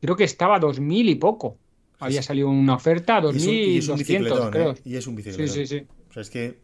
creo 0.00 0.14
que 0.14 0.22
estaba 0.22 0.56
a 0.56 0.60
2.000 0.60 1.08
y 1.08 1.14
poco. 1.16 1.58
Había 2.06 2.22
salido 2.22 2.48
una 2.48 2.74
oferta 2.74 3.16
a 3.16 3.22
2.200, 3.22 4.50
creo. 4.50 4.72
¿eh? 4.72 4.76
Y 4.84 4.96
es 4.96 5.06
un 5.06 5.16
bicicletón. 5.16 5.48
Sí, 5.48 5.66
sí, 5.66 5.78
sí. 5.78 5.86
O 6.10 6.12
sea, 6.12 6.22
es 6.22 6.30
que 6.30 6.58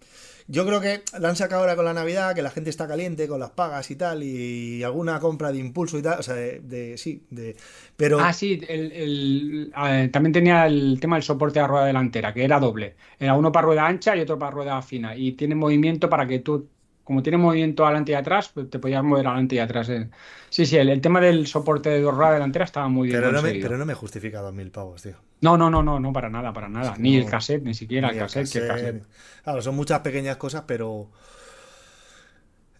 yo 0.50 0.66
creo 0.66 0.80
que 0.80 1.02
la 1.20 1.28
han 1.28 1.36
sacado 1.36 1.60
ahora 1.60 1.76
con 1.76 1.84
la 1.84 1.92
Navidad, 1.92 2.34
que 2.34 2.40
la 2.40 2.50
gente 2.50 2.70
está 2.70 2.88
caliente 2.88 3.28
con 3.28 3.38
las 3.38 3.50
pagas 3.50 3.90
y 3.90 3.96
tal, 3.96 4.22
y 4.22 4.82
alguna 4.82 5.20
compra 5.20 5.52
de 5.52 5.58
impulso 5.58 5.98
y 5.98 6.02
tal, 6.02 6.20
o 6.20 6.22
sea, 6.22 6.34
de, 6.34 6.94
sí, 6.96 7.22
de... 7.28 7.54
Pero... 7.98 8.18
Ah, 8.18 8.32
sí, 8.32 8.58
el, 8.66 9.70
también 10.10 10.32
tenía 10.32 10.66
el 10.66 10.98
tema 11.00 11.16
del 11.16 11.22
soporte 11.22 11.60
a 11.60 11.66
rueda 11.66 11.84
delantera, 11.84 12.32
que 12.32 12.44
era 12.44 12.58
doble. 12.58 12.96
Era 13.20 13.34
uno 13.34 13.52
para 13.52 13.66
rueda 13.66 13.86
ancha 13.86 14.16
y 14.16 14.20
otro 14.20 14.38
para 14.38 14.50
rueda 14.50 14.80
fina, 14.80 15.14
y 15.14 15.32
tiene 15.32 15.54
movimiento 15.54 16.08
para 16.08 16.26
que 16.26 16.38
tú 16.38 16.66
como 17.08 17.22
tiene 17.22 17.38
movimiento 17.38 17.86
adelante 17.86 18.12
y 18.12 18.14
atrás, 18.16 18.50
pues 18.52 18.68
te 18.68 18.78
podías 18.78 19.02
mover 19.02 19.26
adelante 19.26 19.54
y 19.54 19.60
atrás. 19.60 19.88
Eh. 19.88 20.10
Sí, 20.50 20.66
sí, 20.66 20.76
el, 20.76 21.00
tema 21.00 21.22
del 21.22 21.46
soporte 21.46 21.88
de 21.88 22.02
dos 22.02 22.14
ruedas 22.14 22.34
delantera 22.34 22.66
estaba 22.66 22.86
muy 22.88 23.08
bien. 23.08 23.18
Pero 23.18 23.32
no, 23.32 23.40
me, 23.40 23.54
pero 23.54 23.78
no 23.78 23.86
me 23.86 23.94
justifica 23.94 24.42
2.000 24.42 24.70
pavos, 24.70 25.00
tío. 25.00 25.14
No, 25.40 25.56
no, 25.56 25.70
no, 25.70 25.82
no, 25.82 25.98
no, 25.98 26.12
para 26.12 26.28
nada, 26.28 26.52
para 26.52 26.68
nada. 26.68 26.96
ni 26.98 27.16
el 27.16 27.24
cassette, 27.24 27.62
ni 27.62 27.72
siquiera 27.72 28.10
el 28.10 28.18
cassette, 28.18 28.52
que 28.52 28.58
el 28.58 28.68
cassette. 28.68 29.02
Claro, 29.42 29.62
son 29.62 29.74
muchas 29.74 30.00
pequeñas 30.00 30.36
cosas, 30.36 30.64
pero. 30.66 31.08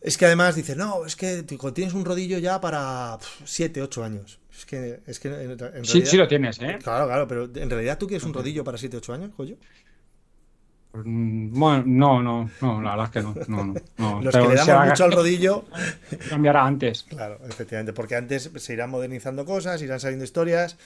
Es 0.03 0.19
que 0.19 0.27
además 0.27 0.57
dices, 0.57 0.77
no, 0.77 1.07
es 1.07 1.17
que 1.17 1.43
tienes 1.43 1.95
un 1.95 2.05
rodillo 2.05 2.37
ya 2.37 2.61
para 2.61 3.17
7, 3.45 3.81
8 3.81 4.05
años. 4.05 4.41
Es 4.55 4.67
que, 4.67 5.01
es 5.07 5.19
que 5.21 5.29
en, 5.29 5.59
realidad... 5.59 5.73
Sí, 5.85 6.05
sí 6.05 6.19
lo 6.19 6.29
tienes, 6.29 6.61
¿eh? 6.61 6.79
Claro, 6.83 7.07
claro, 7.07 7.27
pero 7.27 7.45
en 7.45 7.71
realidad 7.71 7.97
tú 7.97 8.07
quieres 8.07 8.25
un 8.25 8.35
rodillo 8.35 8.63
para 8.63 8.77
7, 8.77 8.99
8 8.99 9.15
años, 9.15 9.31
coño. 9.35 9.57
Mm, 10.93 11.59
bueno, 11.59 11.83
no, 11.87 12.23
no, 12.23 12.51
no, 12.61 12.83
la 12.83 12.97
verdad 12.97 13.07
es 13.07 13.11
que 13.13 13.23
no. 13.23 13.35
no, 13.49 13.75
no. 13.99 14.21
Los 14.23 14.35
que 14.35 14.49
le 14.49 14.55
damos 14.55 14.87
mucho 14.87 15.05
al 15.05 15.13
rodillo. 15.13 15.65
Cambiará 16.29 16.67
antes. 16.67 17.05
Claro, 17.05 17.39
efectivamente, 17.49 17.93
porque 17.93 18.17
antes 18.17 18.51
se 18.55 18.73
irán 18.73 18.91
modernizando 18.91 19.45
cosas, 19.45 19.83
irán 19.83 20.01
saliendo 20.01 20.25
historias. 20.25 20.77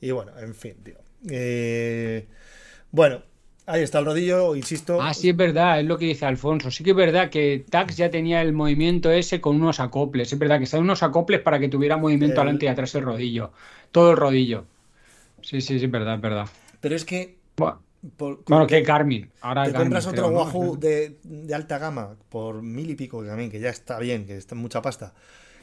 Y 0.00 0.10
bueno, 0.10 0.32
en 0.38 0.54
fin, 0.54 0.74
tío. 0.82 0.96
Eh, 1.30 2.26
bueno, 2.90 3.22
ahí 3.66 3.82
está 3.82 4.00
el 4.00 4.04
rodillo, 4.04 4.54
insisto. 4.56 5.00
Ah, 5.00 5.14
sí, 5.14 5.30
es 5.30 5.36
verdad, 5.36 5.80
es 5.80 5.86
lo 5.86 5.96
que 5.96 6.06
dice 6.06 6.26
Alfonso. 6.26 6.70
Sí 6.70 6.84
que 6.84 6.90
es 6.90 6.96
verdad 6.96 7.30
que 7.30 7.64
Tax 7.68 7.96
ya 7.96 8.10
tenía 8.10 8.42
el 8.42 8.52
movimiento 8.52 9.10
ese 9.10 9.40
con 9.40 9.56
unos 9.56 9.80
acoples. 9.80 10.32
Es 10.32 10.38
verdad 10.38 10.58
que 10.58 10.64
están 10.64 10.82
unos 10.82 11.02
acoples 11.02 11.40
para 11.40 11.58
que 11.58 11.68
tuviera 11.68 11.96
movimiento 11.96 12.40
adelante 12.40 12.66
y 12.66 12.68
atrás 12.68 12.94
el 12.94 13.02
rodillo. 13.02 13.52
Todo 13.92 14.10
el 14.10 14.16
rodillo. 14.16 14.66
Sí, 15.40 15.60
sí, 15.60 15.78
sí, 15.78 15.84
es 15.84 15.90
verdad, 15.90 16.16
es 16.16 16.20
verdad. 16.20 16.48
Pero 16.80 16.96
es 16.96 17.04
que. 17.04 17.36
bueno, 17.56 17.80
que 18.66 18.82
Garmin. 18.82 19.30
Ahora 19.40 19.64
te 19.64 19.72
compras 19.72 20.06
otro 20.06 20.28
Wahoo 20.28 20.76
de, 20.76 21.16
alta 21.54 21.78
gama 21.78 22.16
por 22.28 22.62
mil 22.62 22.90
y 22.90 22.94
pico 22.94 23.24
también, 23.24 23.50
que 23.50 23.60
ya 23.60 23.70
está 23.70 23.98
bien, 23.98 24.26
que 24.26 24.36
está 24.36 24.54
mucha 24.54 24.82
pasta, 24.82 25.14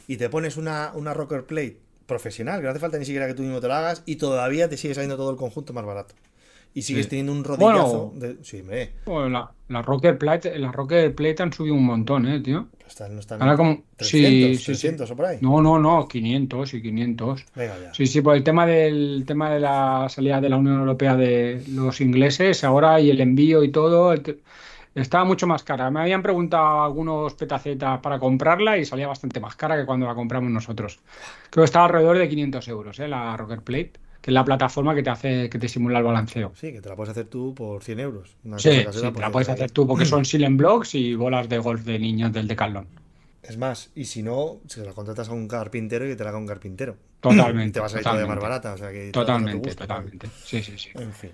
y 0.08 0.18
te 0.18 0.30
pones 0.30 0.58
una, 0.58 0.92
una 0.96 1.14
Rocker 1.14 1.46
Plate 1.46 1.78
profesional, 2.06 2.60
que 2.60 2.66
no 2.66 2.72
hace 2.72 2.80
falta 2.80 2.98
ni 2.98 3.06
siquiera 3.06 3.28
que 3.28 3.34
tú 3.34 3.44
mismo 3.44 3.62
te 3.62 3.68
lo 3.68 3.74
hagas, 3.74 4.04
y 4.06 4.18
todavía 4.18 4.70
te 4.70 4.78
sigue 4.78 4.94
saliendo 4.94 5.18
todo 5.18 5.32
el 5.32 5.38
conjunto 5.38 5.74
más 5.74 5.86
barato. 5.86 6.16
Y 6.76 6.82
sigues 6.82 7.08
teniendo 7.08 7.32
un 7.32 7.44
rodillazo 7.44 8.14
de... 8.16 8.38
Sí, 8.42 8.64
me... 8.64 8.92
Bueno, 9.06 9.30
la, 9.30 9.52
la, 9.68 9.82
Rocker 9.84 10.18
Plate, 10.18 10.58
la 10.58 10.72
Rocker 10.72 11.14
Plate 11.14 11.44
han 11.44 11.54
subido 11.54 11.76
un 11.76 11.86
montón, 11.86 12.28
¿eh, 12.28 12.40
tío? 12.40 12.68
Están, 12.88 13.14
no 13.14 13.20
están 13.20 13.42
Ahora 13.42 13.56
como... 13.56 13.84
300, 13.96 14.60
sí, 14.60 14.66
300 14.66 15.12
o 15.12 15.16
por 15.16 15.26
ahí. 15.26 15.38
No, 15.42 15.62
no, 15.62 15.78
no, 15.78 16.08
500 16.08 16.74
y 16.74 16.82
500. 16.82 17.46
Venga 17.56 17.80
ya. 17.80 17.94
Sí, 17.94 18.08
sí, 18.08 18.22
por 18.22 18.36
el 18.36 18.44
tema 18.44 18.66
del 18.66 19.24
tema 19.28 19.52
de 19.52 19.60
la 19.60 20.08
salida 20.10 20.42
de 20.42 20.50
la 20.50 20.58
Unión 20.58 20.80
Europea 20.80 21.16
de 21.16 21.64
los 21.70 22.02
ingleses, 22.02 22.64
ahora 22.64 23.00
y 23.00 23.12
el 23.12 23.22
envío 23.22 23.64
y 23.64 23.72
todo, 23.72 24.16
estaba 24.96 25.26
mucho 25.26 25.46
más 25.46 25.64
cara. 25.64 25.92
Me 25.92 26.02
habían 26.02 26.24
preguntado 26.24 26.84
algunos 26.84 27.36
petacetas 27.36 28.00
para 28.00 28.18
comprarla 28.18 28.80
y 28.80 28.86
salía 28.86 29.08
bastante 29.08 29.40
más 29.40 29.56
cara 29.56 29.78
que 29.78 29.86
cuando 29.86 30.08
la 30.08 30.16
compramos 30.16 30.50
nosotros. 30.50 31.00
Creo 31.52 31.62
que 31.62 31.66
estaba 31.66 31.86
alrededor 31.86 32.18
de 32.18 32.30
500 32.30 32.68
euros, 32.68 33.00
¿eh? 33.00 33.08
La 33.08 33.38
Rocker 33.38 33.62
Plate 33.62 34.03
que 34.24 34.32
es 34.32 34.34
la 34.34 34.46
plataforma 34.46 34.96
que 34.96 35.04
te 35.04 35.10
hace 35.10 35.50
que 35.50 35.60
te 35.60 35.68
simula 35.68 36.00
el 36.00 36.06
balanceo. 36.06 36.54
Sí, 36.56 36.72
que 36.72 36.80
te 36.80 36.88
la 36.88 36.96
puedes 36.96 37.12
hacer 37.12 37.26
tú 37.26 37.54
por 37.54 37.84
100 37.84 38.00
euros. 38.00 38.38
sí, 38.56 38.86
sí 38.90 39.12
te 39.12 39.20
la 39.20 39.30
puedes 39.30 39.50
hacer 39.50 39.70
tú 39.70 39.86
porque 39.86 40.06
son 40.06 40.24
silent 40.24 40.58
blocks 40.58 40.96
y 40.96 41.14
bolas 41.14 41.50
de 41.50 41.58
golf 41.58 41.84
de 41.84 42.00
niños 42.00 42.32
del 42.32 42.48
Decathlon. 42.48 42.88
Es 43.44 43.58
más, 43.58 43.92
y 43.96 44.06
si 44.06 44.24
no, 44.24 44.62
si 44.66 44.80
la 44.80 44.94
contratas 44.94 45.28
a 45.28 45.34
un 45.34 45.50
carpintero 45.50 46.06
y 46.06 46.12
que 46.12 46.16
te 46.16 46.24
la 46.24 46.30
haga 46.30 46.40
un 46.40 46.48
carpintero. 46.48 46.96
Totalmente. 47.20 47.68
Y 47.68 47.72
te 47.74 47.80
vas 47.82 47.94
a 47.94 47.98
ir 47.98 48.04
todavía 48.04 48.26
más 48.26 48.40
barata. 48.40 48.74
O 48.76 48.78
sea 48.78 48.94
que 48.94 49.12
totalmente, 49.12 49.76
totalmente. 49.76 50.30
Sí, 50.46 50.64
sí, 50.64 50.78
sí. 50.78 50.90
En 50.96 51.12
fin. 51.12 51.32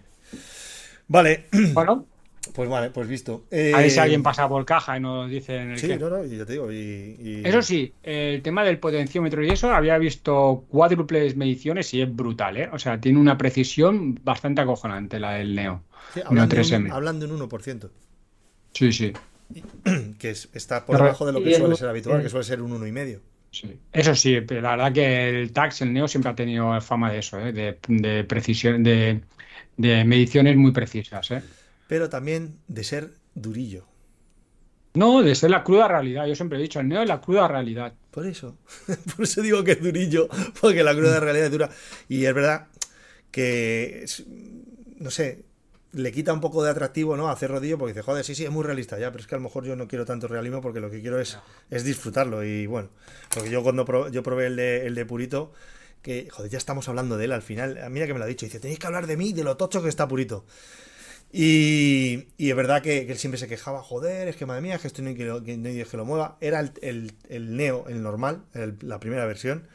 Vale. 1.08 1.46
Bueno, 1.74 2.08
pues 2.54 2.70
vale, 2.70 2.90
pues 2.90 3.08
visto. 3.08 3.46
a 3.52 3.56
ver 3.56 3.92
si 3.92 4.00
alguien 4.00 4.24
pasa 4.24 4.48
por 4.48 4.66
caja 4.66 4.98
y 4.98 5.00
nos 5.00 5.30
dice 5.30 5.58
en 5.58 5.72
el 5.72 5.80
Sí, 5.80 5.96
no, 6.00 6.10
no, 6.10 6.26
y 6.26 6.38
ya 6.38 6.46
te 6.46 6.54
digo. 6.54 6.72
Y, 6.72 7.42
Eso 7.44 7.62
sí, 7.62 7.94
el 8.04 8.42
tema 8.42 8.64
del 8.64 8.80
potenciómetro 8.80 9.44
y 9.44 9.50
eso, 9.50 9.72
había 9.72 9.98
visto 9.98 10.66
cuádruples 10.70 11.36
mediciones 11.36 11.94
y 11.94 12.02
es 12.02 12.16
brutal, 12.16 12.58
¿eh? 12.58 12.70
O 12.72 12.80
sea, 12.80 13.00
tiene 13.00 13.20
una 13.20 13.38
precisión 13.38 14.20
bastante 14.24 14.62
acojonante 14.62 15.20
la 15.20 15.34
del 15.34 15.56
Neo. 15.56 15.84
Sí, 16.14 16.22
hablan, 16.26 16.50
de 16.50 16.78
un, 16.78 16.92
hablan, 16.92 17.20
de 17.20 17.26
un, 17.28 17.40
1%. 17.40 17.90
Sí, 18.74 18.92
sí. 18.92 19.14
Que 20.20 20.30
está 20.30 20.86
por 20.86 20.98
debajo 20.98 21.26
de 21.26 21.34
lo 21.34 21.44
que 21.44 21.56
suele 21.56 21.76
ser 21.76 21.90
habitual, 21.90 22.22
que 22.22 22.30
suele 22.30 22.44
ser 22.44 22.62
un 22.62 22.72
1,5. 22.80 23.20
Sí. 23.52 23.80
Eso 23.92 24.14
sí, 24.14 24.42
pero 24.42 24.62
la 24.62 24.72
verdad 24.72 24.94
que 24.94 25.42
el 25.42 25.52
TAX, 25.52 25.82
el 25.82 25.92
Neo, 25.92 26.08
siempre 26.08 26.32
ha 26.32 26.36
tenido 26.36 26.80
fama 26.82 27.12
de 27.12 27.20
eso, 27.20 27.40
¿eh? 27.40 27.52
de, 27.52 27.80
de 27.88 28.24
precisión, 28.24 28.84
de, 28.84 29.22
de 29.76 30.04
mediciones 30.04 30.56
muy 30.56 30.72
precisas, 30.72 31.32
¿eh? 31.32 31.42
Pero 31.90 32.08
también 32.08 32.60
de 32.68 32.84
ser 32.84 33.16
durillo. 33.34 33.88
No, 34.94 35.24
de 35.24 35.34
ser 35.34 35.50
la 35.50 35.64
cruda 35.64 35.88
realidad. 35.88 36.28
Yo 36.28 36.36
siempre 36.36 36.60
he 36.60 36.62
dicho, 36.62 36.80
el 36.80 36.88
neo 36.88 37.02
es 37.02 37.08
la 37.08 37.20
cruda 37.20 37.48
realidad. 37.48 37.96
Por 38.12 38.28
eso. 38.28 38.60
Por 39.16 39.26
eso 39.26 39.42
digo 39.42 39.64
que 39.64 39.72
es 39.72 39.82
durillo, 39.82 40.30
porque 40.62 40.84
la 40.84 40.94
cruda 40.94 41.20
realidad 41.20 41.48
es 41.48 41.52
dura. 41.52 41.70
Y 42.08 42.26
es 42.26 42.34
verdad 42.36 42.68
que, 43.32 44.06
no 44.98 45.10
sé, 45.10 45.46
le 45.92 46.12
quita 46.12 46.32
un 46.32 46.42
poco 46.42 46.64
de 46.64 46.70
atractivo, 46.70 47.18
¿no? 47.18 47.28
Hacer 47.28 47.50
rodillo, 47.50 47.80
porque 47.80 47.94
dice, 47.94 48.04
joder, 48.04 48.24
sí, 48.24 48.36
sí, 48.36 48.46
es 48.46 48.52
muy 48.52 48.64
realista 48.64 49.00
ya, 49.00 49.12
pero 49.12 49.24
es 49.24 49.28
que 49.28 49.34
a 49.34 49.40
lo 49.40 49.46
mejor 49.46 49.66
yo 49.66 49.76
no 49.76 49.88
quiero 49.88 50.06
tanto 50.06 50.28
realismo 50.28 50.62
porque 50.62 50.82
lo 50.82 50.92
que 50.92 51.02
quiero 51.02 51.20
es, 51.20 51.40
es 51.72 51.84
disfrutarlo. 51.84 52.44
Y 52.44 52.68
bueno, 52.68 52.90
porque 53.34 53.50
yo 53.50 53.64
cuando 53.64 53.84
probé, 53.84 54.12
yo 54.12 54.22
probé 54.22 54.46
el 54.46 54.58
de, 54.58 54.86
el 54.86 54.94
de 54.94 55.06
Purito, 55.08 55.54
que, 56.04 56.28
joder, 56.30 56.52
ya 56.52 56.60
estamos 56.60 56.88
hablando 56.88 57.18
de 57.18 57.26
él 57.26 57.32
al 57.32 57.42
final. 57.42 57.80
Mira 57.90 58.06
que 58.06 58.14
me 58.14 58.20
lo 58.20 58.26
ha 58.26 58.28
dicho, 58.28 58.46
dice, 58.46 58.60
tenéis 58.60 58.78
que 58.78 58.86
hablar 58.86 59.08
de 59.08 59.18
mí, 59.18 59.34
de 59.34 59.44
lo 59.44 59.58
tocho 59.58 59.82
que 59.82 59.90
está 59.90 60.08
Purito. 60.08 60.46
Y, 61.32 62.28
es 62.38 62.56
verdad 62.56 62.82
que, 62.82 63.02
él 63.02 63.18
siempre 63.18 63.38
se 63.38 63.48
quejaba, 63.48 63.84
joder, 63.84 64.28
es 64.28 64.36
que 64.36 64.46
madre 64.46 64.62
mía, 64.62 64.76
es 64.76 64.82
que 64.82 64.88
esto 64.88 65.02
no 65.02 65.10
hay 65.10 65.16
que 65.16 65.26
lo, 65.26 65.44
que, 65.44 65.62
que 65.62 65.98
lo 65.98 66.06
mueva. 66.06 66.38
Era 66.42 66.60
el, 66.60 67.14
el, 67.30 67.56
Neo, 67.56 67.86
el 67.88 68.02
normal, 68.02 68.44
la 68.82 69.00
primera 69.00 69.26
versión, 69.26 69.68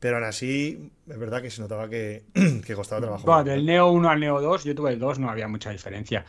pero 0.00 0.16
aún 0.16 0.26
así 0.26 0.90
es 1.08 1.18
verdad 1.18 1.40
que 1.40 1.50
se 1.50 1.62
notaba 1.62 1.88
que, 1.88 2.24
costaba 2.74 3.00
trabajo. 3.00 3.24
Bueno, 3.24 3.44
del 3.44 3.64
Neo 3.64 3.90
1 3.90 4.08
al 4.08 4.20
Neo 4.20 4.40
2, 4.40 4.64
yo 4.64 4.74
tuve 4.74 4.92
el 4.92 4.98
2, 4.98 5.18
no 5.18 5.30
había 5.30 5.48
mucha 5.48 5.70
diferencia. 5.70 6.26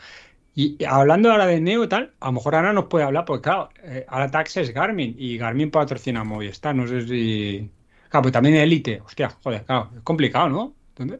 Y 0.54 0.82
hablando 0.84 1.30
ahora 1.30 1.46
de 1.46 1.60
Neo 1.60 1.84
y 1.84 1.88
tal, 1.88 2.12
a 2.18 2.26
lo 2.26 2.32
mejor 2.32 2.54
ahora 2.54 2.72
nos 2.72 2.86
puede 2.86 3.04
hablar, 3.04 3.24
porque 3.24 3.42
claro, 3.42 3.68
eh, 3.84 4.04
ahora 4.08 4.30
Tax 4.30 4.56
es 4.56 4.74
Garmin 4.74 5.14
y 5.16 5.36
Garmin 5.36 5.70
patrocina 5.70 6.24
Movistar, 6.24 6.74
no 6.74 6.86
sé 6.86 7.06
si... 7.06 7.70
Claro, 8.08 8.22
pues 8.22 8.32
también 8.32 8.56
Elite, 8.56 9.00
hostia, 9.00 9.30
joder, 9.42 9.64
claro, 9.64 9.90
es 9.94 10.02
complicado, 10.02 10.48
¿no? 10.48 10.74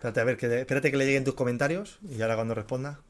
Espérate, 0.00 0.20
a 0.20 0.24
ver, 0.24 0.38
que, 0.38 0.60
espérate 0.60 0.90
que 0.90 0.96
le 0.96 1.04
lleguen 1.04 1.24
tus 1.24 1.34
comentarios 1.34 1.98
y 2.08 2.22
ahora 2.22 2.34
cuando 2.34 2.54
responda. 2.54 3.00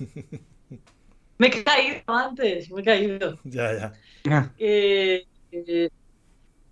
me 1.38 1.46
he 1.46 1.62
caído 1.62 2.02
antes, 2.08 2.68
me 2.72 2.80
he 2.80 2.84
caído. 2.84 3.38
Ya, 3.44 3.72
ya. 3.72 3.92
Ah. 4.28 4.50
Eh, 4.58 5.24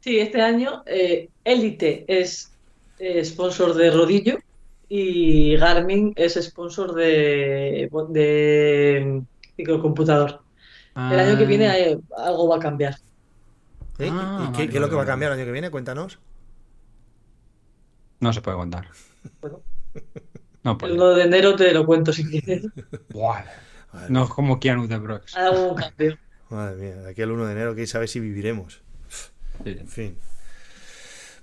sí, 0.01 0.19
este 0.19 0.43
año 0.43 0.83
eh, 0.87 1.29
Elite 1.45 2.05
es 2.09 2.51
eh, 2.99 3.25
sponsor 3.25 3.75
de 3.75 3.93
Rodillo 3.93 4.39
y 4.89 5.57
Garmin 5.57 6.13
es 6.17 6.35
sponsor 6.43 6.93
de, 6.97 7.89
de 8.09 9.23
microcomputador. 9.57 10.41
El 10.97 11.21
año 11.21 11.39
que 11.39 11.45
viene 11.45 11.69
ah. 11.69 12.25
algo 12.25 12.49
va 12.49 12.57
a 12.57 12.61
cambiar. 12.61 12.97
Ah, 14.01 14.51
¿Y 14.51 14.57
qué, 14.57 14.69
qué, 14.69 14.75
es 14.75 14.81
lo 14.81 14.91
que 14.91 14.97
va 14.97 15.05
a 15.05 15.07
cambiar 15.07 15.31
el 15.31 15.39
año 15.39 15.47
que 15.47 15.53
viene? 15.53 15.71
Cuéntanos. 15.71 16.19
No 18.21 18.33
se 18.33 18.41
puede 18.41 18.57
contar. 18.57 18.89
No 20.62 20.79
El 20.83 20.93
1 20.93 21.14
de 21.14 21.23
enero 21.25 21.57
te 21.57 21.73
lo 21.73 21.87
cuento 21.87 22.12
si 22.12 22.25
quieres. 22.25 22.67
No 24.09 24.25
es 24.25 24.31
como 24.31 24.59
Keanu 24.59 24.89
de 24.89 24.99
Brooks. 24.99 25.35
Madre 26.51 26.77
mía, 26.77 26.97
de 26.97 27.11
aquí 27.11 27.23
al 27.23 27.33
1 27.33 27.47
de 27.47 27.53
enero, 27.53 27.75
que 27.75 27.87
sabe 27.87 28.07
si 28.07 28.21
viviremos. 28.21 28.83
Sí. 29.64 29.77
En 29.79 29.89
fin. 29.89 30.19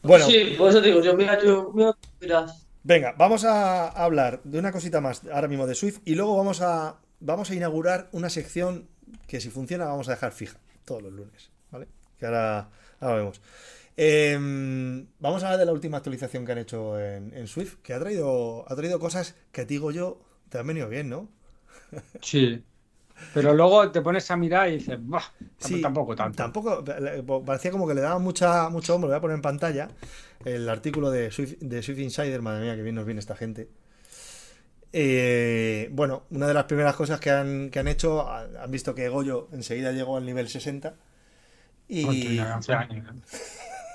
Bueno. 0.02 0.26
Sí, 0.26 0.56
por 0.58 0.70
eso 0.70 0.82
digo, 0.82 1.02
yo 1.02 1.16
mira, 1.16 1.42
yo 1.42 1.74
mira, 2.20 2.46
Venga, 2.84 3.16
vamos 3.18 3.46
a 3.46 3.88
hablar 3.88 4.42
de 4.44 4.60
una 4.60 4.74
cosita 4.74 5.00
más 5.00 5.26
ahora 5.32 5.48
mismo 5.48 5.66
de 5.66 5.76
Swift 5.76 6.00
y 6.04 6.16
luego 6.16 6.36
vamos 6.36 6.62
a, 6.62 6.98
vamos 7.22 7.50
a 7.50 7.56
inaugurar 7.56 8.10
una 8.12 8.30
sección 8.30 8.90
que 9.28 9.40
si 9.40 9.50
funciona 9.50 9.86
vamos 9.86 10.10
a 10.10 10.12
dejar 10.12 10.34
fija 10.34 10.60
todos 10.84 11.02
los 11.02 11.14
lunes, 11.14 11.50
¿vale? 11.72 11.88
Que 12.20 12.26
ahora, 12.26 12.70
ahora 13.00 13.16
vemos. 13.16 13.42
Em, 13.96 15.06
vamos 15.20 15.44
a 15.44 15.48
hablar 15.48 15.60
de 15.60 15.66
la 15.66 15.72
última 15.72 15.98
actualización 15.98 16.46
que 16.46 16.52
han 16.52 16.58
hecho 16.58 17.00
en, 17.00 17.48
Swift, 17.48 17.76
que 17.84 17.94
ha 17.94 18.00
traído, 18.00 18.66
ha 18.68 18.76
traído 18.76 19.00
cosas 19.00 19.36
que 19.52 19.66
digo 19.66 19.92
yo 19.92 20.20
te 20.50 20.58
han 20.58 20.68
venido 20.68 20.90
bien, 20.90 21.10
¿no? 21.10 21.30
Sí. 22.22 22.64
Pero 23.34 23.54
luego 23.54 23.92
te 23.92 24.02
pones 24.02 24.30
a 24.32 24.36
mirar 24.36 24.70
y 24.70 24.78
dices, 24.78 24.98
bah, 25.00 25.24
sí, 25.58 25.80
tampoco 25.80 26.16
tanto. 26.16 26.36
Tampoco, 26.36 26.84
parecía 27.46 27.72
como 27.72 27.88
que 27.88 27.94
le 27.94 28.02
daba 28.02 28.18
mucha, 28.18 28.70
mucho 28.70 28.96
hombro. 28.96 29.10
Voy 29.10 29.18
a 29.18 29.22
poner 29.22 29.36
en 29.36 29.42
pantalla 29.42 29.88
el 30.44 30.68
artículo 30.68 31.12
de 31.12 31.32
Swift, 31.32 31.60
de 31.60 31.84
Swift 31.84 32.00
Insider, 32.00 32.42
madre 32.42 32.64
mía, 32.64 32.76
que 32.76 32.82
bien 32.82 32.96
nos 32.96 33.06
viene 33.06 33.20
esta 33.20 33.36
gente. 33.36 33.70
Eh, 34.92 35.90
bueno, 35.92 36.24
una 36.32 36.48
de 36.48 36.54
las 36.54 36.66
primeras 36.66 36.96
cosas 36.96 37.20
que 37.20 37.30
han, 37.32 37.70
que 37.70 37.80
han 37.80 37.88
hecho, 37.88 38.30
han 38.30 38.70
visto 38.70 38.94
que 38.94 39.08
Goyo 39.10 39.48
enseguida 39.52 39.92
llegó 39.92 40.18
al 40.18 40.26
nivel 40.26 40.50
60. 40.50 40.96
Y. 41.88 42.40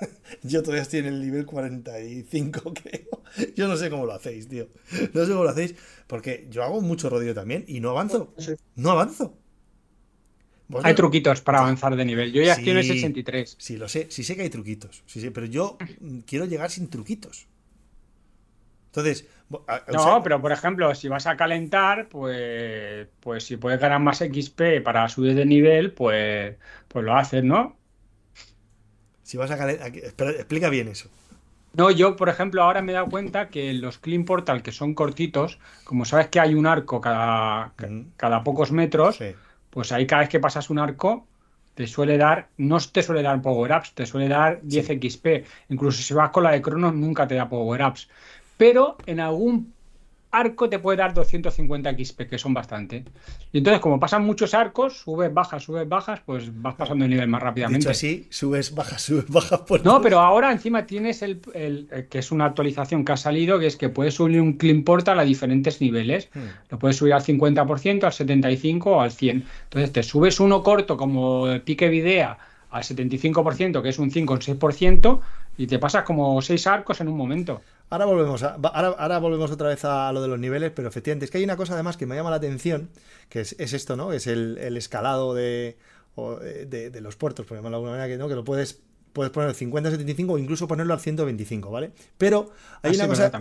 Yo 0.43 0.63
todavía 0.63 0.83
estoy 0.83 1.01
en 1.01 1.07
el 1.07 1.21
nivel 1.21 1.47
45, 1.47 2.75
creo. 2.83 3.23
Yo 3.57 3.69
no 3.69 3.77
sé 3.77 3.91
cómo 3.91 4.07
lo 4.07 4.15
hacéis, 4.15 4.49
tío. 4.49 4.69
No 5.13 5.25
sé 5.25 5.33
cómo 5.33 5.45
lo 5.45 5.51
hacéis. 5.51 5.75
Porque 6.07 6.47
yo 6.51 6.63
hago 6.63 6.81
mucho 6.81 7.11
rodillo 7.11 7.35
también 7.35 7.65
y 7.69 7.81
no 7.81 7.91
avanzo. 7.91 8.35
No 8.77 8.91
avanzo. 8.93 9.37
Hay 10.83 10.95
truquitos 10.95 11.41
para 11.41 11.61
avanzar 11.61 11.97
de 11.97 12.05
nivel. 12.05 12.33
Yo 12.33 12.43
ya 12.43 12.55
estoy 12.55 12.71
en 12.71 12.79
el 12.79 12.85
63. 12.85 13.57
Sí, 13.59 13.77
lo 13.77 13.89
sé. 13.89 14.07
Sí 14.11 14.23
sé 14.23 14.37
que 14.37 14.43
hay 14.43 14.51
truquitos. 14.51 15.03
Sí, 15.07 15.21
sí, 15.21 15.31
pero 15.31 15.47
yo 15.47 15.79
quiero 16.27 16.45
llegar 16.45 16.71
sin 16.71 16.89
truquitos. 16.89 17.47
Entonces. 18.87 19.27
No, 19.93 20.23
pero 20.23 20.43
por 20.43 20.53
ejemplo, 20.53 20.95
si 20.95 21.09
vas 21.09 21.27
a 21.27 21.37
calentar, 21.37 22.09
pues, 22.09 23.09
pues 23.21 23.45
si 23.45 23.57
puedes 23.57 23.81
ganar 23.81 24.01
más 24.01 24.19
XP 24.19 24.83
para 24.85 25.09
subir 25.09 25.35
de 25.35 25.47
nivel, 25.47 25.93
pues, 25.93 26.57
pues 26.89 27.05
lo 27.05 27.17
haces, 27.17 27.45
¿no? 27.45 27.78
Si 29.29 29.37
vas 29.37 29.51
a 29.51 29.69
explica 29.69 30.71
bien 30.71 30.89
eso. 30.89 31.11
No, 31.75 31.91
yo, 31.91 32.17
por 32.17 32.31
ejemplo, 32.31 32.63
ahora 32.63 32.81
me 32.81 32.93
he 32.93 32.95
dado 32.95 33.11
cuenta 33.11 33.51
que 33.51 33.75
los 33.75 33.99
Clean 33.99 34.25
Portal, 34.25 34.63
que 34.63 34.73
son 34.73 34.95
cortitos, 34.95 35.59
como 35.85 36.07
sabes 36.07 36.29
que 36.29 36.41
hay 36.41 36.55
un 36.55 36.67
arco 36.67 36.99
cada, 37.03 37.75
cada 38.17 38.43
pocos 38.43 38.73
metros, 38.73 39.19
pues 39.69 39.93
ahí 39.93 40.07
cada 40.07 40.21
vez 40.21 40.31
que 40.31 40.41
pasas 40.41 40.71
un 40.71 40.79
arco, 40.79 41.27
te 41.75 41.87
suele 41.87 42.17
dar, 42.17 42.49
no 42.57 42.79
te 42.81 43.03
suele 43.03 43.21
dar 43.21 43.43
power-ups, 43.43 43.93
te 43.93 44.07
suele 44.07 44.29
dar 44.29 44.61
10 44.63 44.87
XP. 44.99 45.45
Incluso 45.69 46.03
si 46.03 46.15
vas 46.15 46.31
con 46.31 46.45
la 46.45 46.53
de 46.53 46.63
Cronos, 46.63 46.95
nunca 46.95 47.29
te 47.29 47.35
da 47.35 47.51
power-ups. 47.51 48.09
Pero 48.57 48.97
en 49.05 49.21
algún 49.21 49.75
arco 50.31 50.69
te 50.69 50.79
puede 50.79 50.99
dar 50.99 51.15
250 51.15 51.91
XP, 51.93 52.23
que 52.29 52.39
son 52.39 52.55
bastante. 52.55 53.05
Y 53.53 53.59
entonces, 53.59 53.81
como 53.81 53.99
pasan 53.99 54.25
muchos 54.25 54.55
arcos, 54.55 54.99
subes, 54.99 55.33
bajas, 55.33 55.63
subes, 55.63 55.89
bajas, 55.89 56.21
pues 56.25 56.51
vas 56.61 56.75
pasando 56.75 57.05
el 57.05 57.11
nivel 57.11 57.29
más 57.29 57.43
rápidamente. 57.43 57.79
Dicho 57.79 57.91
así, 57.91 58.27
subes, 58.31 58.75
bajas, 58.75 59.03
subes, 59.03 59.29
bajas. 59.29 59.61
Por 59.61 59.85
no, 59.85 60.01
pero 60.03 60.21
ahora 60.21 60.53
encima 60.53 60.87
tienes 60.87 61.23
el, 61.23 61.41
eh, 61.55 62.07
que 62.11 62.19
es 62.19 62.31
una 62.31 62.47
actualización 62.47 63.05
que 63.05 63.13
ha 63.13 63.17
salido, 63.17 63.59
que 63.59 63.67
es 63.67 63.77
que 63.77 63.89
puedes 63.89 64.15
subir 64.15 64.41
un 64.41 64.55
Clean 64.55 64.83
Portal 64.83 65.19
a 65.19 65.25
diferentes 65.25 65.81
niveles. 65.81 66.29
Hmm. 66.35 66.41
Lo 66.71 66.79
puedes 66.79 66.97
subir 66.97 67.15
al 67.15 67.23
50%, 67.23 68.05
al 68.05 68.13
75% 68.13 68.87
o 68.87 69.01
al 69.01 69.11
100%. 69.11 69.43
Entonces 69.65 69.93
te 69.93 70.03
subes 70.03 70.41
uno 70.41 70.63
corto 70.63 70.97
como 70.97 71.47
pique 71.65 71.89
videa 71.89 72.39
al 72.71 72.83
75%, 72.83 73.83
que 73.83 73.89
es 73.89 73.99
un 73.99 74.11
5 74.11 74.35
o 74.35 74.39
6%, 74.39 75.21
y 75.57 75.67
te 75.67 75.79
pasas 75.79 76.05
como 76.05 76.41
6 76.41 76.67
arcos 76.67 77.01
en 77.01 77.09
un 77.09 77.17
momento. 77.17 77.63
Ahora 77.91 78.05
volvemos, 78.05 78.43
ahora, 78.43 79.19
volvemos 79.19 79.51
otra 79.51 79.69
vez 79.69 79.85
a 79.85 80.13
lo 80.13 80.21
de 80.21 80.29
los 80.29 80.39
niveles, 80.39 80.73
pero 80.75 80.89
efectivamente 80.89 81.25
es 81.25 81.31
que 81.31 81.39
hay 81.39 81.45
una 81.45 81.57
cosa 81.57 81.75
además 81.75 81.97
que 81.97 82.07
me 82.07 82.17
llama 82.17 82.31
la 82.31 82.37
atención, 82.37 82.91
que 83.29 83.41
es, 83.41 83.55
esto, 83.59 83.97
¿no? 83.97 84.13
Es 84.13 84.27
el, 84.27 84.59
escalado 84.77 85.35
de, 85.35 85.79
de, 86.17 87.01
los 87.01 87.17
puertos, 87.17 87.47
por 87.47 87.57
ejemplo, 87.57 87.71
de 87.71 87.77
alguna 87.77 87.93
manera 87.93 88.09
que, 88.09 88.19
¿no? 88.19 88.29
que 88.29 88.35
lo 88.35 88.45
puedes 88.45 88.81
puedes 89.13 89.33
poner 89.33 89.53
50, 89.53 89.91
75 89.91 90.33
o 90.33 90.39
incluso 90.39 90.69
ponerlo 90.69 90.95
al 90.95 91.01
125, 91.01 91.71
¿vale? 91.71 91.91
Pero 92.19 92.53
hay 92.83 92.93
ah, 92.93 92.95
una 93.05 93.09
cosa 93.09 93.33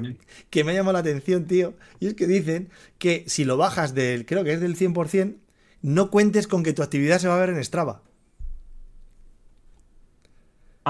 que 0.50 0.64
me 0.64 0.72
ha 0.72 0.76
llamado 0.76 0.94
la 0.94 1.00
atención, 1.00 1.46
tío, 1.46 1.74
y 2.00 2.08
es 2.08 2.14
que 2.16 2.26
dicen 2.26 2.70
que 2.98 3.26
si 3.28 3.46
lo 3.46 3.58
bajas 3.58 3.94
del, 3.94 4.26
creo 4.26 4.44
que 4.44 4.54
es 4.54 4.60
del 4.60 4.76
100%, 4.76 5.36
no 5.84 6.10
cuentes 6.10 6.48
con 6.48 6.64
que 6.64 6.74
tu 6.74 6.82
actividad 6.82 7.20
se 7.20 7.28
va 7.28 7.36
a 7.36 7.40
ver 7.40 7.50
en 7.50 7.64
Strava. 7.64 8.02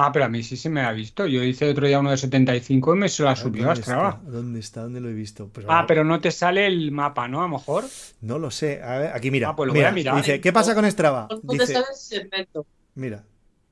Ah, 0.00 0.12
pero 0.12 0.26
a 0.26 0.28
mí 0.28 0.44
sí 0.44 0.56
se 0.56 0.70
me 0.70 0.82
ha 0.82 0.92
visto. 0.92 1.26
Yo 1.26 1.42
hice 1.42 1.68
otro 1.68 1.84
día 1.84 1.98
uno 1.98 2.12
de 2.12 2.16
75 2.16 2.94
y 2.94 2.98
me 2.98 3.08
se 3.08 3.24
la 3.24 3.34
subió 3.34 3.68
a 3.68 3.74
Strava. 3.74 4.20
¿Dónde 4.22 4.60
está? 4.60 4.82
¿Dónde 4.82 5.00
lo 5.00 5.08
he 5.08 5.12
visto? 5.12 5.48
Pues 5.48 5.66
ah, 5.68 5.86
pero 5.88 6.04
no 6.04 6.20
te 6.20 6.30
sale 6.30 6.68
el 6.68 6.92
mapa, 6.92 7.26
¿no? 7.26 7.40
A 7.40 7.42
lo 7.42 7.48
mejor. 7.48 7.84
No 8.20 8.38
lo 8.38 8.52
sé. 8.52 8.80
A 8.80 8.98
ver, 8.98 9.12
aquí 9.12 9.32
mira. 9.32 9.48
Ah, 9.48 9.56
pues 9.56 9.66
lo 9.66 9.74
voy 9.74 9.82
a 9.82 9.90
mirar. 9.90 10.14
Dice, 10.14 10.40
¿qué 10.40 10.52
pasa 10.52 10.76
con 10.76 10.88
Strava? 10.88 11.26
No 11.42 11.52
te 11.52 11.66
sale 11.66 11.86
el 11.90 11.96
segmento. 11.96 12.64
Mira. 12.94 13.24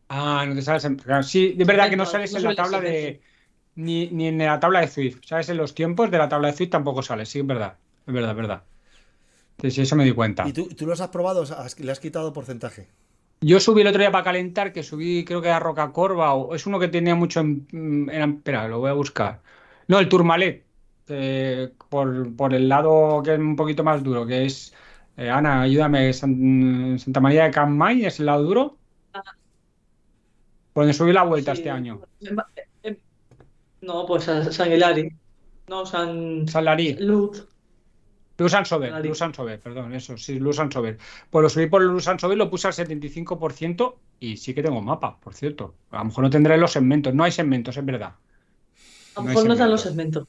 Ah, 0.08 0.44
no 0.48 0.56
te 0.56 0.62
sales 0.62 0.84
en... 0.84 1.00
Sí, 1.22 1.52
de 1.52 1.64
verdad 1.64 1.88
que 1.88 1.96
no 1.96 2.04
sales 2.04 2.34
en 2.34 2.42
la 2.42 2.56
tabla 2.56 2.80
de... 2.80 3.20
Ni, 3.76 4.08
ni, 4.08 4.26
en 4.26 4.38
la 4.38 4.58
tabla 4.58 4.80
de 4.80 4.88
Swift. 4.88 5.20
¿Sabes? 5.24 5.48
En 5.50 5.58
los 5.58 5.76
tiempos 5.76 6.10
de 6.10 6.18
la 6.18 6.28
tabla 6.28 6.48
de 6.48 6.56
Swift 6.56 6.70
tampoco 6.70 7.04
sales. 7.04 7.28
Sí, 7.28 7.38
es 7.38 7.46
verdad. 7.46 7.76
Es 8.04 8.12
verdad, 8.12 8.30
es 8.32 8.36
verdad. 8.36 8.62
Sí, 9.62 9.70
sí, 9.70 9.82
eso 9.82 9.94
me 9.94 10.04
di 10.04 10.10
cuenta. 10.10 10.48
¿Y 10.48 10.52
tú, 10.52 10.66
tú 10.70 10.86
los 10.86 11.00
has 11.00 11.08
probado? 11.10 11.44
¿Le 11.78 11.92
has 11.92 12.00
quitado 12.00 12.32
porcentaje? 12.32 12.88
Yo 13.40 13.60
subí 13.60 13.82
el 13.82 13.86
otro 13.86 14.00
día 14.00 14.10
para 14.10 14.24
calentar, 14.24 14.72
que 14.72 14.82
subí 14.82 15.24
creo 15.24 15.42
que 15.42 15.50
a 15.50 15.58
Roca 15.58 15.92
Corva, 15.92 16.34
o 16.34 16.54
es 16.54 16.66
uno 16.66 16.78
que 16.78 16.88
tenía 16.88 17.14
mucho 17.14 17.40
en, 17.40 18.08
espera, 18.10 18.66
lo 18.68 18.80
voy 18.80 18.90
a 18.90 18.94
buscar. 18.94 19.42
No, 19.88 19.98
el 19.98 20.08
Turmalet, 20.08 20.64
por, 21.88 22.54
el 22.54 22.68
lado 22.68 23.22
que 23.22 23.34
es 23.34 23.38
un 23.38 23.56
poquito 23.56 23.84
más 23.84 24.02
duro, 24.02 24.26
que 24.26 24.46
es, 24.46 24.74
eh, 25.16 25.28
Ana, 25.30 25.62
ayúdame, 25.62 26.12
Santa 26.12 27.20
María 27.20 27.44
de 27.44 27.50
Campmay, 27.50 28.04
¿es 28.06 28.18
el 28.20 28.26
lado 28.26 28.42
duro? 28.42 28.76
Por 30.72 30.84
donde 30.84 30.94
subí 30.94 31.12
la 31.12 31.22
vuelta 31.22 31.52
este 31.52 31.70
año. 31.70 32.02
No, 33.82 34.04
pues 34.06 34.24
San 34.24 34.72
Hilari. 34.72 35.10
No, 35.68 35.84
San... 35.84 36.46
San 36.46 36.64
Larí. 36.64 36.94
Luz. 36.94 37.46
Lusan 38.38 38.66
Sober, 38.66 39.04
Lusan 39.04 39.32
Sober, 39.32 39.58
perdón, 39.60 39.94
eso, 39.94 40.16
sí, 40.18 40.38
Lusan 40.38 40.70
Sober. 40.70 40.98
Pues 41.30 41.42
lo 41.42 41.48
subí 41.48 41.66
por 41.66 41.82
Lusan 41.82 42.18
Sober, 42.18 42.36
lo 42.36 42.50
puse 42.50 42.68
al 42.68 42.74
75% 42.74 43.94
y 44.20 44.36
sí 44.36 44.54
que 44.54 44.62
tengo 44.62 44.82
mapa, 44.82 45.18
por 45.20 45.34
cierto. 45.34 45.74
A 45.90 45.98
lo 45.98 46.06
mejor 46.06 46.24
no 46.24 46.30
tendré 46.30 46.58
los 46.58 46.72
segmentos, 46.72 47.14
no 47.14 47.24
hay 47.24 47.32
segmentos, 47.32 47.76
es 47.76 47.84
verdad. 47.84 48.14
A 49.14 49.20
lo 49.20 49.22
mejor 49.22 49.46
no, 49.46 49.56
dan 49.56 49.70
los 49.70 49.80
segmentos. 49.80 50.26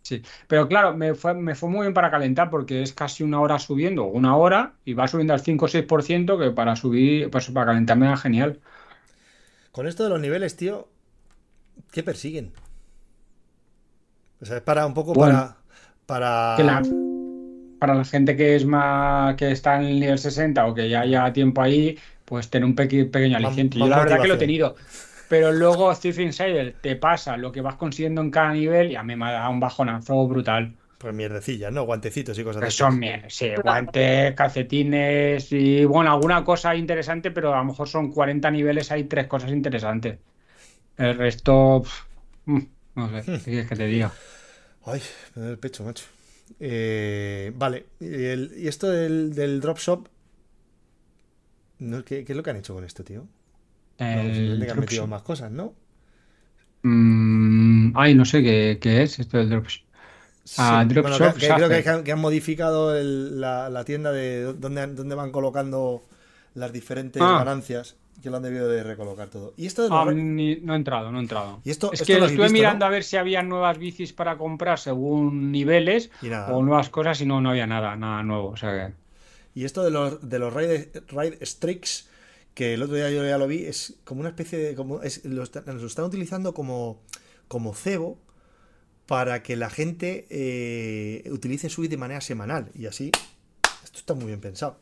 Sí, 0.00 0.22
pero 0.48 0.66
claro, 0.66 0.96
me 0.96 1.14
fue, 1.14 1.34
me 1.34 1.54
fue 1.54 1.68
muy 1.68 1.82
bien 1.82 1.94
para 1.94 2.10
calentar 2.10 2.50
porque 2.50 2.82
es 2.82 2.92
casi 2.92 3.22
una 3.22 3.40
hora 3.40 3.58
subiendo, 3.58 4.04
una 4.04 4.36
hora, 4.36 4.74
y 4.84 4.94
va 4.94 5.06
subiendo 5.06 5.32
al 5.32 5.40
5 5.40 5.64
o 5.64 5.68
6%, 5.68 6.38
que 6.38 6.50
para 6.50 6.74
subir, 6.74 7.30
pues 7.30 7.50
para 7.50 7.66
calentar 7.66 7.96
me 7.98 8.06
da 8.06 8.16
genial. 8.16 8.60
Con 9.70 9.86
esto 9.86 10.04
de 10.04 10.10
los 10.10 10.20
niveles, 10.20 10.56
tío, 10.56 10.88
¿qué 11.92 12.02
persiguen? 12.02 12.52
O 14.40 14.44
sea, 14.44 14.56
es 14.56 14.62
para 14.62 14.86
un 14.86 14.94
poco 14.94 15.12
para. 15.12 15.56
para 16.06 16.56
para 17.82 17.96
la 17.96 18.04
gente 18.04 18.36
que 18.36 18.54
es 18.54 18.64
más 18.64 19.34
que 19.34 19.50
está 19.50 19.74
en 19.80 19.86
el 19.86 19.98
nivel 19.98 20.16
60 20.16 20.66
o 20.66 20.72
que 20.72 20.88
ya 20.88 21.00
haya 21.00 21.32
tiempo 21.32 21.62
ahí, 21.62 21.98
pues 22.24 22.48
tener 22.48 22.64
un 22.64 22.76
pequeño 22.76 23.36
aliciente. 23.36 23.76
Yo 23.76 23.88
la 23.88 24.04
verdad 24.04 24.22
que 24.22 24.28
lo 24.28 24.34
he 24.34 24.38
tenido. 24.38 24.76
Pero 25.28 25.50
luego 25.50 25.92
Steve 25.92 26.22
Insider 26.22 26.76
te 26.80 26.94
pasa 26.94 27.36
lo 27.36 27.50
que 27.50 27.60
vas 27.60 27.74
consiguiendo 27.74 28.20
en 28.20 28.30
cada 28.30 28.52
nivel 28.52 28.92
y 28.92 28.94
a 28.94 29.02
mí 29.02 29.16
me 29.16 29.24
ha 29.24 29.32
dado 29.32 29.50
un 29.50 29.58
bajonazo 29.58 30.28
brutal. 30.28 30.76
Pues 30.96 31.12
mierdecillas, 31.12 31.72
¿no? 31.72 31.82
Guantecitos 31.82 32.38
y 32.38 32.44
cosas 32.44 32.62
así. 32.62 32.76
son 32.76 33.00
mierdas, 33.00 33.34
sí, 33.34 33.50
guantes, 33.60 34.32
calcetines 34.36 35.50
y 35.50 35.84
bueno, 35.84 36.12
alguna 36.12 36.44
cosa 36.44 36.76
interesante, 36.76 37.32
pero 37.32 37.52
a 37.52 37.58
lo 37.58 37.64
mejor 37.64 37.88
son 37.88 38.12
40 38.12 38.48
niveles, 38.52 38.92
hay 38.92 39.04
tres 39.04 39.26
cosas 39.26 39.50
interesantes. 39.50 40.20
El 40.96 41.18
resto, 41.18 41.82
mm, 42.44 42.60
no 42.94 43.08
sé, 43.08 43.32
¿qué 43.38 43.38
quieres 43.40 43.68
que 43.68 43.74
te 43.74 43.86
diga? 43.86 44.12
Ay, 44.86 45.02
me 45.34 45.42
da 45.42 45.50
el 45.50 45.58
pecho, 45.58 45.82
macho. 45.82 46.04
Eh, 46.60 47.52
vale, 47.56 47.86
y, 48.00 48.66
esto 48.66 48.90
del, 48.90 49.34
del 49.34 49.60
drop 49.60 49.78
shop, 49.78 50.08
¿qué, 52.04 52.24
es 52.26 52.36
lo 52.36 52.42
que 52.42 52.50
han 52.50 52.56
hecho 52.56 52.74
con 52.74 52.84
esto, 52.84 53.04
tío? 53.04 53.26
El 53.98 54.70
han 54.70 54.80
metido 54.80 55.06
más 55.06 55.22
cosas, 55.22 55.50
¿no? 55.50 55.74
Mm, 56.82 57.96
ay, 57.96 58.14
no 58.14 58.24
sé 58.24 58.42
qué, 58.42 59.02
es 59.02 59.18
esto 59.18 59.38
del 59.38 59.50
drop 59.50 59.66
shop. 59.66 59.82
Ah, 60.58 60.84
drop 60.88 61.06
shop 61.06 61.34
creo 61.36 62.04
que 62.04 62.12
han, 62.12 62.18
modificado 62.18 62.92
la, 63.00 63.84
tienda 63.84 64.10
de 64.10 64.52
donde, 64.54 64.88
donde 64.88 65.14
van 65.14 65.30
colocando 65.30 66.02
las 66.54 66.72
diferentes 66.72 67.22
ah. 67.22 67.38
ganancias 67.38 67.96
que 68.20 68.30
lo 68.30 68.36
han 68.36 68.42
debido 68.42 68.68
de 68.68 68.82
recolocar 68.82 69.28
todo. 69.28 69.52
¿Y 69.56 69.66
esto 69.66 69.88
ah, 69.90 70.04
no 70.04 70.72
he 70.72 70.76
entrado, 70.76 71.10
no 71.10 71.18
he 71.18 71.22
entrado. 71.22 71.60
¿Y 71.64 71.70
esto, 71.70 71.92
es 71.92 72.02
que 72.02 72.18
estuve 72.18 72.50
mirando 72.50 72.84
a 72.86 72.88
ver 72.88 73.04
si 73.04 73.16
había 73.16 73.42
nuevas 73.42 73.78
bicis 73.78 74.12
para 74.12 74.38
comprar 74.38 74.78
según 74.78 75.50
niveles 75.50 76.10
o 76.48 76.62
nuevas 76.62 76.88
cosas 76.88 77.20
y 77.20 77.26
no, 77.26 77.40
no 77.40 77.50
había 77.50 77.66
nada, 77.66 77.96
nada 77.96 78.22
nuevo. 78.22 78.50
O 78.50 78.56
sea 78.56 78.92
Y 79.54 79.64
esto 79.64 79.82
de 79.82 79.90
los, 79.90 80.28
de 80.28 80.38
los 80.38 80.54
Ride, 80.54 80.92
ride 81.08 81.44
Strix, 81.44 82.08
que 82.54 82.74
el 82.74 82.82
otro 82.82 82.96
día 82.96 83.10
yo 83.10 83.24
ya 83.24 83.38
lo 83.38 83.46
vi, 83.46 83.64
es 83.64 83.96
como 84.04 84.20
una 84.20 84.30
especie 84.30 84.58
de... 84.58 84.74
Como, 84.74 85.02
es, 85.02 85.24
lo, 85.24 85.42
están 85.42 86.04
utilizando 86.04 86.54
como, 86.54 87.00
como 87.48 87.74
cebo 87.74 88.18
para 89.06 89.42
que 89.42 89.56
la 89.56 89.68
gente 89.68 90.26
eh, 90.30 91.28
utilice 91.30 91.68
Swift 91.68 91.90
de 91.90 91.96
manera 91.96 92.20
semanal. 92.20 92.70
Y 92.74 92.86
así, 92.86 93.10
esto 93.82 93.98
está 93.98 94.14
muy 94.14 94.26
bien 94.26 94.40
pensado. 94.40 94.78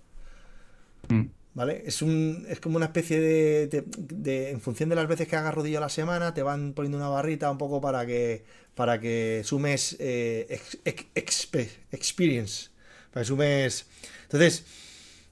Mm. 1.08 1.39
¿Vale? 1.52 1.82
Es, 1.84 2.00
un, 2.00 2.46
es 2.48 2.60
como 2.60 2.76
una 2.76 2.86
especie 2.86 3.20
de, 3.20 4.50
En 4.50 4.60
función 4.60 4.88
de 4.88 4.94
las 4.94 5.08
veces 5.08 5.26
que 5.26 5.36
hagas 5.36 5.52
rodillo 5.54 5.78
a 5.78 5.80
la 5.80 5.88
semana, 5.88 6.32
te 6.32 6.42
van 6.42 6.74
poniendo 6.74 6.98
una 6.98 7.08
barrita 7.08 7.50
un 7.50 7.58
poco 7.58 7.80
para 7.80 8.06
que, 8.06 8.44
para 8.74 9.00
que 9.00 9.42
sumes 9.44 9.96
eh, 9.98 10.60
experience. 11.14 12.68
Para 13.12 13.22
que 13.22 13.26
sumes. 13.26 13.86
Entonces, 14.22 14.64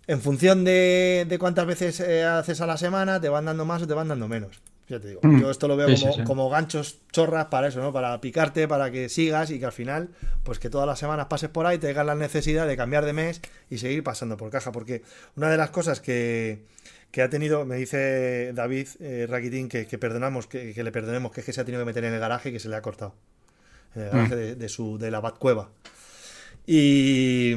en 0.08 0.20
función 0.20 0.64
de, 0.64 1.26
de 1.28 1.38
cuántas 1.38 1.66
veces 1.66 2.00
eh, 2.00 2.24
haces 2.24 2.60
a 2.60 2.66
la 2.66 2.76
semana, 2.76 3.20
te 3.20 3.28
van 3.28 3.44
dando 3.44 3.64
más 3.64 3.82
o 3.82 3.86
te 3.86 3.94
van 3.94 4.08
dando 4.08 4.26
menos. 4.26 4.60
Ya 4.88 4.98
te 4.98 5.08
digo, 5.08 5.20
mm. 5.22 5.40
yo 5.42 5.50
esto 5.50 5.68
lo 5.68 5.76
veo 5.76 5.88
como, 6.24 6.48
ganchos 6.48 7.00
chorras 7.12 7.46
para 7.46 7.68
eso, 7.68 7.80
¿no? 7.80 7.92
Para 7.92 8.20
picarte, 8.22 8.66
para 8.66 8.90
que 8.90 9.10
sigas 9.10 9.50
y 9.50 9.58
que 9.58 9.66
al 9.66 9.72
final, 9.72 10.08
pues 10.44 10.58
que 10.58 10.70
todas 10.70 10.86
las 10.86 10.98
semanas 10.98 11.26
pases 11.26 11.50
por 11.50 11.66
ahí, 11.66 11.76
te 11.76 11.88
tengas 11.88 12.06
la 12.06 12.14
necesidad 12.14 12.66
de 12.66 12.76
cambiar 12.76 13.04
de 13.04 13.12
mes 13.12 13.42
y 13.68 13.78
seguir 13.78 14.02
pasando 14.02 14.38
por 14.38 14.50
caja. 14.50 14.72
Porque 14.72 15.02
una 15.36 15.50
de 15.50 15.58
las 15.58 15.70
cosas 15.70 16.00
que, 16.00 16.64
ha 17.22 17.28
tenido, 17.28 17.66
me 17.66 17.76
dice 17.76 18.52
David 18.54 18.88
eh, 19.00 19.86
que, 19.88 19.98
perdonamos, 19.98 20.46
que, 20.46 20.72
le 20.82 20.92
perdonemos, 20.92 21.32
que 21.32 21.40
es 21.40 21.46
que 21.46 21.52
se 21.52 21.60
ha 21.60 21.64
tenido 21.66 21.82
que 21.82 21.86
meter 21.86 22.04
en 22.04 22.14
el 22.14 22.20
garaje 22.20 22.48
y 22.48 22.52
que 22.52 22.60
se 22.60 22.70
le 22.70 22.76
ha 22.76 22.82
cortado. 22.82 23.14
En 23.94 24.02
el 24.02 24.10
garaje 24.10 24.34
mm. 24.34 24.58
de, 24.58 24.68
su, 24.70 24.96
de 24.98 25.10
la 25.10 25.20
Batcueva. 25.20 25.70
Y. 26.66 27.56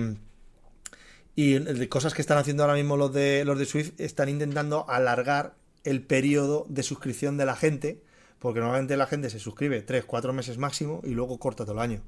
Y 1.33 1.87
cosas 1.87 2.13
que 2.13 2.21
están 2.21 2.37
haciendo 2.37 2.63
ahora 2.63 2.75
mismo 2.75 2.97
los 2.97 3.13
de 3.13 3.45
los 3.45 3.57
de 3.57 3.65
Swift 3.65 3.93
están 3.99 4.27
intentando 4.27 4.87
alargar 4.89 5.53
el 5.83 6.03
periodo 6.03 6.65
de 6.69 6.83
suscripción 6.83 7.37
de 7.37 7.45
la 7.45 7.55
gente, 7.55 8.01
porque 8.39 8.59
normalmente 8.59 8.97
la 8.97 9.07
gente 9.07 9.29
se 9.29 9.39
suscribe 9.39 9.81
3, 9.81 10.05
4 10.05 10.33
meses 10.33 10.57
máximo 10.57 11.01
y 11.03 11.11
luego 11.11 11.37
corta 11.39 11.63
todo 11.63 11.73
el 11.75 11.79
año. 11.79 12.01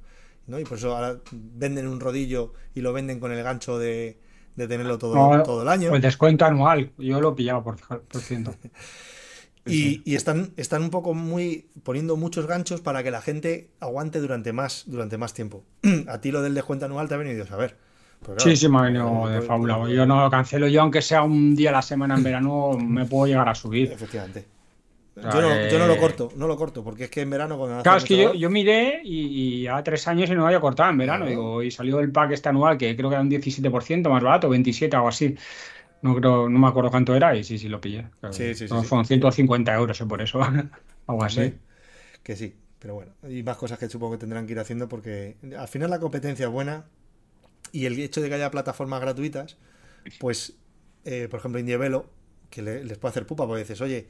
¿no? 0.47 0.59
Y 0.59 0.63
por 0.63 0.77
eso 0.77 0.95
ahora 0.95 1.19
venden 1.31 1.87
un 1.87 1.99
rodillo 1.99 2.53
y 2.73 2.81
lo 2.81 2.93
venden 2.93 3.19
con 3.19 3.31
el 3.31 3.43
gancho 3.43 3.79
de, 3.79 4.17
tenerlo 4.55 4.97
todo, 4.97 5.43
todo 5.43 5.61
el 5.61 5.67
año. 5.67 5.93
el 5.95 6.01
descuento 6.01 6.45
anual, 6.45 6.91
yo 6.97 7.21
lo 7.21 7.35
pillaba 7.35 7.63
por, 7.63 7.77
por 8.07 8.21
ciento. 8.21 8.55
y, 9.65 10.01
y, 10.09 10.15
están, 10.15 10.53
están 10.57 10.83
un 10.83 10.89
poco 10.89 11.13
muy 11.13 11.67
poniendo 11.83 12.17
muchos 12.17 12.47
ganchos 12.47 12.81
para 12.81 13.03
que 13.03 13.11
la 13.11 13.21
gente 13.21 13.69
aguante 13.79 14.19
durante 14.19 14.53
más, 14.53 14.83
durante 14.87 15.17
más 15.17 15.33
tiempo. 15.33 15.63
a 16.07 16.19
ti 16.19 16.31
lo 16.31 16.41
del 16.41 16.53
descuento 16.53 16.85
anual 16.85 17.07
te 17.07 17.15
ha 17.15 17.17
venido 17.17 17.43
a 17.43 17.47
saber. 17.47 17.77
Sí, 18.37 18.55
sí, 18.55 18.69
me 18.69 18.79
ha 18.79 18.81
venido 18.83 19.27
de 19.27 19.41
fábula. 19.41 19.87
Yo 19.89 20.05
no 20.05 20.21
lo 20.21 20.29
cancelo. 20.29 20.67
Yo, 20.67 20.81
aunque 20.81 21.01
sea 21.01 21.23
un 21.23 21.55
día 21.55 21.69
a 21.69 21.73
la 21.73 21.81
semana 21.81 22.15
en 22.15 22.23
verano, 22.23 22.77
me 22.77 23.05
puedo 23.05 23.27
llegar 23.27 23.49
a 23.49 23.55
subir. 23.55 23.91
Efectivamente. 23.91 24.45
Yo 25.15 25.41
no, 25.41 25.67
yo 25.67 25.77
no, 25.77 25.85
lo 25.85 25.97
corto, 25.97 26.31
no 26.35 26.47
lo 26.47 26.57
corto, 26.57 26.83
porque 26.83 27.03
es 27.03 27.09
que 27.11 27.21
en 27.21 27.29
verano 27.29 27.55
cuando 27.55 27.83
Claro, 27.83 27.99
es 27.99 28.03
que 28.03 28.17
yo, 28.17 28.33
yo, 28.33 28.49
miré 28.49 28.99
y, 29.03 29.67
a 29.67 29.83
tres 29.83 30.07
años 30.07 30.27
y 30.27 30.33
no 30.33 30.39
lo 30.39 30.47
había 30.47 30.59
cortado 30.59 30.89
en 30.89 30.97
verano. 30.97 31.27
Digo, 31.27 31.61
y 31.61 31.69
salió 31.69 31.99
el 31.99 32.11
pack 32.11 32.31
este 32.31 32.49
anual, 32.49 32.79
que 32.79 32.95
creo 32.95 33.09
que 33.09 33.15
era 33.15 33.21
un 33.21 33.29
17% 33.29 34.09
más 34.09 34.23
barato, 34.23 34.49
27 34.49 34.95
o 34.95 34.99
algo 34.99 35.09
así. 35.09 35.35
No 36.01 36.15
creo, 36.15 36.49
no 36.49 36.57
me 36.57 36.67
acuerdo 36.67 36.89
cuánto 36.89 37.15
era, 37.15 37.35
y 37.35 37.43
sí, 37.43 37.59
sí 37.59 37.69
lo 37.69 37.79
pillé. 37.79 38.07
Sí, 38.31 38.55
sí, 38.55 38.67
sí, 38.67 38.83
Son 38.83 39.05
150 39.05 39.73
euros 39.75 40.01
¿eh? 40.01 40.05
por 40.05 40.21
eso. 40.21 40.41
algo 41.07 41.23
así. 41.23 41.53
Que 42.23 42.35
sí, 42.35 42.55
pero 42.79 42.95
bueno. 42.95 43.11
Y 43.29 43.43
más 43.43 43.57
cosas 43.57 43.77
que 43.77 43.87
supongo 43.87 44.13
que 44.13 44.19
tendrán 44.19 44.47
que 44.47 44.53
ir 44.53 44.59
haciendo 44.59 44.89
porque 44.89 45.37
al 45.57 45.67
final 45.67 45.91
la 45.91 45.99
competencia 45.99 46.47
es 46.47 46.51
buena 46.51 46.85
y 47.73 47.87
el 47.87 47.99
hecho 47.99 48.21
de 48.21 48.29
que 48.29 48.35
haya 48.35 48.51
plataformas 48.51 49.01
gratuitas, 49.01 49.57
pues, 50.19 50.53
eh, 51.05 51.27
por 51.29 51.39
ejemplo, 51.39 51.59
Indievelo, 51.59 52.05
que 52.51 52.61
les 52.61 52.97
puede 52.99 53.09
hacer 53.11 53.25
pupa, 53.25 53.47
porque 53.47 53.63
dices, 53.63 53.81
oye, 53.81 54.07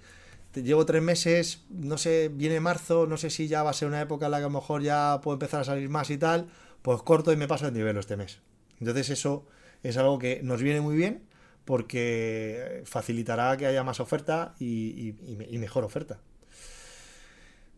te 0.52 0.64
llevo 0.64 0.86
tres 0.86 1.02
meses, 1.02 1.64
no 1.70 1.98
sé, 1.98 2.30
viene 2.30 2.60
marzo, 2.60 3.08
no 3.08 3.16
sé 3.16 3.30
si 3.30 3.48
ya 3.48 3.64
va 3.64 3.70
a 3.70 3.74
ser 3.74 3.88
una 3.88 4.02
época 4.02 4.26
en 4.26 4.32
la 4.32 4.38
que 4.40 4.44
a 4.44 4.48
lo 4.48 4.54
mejor 4.60 4.84
ya 4.84 5.22
puedo 5.24 5.36
empezar 5.36 5.62
a 5.62 5.64
salir 5.64 5.88
más 5.88 6.10
y 6.10 6.18
tal, 6.18 6.50
pues 6.82 7.02
corto 7.04 7.32
y 7.32 7.38
me 7.38 7.48
paso 7.48 7.64
a 7.66 7.70
Indievelo 7.70 8.02
este 8.02 8.18
mes. 8.18 8.42
Entonces 8.82 9.10
eso 9.10 9.48
es 9.82 9.96
algo 9.96 10.20
que 10.20 10.42
nos 10.44 10.62
viene 10.62 10.82
muy 10.82 10.98
bien 10.98 11.24
porque 11.64 12.84
facilitará 12.86 13.56
que 13.56 13.66
haya 13.66 13.86
más 13.86 14.02
oferta 14.02 14.56
y, 14.60 15.16
y 15.50 15.58
mejor 15.58 15.86
oferta. 15.86 16.20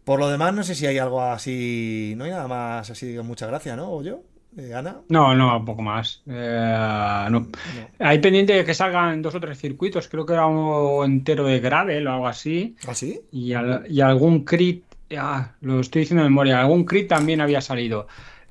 Por 0.04 0.20
lo 0.20 0.30
demás, 0.30 0.54
no 0.54 0.64
sé 0.64 0.74
si 0.74 0.88
hay 0.88 0.98
algo 0.98 1.22
así, 1.22 2.16
no 2.18 2.24
hay 2.24 2.32
nada 2.32 2.48
más 2.48 2.90
así 2.90 3.18
mucha 3.20 3.46
gracia, 3.46 3.76
¿no? 3.76 3.92
¿O 3.94 4.02
yo? 4.02 4.24
Ana? 4.74 5.02
No, 5.10 5.36
no, 5.36 5.58
un 5.58 5.66
poco 5.66 5.82
más. 5.82 6.22
Eh, 6.28 7.30
Hay 8.00 8.20
pendiente 8.20 8.54
de 8.54 8.64
que 8.64 8.74
salgan 8.74 9.22
dos 9.22 9.36
o 9.36 9.40
tres 9.40 9.58
circuitos, 9.60 10.08
creo 10.08 10.26
que 10.26 10.34
era 10.34 10.46
uno 10.46 11.04
entero 11.04 11.46
de 11.46 11.60
gravel 11.60 12.08
o 12.08 12.14
algo 12.14 12.28
así. 12.28 12.76
¿Ah, 12.88 12.96
sí? 12.96 13.20
Y, 13.32 13.54
algún 13.54 14.46
crit, 14.46 14.84
lo 15.62 15.80
estoy 15.80 16.02
diciendo 16.02 16.24
de 16.24 16.30
memoria, 16.30 16.62
algún 16.62 16.86
crit 16.86 17.08
también 17.10 17.42
había 17.42 17.62
salido. 17.62 18.08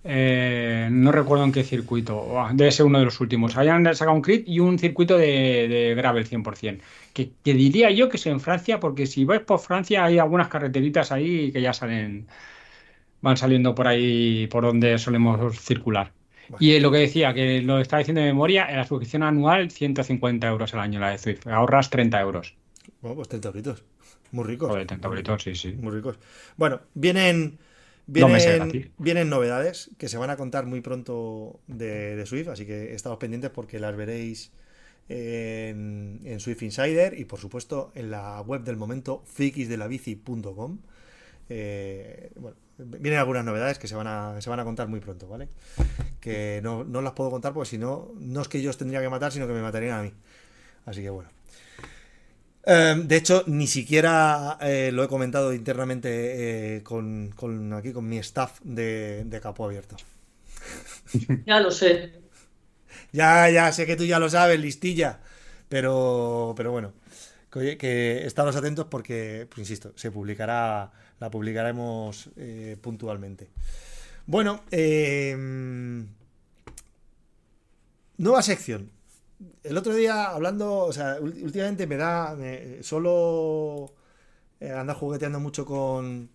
Eh, 0.06 0.88
no 0.90 1.10
recuerdo 1.10 1.44
en 1.44 1.52
qué 1.52 1.64
circuito, 1.64 2.36
debe 2.52 2.70
ser 2.70 2.84
uno 2.84 2.98
de 2.98 3.06
los 3.06 3.18
últimos. 3.20 3.56
Habían 3.56 3.84
sacado 3.94 4.14
un 4.14 4.20
crit 4.20 4.46
y 4.46 4.60
un 4.60 4.78
circuito 4.78 5.16
de, 5.16 5.94
gravel 5.96 6.28
100%. 6.28 6.80
Que, 7.14 7.30
que, 7.42 7.54
diría 7.54 7.90
yo 7.90 8.10
que 8.10 8.18
es 8.18 8.26
en 8.26 8.40
Francia, 8.40 8.78
porque 8.78 9.06
si 9.06 9.24
vais 9.24 9.40
por 9.40 9.60
Francia 9.60 10.04
hay 10.04 10.18
algunas 10.18 10.48
carreteritas 10.48 11.12
ahí 11.12 11.50
que 11.52 11.62
ya 11.62 11.72
salen 11.72 12.26
van 13.24 13.38
saliendo 13.38 13.74
por 13.74 13.88
ahí 13.88 14.46
por 14.48 14.64
donde 14.64 14.98
solemos 14.98 15.58
circular. 15.58 16.12
Y 16.60 16.78
lo 16.78 16.90
que 16.92 16.98
decía, 16.98 17.32
que 17.32 17.62
lo 17.62 17.80
estaba 17.80 18.00
diciendo 18.00 18.20
de 18.20 18.26
memoria, 18.26 18.68
en 18.68 18.76
la 18.76 18.84
suscripción 18.84 19.22
anual 19.22 19.70
150 19.70 20.46
euros 20.46 20.74
al 20.74 20.80
año 20.80 21.00
la 21.00 21.10
de 21.10 21.18
Swift. 21.18 21.46
Ahorras 21.46 21.88
30 21.88 22.20
euros. 22.20 22.54
Bueno, 23.00 23.16
pues 23.16 23.28
30 23.28 23.48
euritos. 23.48 23.82
Muy 24.30 24.44
ricos. 24.44 24.68
Joder, 24.68 24.86
30 24.86 25.08
euritos, 25.08 25.42
sí, 25.42 25.54
sí. 25.54 25.72
Muy 25.72 25.92
ricos. 25.92 26.18
Bueno, 26.56 26.80
vienen... 26.94 27.58
Vienen, 28.06 28.92
vienen, 28.98 29.30
novedades 29.30 29.90
que 29.96 30.10
se 30.10 30.18
van 30.18 30.28
a 30.28 30.36
contar 30.36 30.66
muy 30.66 30.82
pronto 30.82 31.60
de, 31.68 32.22
Swift, 32.26 32.48
así 32.48 32.66
que 32.66 32.92
estamos 32.92 33.16
pendientes 33.16 33.48
porque 33.48 33.78
las 33.78 33.96
veréis 33.96 34.52
en, 35.08 36.20
en, 36.22 36.38
Swift 36.38 36.62
Insider 36.64 37.18
y 37.18 37.24
por 37.24 37.40
supuesto 37.40 37.92
en 37.94 38.10
la 38.10 38.42
web 38.42 38.62
del 38.62 38.76
momento 38.76 39.22
frikisdelabici.com. 39.24 40.80
Eh, 41.48 42.30
bueno, 42.36 42.58
vienen 42.78 43.18
algunas 43.18 43.44
novedades 43.44 43.78
que 43.78 43.88
se 43.88 43.94
van 43.94 44.06
a, 44.06 44.40
se 44.40 44.50
van 44.50 44.60
a 44.60 44.64
contar 44.64 44.88
muy 44.88 45.00
pronto, 45.00 45.28
¿vale? 45.28 45.48
Que 46.20 46.60
no, 46.62 46.84
las 46.84 47.12
puedo 47.12 47.30
contar 47.30 47.52
porque 47.52 47.70
si 47.70 47.78
no, 47.78 48.12
no 48.18 48.42
es 48.42 48.48
que 48.48 48.62
yo 48.62 48.70
os 48.70 48.78
tendría 48.78 49.00
que 49.00 49.08
matar, 49.08 49.32
sino 49.32 49.46
que 49.46 49.52
me 49.52 49.62
matarían 49.62 49.98
a 49.98 50.02
mí. 50.02 50.12
Así 50.86 51.02
que 51.02 51.10
bueno. 51.10 51.30
Em, 52.66 53.06
de 53.06 53.16
hecho, 53.16 53.44
ni 53.46 53.66
siquiera 53.66 54.58
eh, 54.60 54.90
lo 54.92 55.04
he 55.04 55.08
comentado 55.08 55.52
internamente 55.52 56.76
eh, 56.76 56.82
con, 56.82 57.32
aquí 57.74 57.92
con 57.92 58.08
mi 58.08 58.18
staff 58.18 58.60
de, 58.62 59.24
de 59.24 59.40
Capo 59.40 59.64
Abierto. 59.64 59.96
Ya 61.46 61.60
lo 61.60 61.70
sé. 61.70 62.12
ya, 63.12 63.48
ya 63.50 63.70
sé 63.72 63.86
que 63.86 63.96
tú 63.96 64.04
ya 64.04 64.18
lo 64.18 64.28
sabes, 64.28 64.58
listilla. 64.58 65.20
Pero, 65.68 66.54
pero 66.56 66.72
bueno, 66.72 66.92
que, 67.52 67.76
que 67.78 68.26
estamos 68.26 68.56
atentos 68.56 68.86
porque, 68.90 69.46
pues, 69.48 69.60
insisto, 69.60 69.92
se 69.96 70.10
publicará 70.10 70.90
la 71.20 71.30
publicaremos 71.30 72.30
eh, 72.36 72.76
puntualmente. 72.80 73.48
Bueno, 74.26 74.62
eh, 74.70 75.36
nueva 78.18 78.42
sección. 78.42 78.90
El 79.62 79.76
otro 79.76 79.94
día 79.94 80.30
hablando, 80.30 80.78
o 80.78 80.92
sea, 80.92 81.18
últimamente 81.20 81.86
me 81.86 81.96
da, 81.96 82.36
solo 82.82 83.92
eh, 84.60 84.70
anda 84.70 84.94
jugueteando 84.94 85.40
mucho 85.40 85.66
con, 85.66 86.30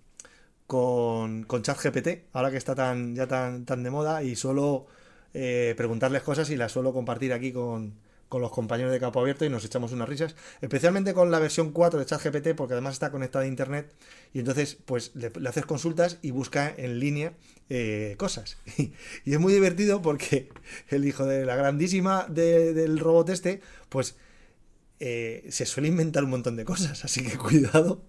con, 0.67 1.43
con 1.43 1.63
ChatGPT, 1.63 2.33
ahora 2.33 2.51
que 2.51 2.57
está 2.57 2.75
tan, 2.75 3.15
ya 3.15 3.27
tan, 3.27 3.65
tan 3.65 3.83
de 3.83 3.89
moda, 3.89 4.23
y 4.23 4.35
suelo 4.35 4.87
preguntarles 5.31 6.23
cosas 6.23 6.49
y 6.49 6.57
las 6.57 6.71
suelo 6.71 6.91
compartir 6.93 7.33
aquí 7.33 7.51
con, 7.53 7.93
con 8.29 8.41
los 8.41 8.51
compañeros 8.51 8.91
de 8.91 8.99
Capo 8.99 9.19
Abierto 9.19 9.43
y 9.43 9.49
nos 9.49 9.65
echamos 9.65 9.91
unas 9.91 10.07
risas, 10.07 10.35
especialmente 10.61 11.13
con 11.13 11.31
la 11.31 11.39
versión 11.39 11.71
4 11.71 11.99
de 11.99 12.05
ChatGPT, 12.05 12.55
porque 12.55 12.73
además 12.73 12.93
está 12.93 13.11
conectada 13.11 13.43
a 13.43 13.47
internet 13.47 13.91
y 14.33 14.39
entonces 14.39 14.77
pues 14.85 15.11
le, 15.15 15.31
haces 15.47 15.65
consultas 15.65 16.19
y 16.21 16.31
busca 16.31 16.73
en 16.77 16.99
línea 16.99 17.33
eh, 17.69 18.15
cosas. 18.17 18.57
Y, 19.25 19.33
es 19.33 19.39
muy 19.39 19.51
divertido 19.51 20.01
porque 20.01 20.49
el 20.89 21.05
hijo 21.05 21.25
de 21.25 21.45
la 21.45 21.55
grandísima 21.55 22.25
del 22.29 22.99
robot 22.99 23.29
este, 23.29 23.61
pues 23.89 24.15
eh, 24.99 25.45
se 25.49 25.65
suele 25.65 25.89
inventar 25.89 26.23
un 26.23 26.29
montón 26.29 26.55
de 26.55 26.65
cosas, 26.65 27.03
así 27.03 27.25
que 27.25 27.37
cuidado, 27.37 28.03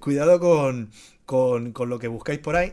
cuidado 0.00 0.40
con, 0.40 0.90
con, 1.26 1.72
con 1.72 1.90
lo 1.90 1.98
que 1.98 2.08
buscáis 2.08 2.38
por 2.40 2.56
ahí. 2.56 2.72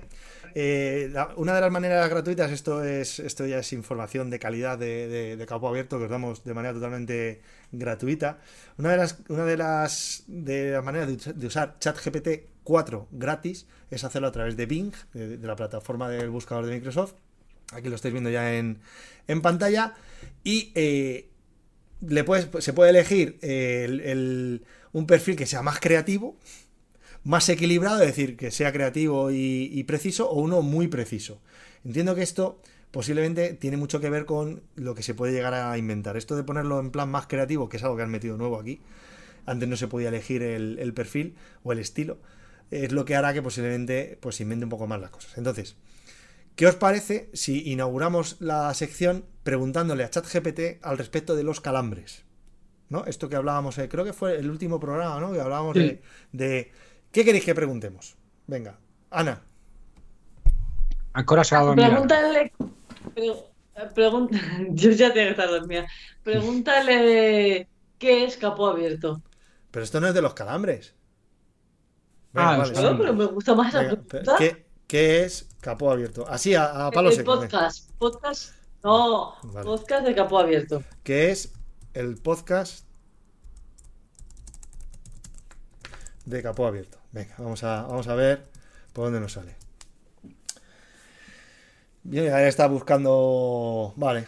Eh, 0.57 1.13
una 1.35 1.53
de 1.53 1.59
las 1.59 1.69
maneras 1.69 2.09
gratuitas, 2.09 2.49
esto 2.49 2.81
es 2.81 3.19
esto 3.19 3.45
ya 3.45 3.59
es 3.59 3.73
información 3.73 4.29
de 4.29 4.39
calidad 4.39 4.77
de, 4.77 5.35
de, 5.35 5.45
campo 5.45 5.67
abierto 5.67 5.97
que 5.97 6.05
os 6.05 6.09
damos 6.09 6.45
de 6.45 6.53
manera 6.53 6.73
totalmente 6.73 7.41
gratuita. 7.73 8.39
Una 8.77 8.91
de 8.91 8.97
las, 8.97 9.17
una 9.27 9.43
de 9.43 9.57
las, 9.57 10.23
de 10.27 10.71
las 10.71 10.83
maneras 10.83 11.09
de, 11.37 11.47
usar 11.47 11.77
ChatGPT 11.79 12.47
4 12.63 13.09
gratis 13.11 13.67
es 13.91 14.05
hacerlo 14.05 14.29
a 14.29 14.31
través 14.31 14.55
de 14.55 14.65
Bing, 14.65 14.93
de, 15.13 15.37
la 15.39 15.57
plataforma 15.57 16.07
del 16.07 16.29
buscador 16.29 16.65
de 16.65 16.75
Microsoft. 16.75 17.15
Aquí 17.73 17.89
lo 17.89 17.95
estáis 17.95 18.13
viendo 18.13 18.29
ya 18.29 18.55
en, 18.55 18.79
pantalla. 19.41 19.93
Y 20.45 20.71
eh, 20.73 21.31
le 22.07 22.23
puedes, 22.23 22.47
se 22.63 22.71
puede 22.71 22.91
elegir 22.91 23.39
un 24.93 25.05
perfil 25.05 25.35
que 25.35 25.47
sea 25.47 25.61
más 25.61 25.81
creativo 25.81 26.37
más 27.25 27.49
equilibrado, 27.49 28.01
es 28.01 28.07
decir, 28.07 28.37
que 28.37 28.51
sea 28.51 28.71
creativo 28.71 29.31
y, 29.31 29.83
preciso, 29.83 30.29
o 30.29 30.39
uno 30.39 30.61
muy 30.61 30.87
preciso. 30.87 31.41
Entiendo 31.83 32.15
que 32.15 32.21
esto 32.21 32.61
posiblemente 32.91 33.53
tiene 33.53 33.77
mucho 33.77 33.99
que 33.99 34.09
ver 34.09 34.25
con 34.25 34.61
lo 34.75 34.95
que 34.95 35.03
se 35.03 35.15
puede 35.15 35.33
llegar 35.33 35.55
a 35.55 35.77
inventar. 35.77 36.17
Esto 36.17 36.35
de 36.35 36.43
ponerlo 36.43 36.79
en 36.79 36.91
plan 36.91 37.09
más 37.09 37.25
creativo, 37.25 37.67
que 37.67 37.77
es 37.77 37.83
algo 37.83 37.97
que 37.97 38.03
han 38.03 38.11
metido 38.11 38.37
nuevo 38.37 38.59
aquí, 38.59 38.79
antes 39.47 39.67
no 39.67 39.75
se 39.75 39.87
podía 39.87 40.09
elegir 40.09 40.43
el, 40.43 40.93
perfil 40.93 41.35
o 41.63 41.71
el 41.71 41.79
estilo, 41.79 42.19
es 42.69 42.91
lo 42.91 43.05
que 43.05 43.15
hará 43.15 43.33
que 43.33 43.41
posiblemente 43.41 44.17
pues 44.21 44.39
invente 44.39 44.65
un 44.65 44.69
poco 44.69 44.85
más 44.85 45.01
las 45.01 45.09
cosas. 45.09 45.35
Entonces, 45.37 45.75
¿qué 46.55 46.67
os 46.67 46.75
parece 46.75 47.31
si 47.33 47.71
inauguramos 47.71 48.37
la 48.39 48.71
sección 48.75 49.25
preguntándole 49.43 50.03
a 50.03 50.11
ChatGPT 50.11 50.83
al 50.83 50.99
respecto 50.99 51.35
de 51.35 51.43
los 51.43 51.59
calambres? 51.59 52.23
¿No? 52.87 53.03
Esto 53.05 53.29
que 53.29 53.35
hablábamos, 53.35 53.79
eh, 53.79 53.89
creo 53.89 54.05
que 54.05 54.13
fue 54.13 54.37
el 54.37 54.47
último 54.47 54.79
programa, 54.79 55.19
¿no? 55.19 55.33
Que 55.33 55.41
hablábamos 55.41 55.73
de, 55.73 56.03
de, 56.31 56.71
¿Qué 57.15 57.23
queréis 57.23 57.45
que 57.45 57.55
preguntemos? 57.55 58.17
Venga, 58.45 58.77
Ana. 59.09 59.41
Se 61.45 61.55
Pregúntale. 61.55 62.51
yo 64.71 64.91
ya 64.91 65.13
tengo 65.13 65.27
que 65.27 65.29
estar 65.29 65.47
dormida. 65.47 65.87
Pregúntale 66.23 67.69
qué 67.99 68.25
es 68.25 68.35
capó 68.35 68.67
abierto. 68.67 69.21
Pero 69.71 69.85
esto 69.85 70.01
no 70.01 70.07
es 70.07 70.13
de 70.13 70.21
los 70.21 70.33
calambres. 70.33 70.93
ah, 72.33 72.57
vale, 72.57 72.73
pero 72.73 73.13
me 73.13 73.25
gusta 73.27 73.55
más 73.55 73.73
la 73.73 73.91
pregunta. 73.91 74.35
¿qué, 74.85 75.23
es 75.23 75.47
capó 75.61 75.91
abierto? 75.91 76.27
Así, 76.27 76.53
a, 76.53 76.87
a 76.87 76.91
palo 76.91 77.11
el 77.11 77.23
Podcast. 77.23 77.91
Podcast. 77.97 78.55
No, 78.83 79.35
podcast 79.41 80.05
de 80.05 80.13
capó 80.13 80.39
abierto. 80.39 80.83
¿Qué 81.03 81.31
es 81.31 81.53
el 81.93 82.17
podcast 82.17 82.85
de 86.25 86.43
capó 86.43 86.67
abierto? 86.67 87.04
Venga, 87.15 87.33
vamos 87.37 87.63
a, 87.63 87.83
vamos 87.83 88.09
a 88.09 88.15
ver 88.15 88.43
por 88.91 89.05
dónde 89.05 89.21
nos 89.21 89.31
sale. 89.31 89.55
Bien, 92.03 92.33
ahí 92.33 92.43
está 92.43 92.67
buscando. 92.67 93.93
Vale. 93.95 94.25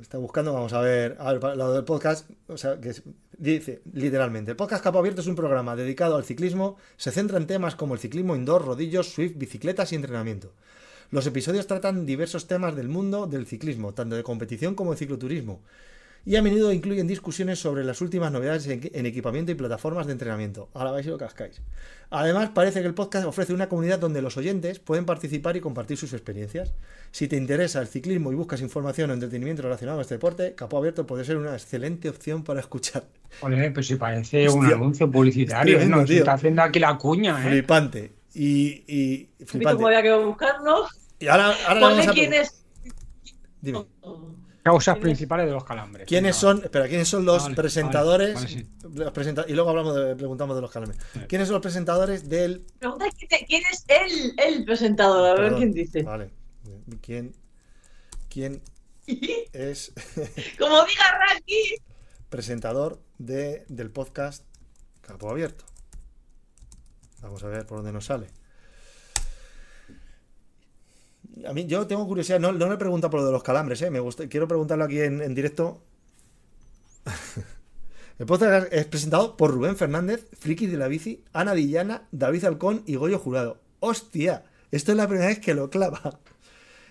Está 0.00 0.18
buscando, 0.18 0.52
vamos 0.52 0.72
a 0.72 0.80
ver. 0.80 1.16
A 1.20 1.32
ver, 1.32 1.56
lo 1.56 1.72
del 1.72 1.84
podcast. 1.84 2.28
O 2.48 2.58
sea, 2.58 2.80
que 2.80 2.92
dice 3.38 3.80
literalmente: 3.92 4.50
el 4.50 4.56
podcast 4.56 4.82
Capo 4.82 4.98
Abierto 4.98 5.20
es 5.20 5.28
un 5.28 5.36
programa 5.36 5.76
dedicado 5.76 6.16
al 6.16 6.24
ciclismo. 6.24 6.78
Se 6.96 7.12
centra 7.12 7.38
en 7.38 7.46
temas 7.46 7.76
como 7.76 7.94
el 7.94 8.00
ciclismo 8.00 8.34
indoor, 8.34 8.66
rodillos, 8.66 9.12
Swift, 9.12 9.36
bicicletas 9.36 9.92
y 9.92 9.94
entrenamiento. 9.94 10.52
Los 11.12 11.28
episodios 11.28 11.68
tratan 11.68 12.06
diversos 12.06 12.48
temas 12.48 12.74
del 12.74 12.88
mundo 12.88 13.28
del 13.28 13.46
ciclismo, 13.46 13.94
tanto 13.94 14.16
de 14.16 14.24
competición 14.24 14.74
como 14.74 14.90
de 14.90 14.96
cicloturismo 14.96 15.60
y 16.26 16.34
a 16.34 16.42
menudo 16.42 16.72
incluyen 16.72 17.06
discusiones 17.06 17.60
sobre 17.60 17.84
las 17.84 18.00
últimas 18.00 18.32
novedades 18.32 18.66
en, 18.66 19.06
equipamiento 19.06 19.52
y 19.52 19.54
plataformas 19.54 20.06
de 20.06 20.12
entrenamiento. 20.12 20.68
Ahora 20.74 20.90
vais 20.90 21.06
y 21.06 21.08
lo 21.10 21.18
cascáis. 21.18 21.62
Además, 22.10 22.50
parece 22.52 22.80
que 22.80 22.88
el 22.88 22.94
podcast 22.94 23.26
ofrece 23.26 23.54
una 23.54 23.68
comunidad 23.68 24.00
donde 24.00 24.20
los 24.20 24.36
oyentes 24.36 24.80
pueden 24.80 25.06
participar 25.06 25.56
y 25.56 25.60
compartir 25.60 25.96
sus 25.96 26.12
experiencias. 26.12 26.74
Si 27.12 27.28
te 27.28 27.36
interesa 27.36 27.80
el 27.80 27.86
ciclismo 27.86 28.32
y 28.32 28.34
buscas 28.34 28.60
información 28.60 29.10
o 29.10 29.14
entretenimiento 29.14 29.62
relacionado 29.62 29.98
con 29.98 30.02
este 30.02 30.14
deporte, 30.16 30.54
Capó 30.56 30.78
Abierto 30.78 31.06
puede 31.06 31.24
ser 31.24 31.36
una 31.36 31.52
excelente 31.52 32.08
opción 32.08 32.42
para 32.42 32.58
escuchar. 32.58 33.04
Joder, 33.40 33.72
pues 33.72 33.86
si 33.86 33.94
parece 33.94 34.48
un 34.48 34.66
anuncio 34.66 35.08
publicitario, 35.08 35.86
¿no? 35.86 36.04
Se 36.04 36.18
está 36.18 36.32
haciendo 36.32 36.62
aquí 36.62 36.80
la 36.80 36.98
cuña, 36.98 37.40
¿eh? 37.46 37.50
Flipante. 37.50 38.12
Y, 38.34 38.82
y 38.88 39.28
flipante. 39.44 39.76
¿Cómo 39.76 39.86
había 39.86 40.02
que 40.02 40.12
buscarlo? 40.12 40.86
Y 41.20 41.28
ahora, 41.28 41.54
ahora 41.68 41.80
vamos 41.80 42.08
a... 42.08 42.12
quién 42.12 42.34
es... 42.34 42.64
Dime. 43.60 43.86
Causas 44.66 44.98
principales 44.98 45.46
de 45.46 45.52
los 45.52 45.62
calambres. 45.62 46.08
¿Quiénes 46.08 46.34
son? 46.34 46.60
Espera, 46.60 46.88
¿quiénes 46.88 47.06
son 47.06 47.24
los 47.24 47.48
presentadores? 47.50 48.52
y 48.52 49.52
luego 49.52 49.70
hablamos 49.70 49.94
de, 49.94 50.16
preguntamos 50.16 50.56
de 50.56 50.62
los 50.62 50.72
calambres. 50.72 51.00
¿Quiénes 51.28 51.46
son 51.46 51.54
los 51.54 51.62
presentadores 51.62 52.28
del. 52.28 52.66
Pregunta 52.80 53.06
quién 53.46 53.62
es 53.70 53.84
el, 53.86 54.34
el 54.36 54.64
presentador, 54.64 55.38
a 55.38 55.40
ver 55.40 55.54
quién 55.54 55.72
dice. 55.72 56.02
Vale. 56.02 56.30
¿Quién? 57.00 57.32
¿Quién 58.28 58.60
es? 59.52 59.92
Como 60.58 60.84
diga 60.84 61.16
Raki. 61.16 61.76
Presentador 62.28 63.00
de, 63.18 63.66
del 63.68 63.92
podcast 63.92 64.44
Capo 65.00 65.30
Abierto. 65.30 65.64
Vamos 67.22 67.44
a 67.44 67.46
ver 67.46 67.66
por 67.66 67.78
dónde 67.78 67.92
nos 67.92 68.06
sale. 68.06 68.26
A 71.44 71.52
mí, 71.52 71.66
yo 71.66 71.86
tengo 71.86 72.06
curiosidad, 72.06 72.40
no, 72.40 72.52
no 72.52 72.66
me 72.66 72.78
pregunta 72.78 73.10
por 73.10 73.20
lo 73.20 73.26
de 73.26 73.32
los 73.32 73.42
calambres, 73.42 73.82
¿eh? 73.82 73.90
Me 73.90 74.00
gusta, 74.00 74.26
quiero 74.28 74.48
preguntarlo 74.48 74.84
aquí 74.84 75.00
en, 75.00 75.34
directo. 75.34 75.82
El 78.18 78.24
podcast 78.24 78.72
es 78.72 78.86
presentado 78.86 79.36
por 79.36 79.52
Rubén 79.52 79.76
Fernández, 79.76 80.26
Friki 80.38 80.66
de 80.66 80.78
la 80.78 80.88
Bici, 80.88 81.22
Ana 81.34 81.52
Dillana, 81.52 82.08
David 82.10 82.46
Alcón 82.46 82.82
y 82.86 82.94
Goyo 82.96 83.18
Jurado. 83.18 83.60
¡Hostia! 83.80 84.44
Esto 84.70 84.92
es 84.92 84.96
la 84.96 85.06
primera 85.06 85.28
vez 85.28 85.38
que 85.38 85.54
lo 85.54 85.68
clava. 85.68 86.18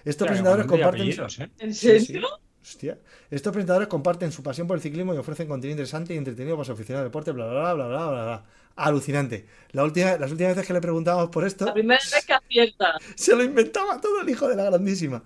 Estos 0.06 0.28
presentadores 0.28 0.68
comparten. 0.68 1.10
¿eh? 1.10 1.50
¿En 1.58 1.74
serio? 1.74 2.28
Hostia. 2.62 3.00
Estos 3.32 3.52
presentadores 3.52 3.88
comparten 3.88 4.32
su 4.32 4.44
pasión 4.44 4.68
por 4.68 4.78
el 4.78 4.82
ciclismo 4.84 5.16
y 5.16 5.18
ofrecen 5.18 5.48
contenido 5.48 5.74
interesante 5.74 6.14
y 6.14 6.18
entretenido 6.18 6.56
para 6.56 6.66
su 6.66 6.72
aficionado 6.74 7.04
al 7.04 7.10
deporte, 7.10 7.32
bla, 7.32 7.48
bla, 7.48 7.74
bla, 7.74 7.88
bla, 7.88 8.08
bla, 8.08 8.24
bla 8.24 8.46
alucinante. 8.76 9.46
La 9.72 9.84
última, 9.84 10.18
las 10.18 10.32
últimas 10.32 10.56
veces 10.56 10.68
que 10.68 10.74
le 10.74 10.82
preguntábamos 10.82 11.30
por 11.30 11.46
esto. 11.46 11.66
La 11.66 11.74
primera 11.74 12.00
vez 12.00 12.26
que 12.26 12.34
acierta. 12.34 12.98
Se 13.16 13.36
lo 13.36 13.44
inventaba 13.44 14.00
todo 14.00 14.22
el 14.22 14.30
hijo 14.30 14.48
de 14.48 14.56
la 14.56 14.66
grandísima. 14.66 15.24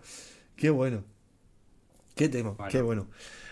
Qué 0.56 0.70
bueno. 0.70 1.04
Qué 2.16 2.28
tema, 2.30 2.56
qué 2.70 2.82
bueno. 2.82 3.08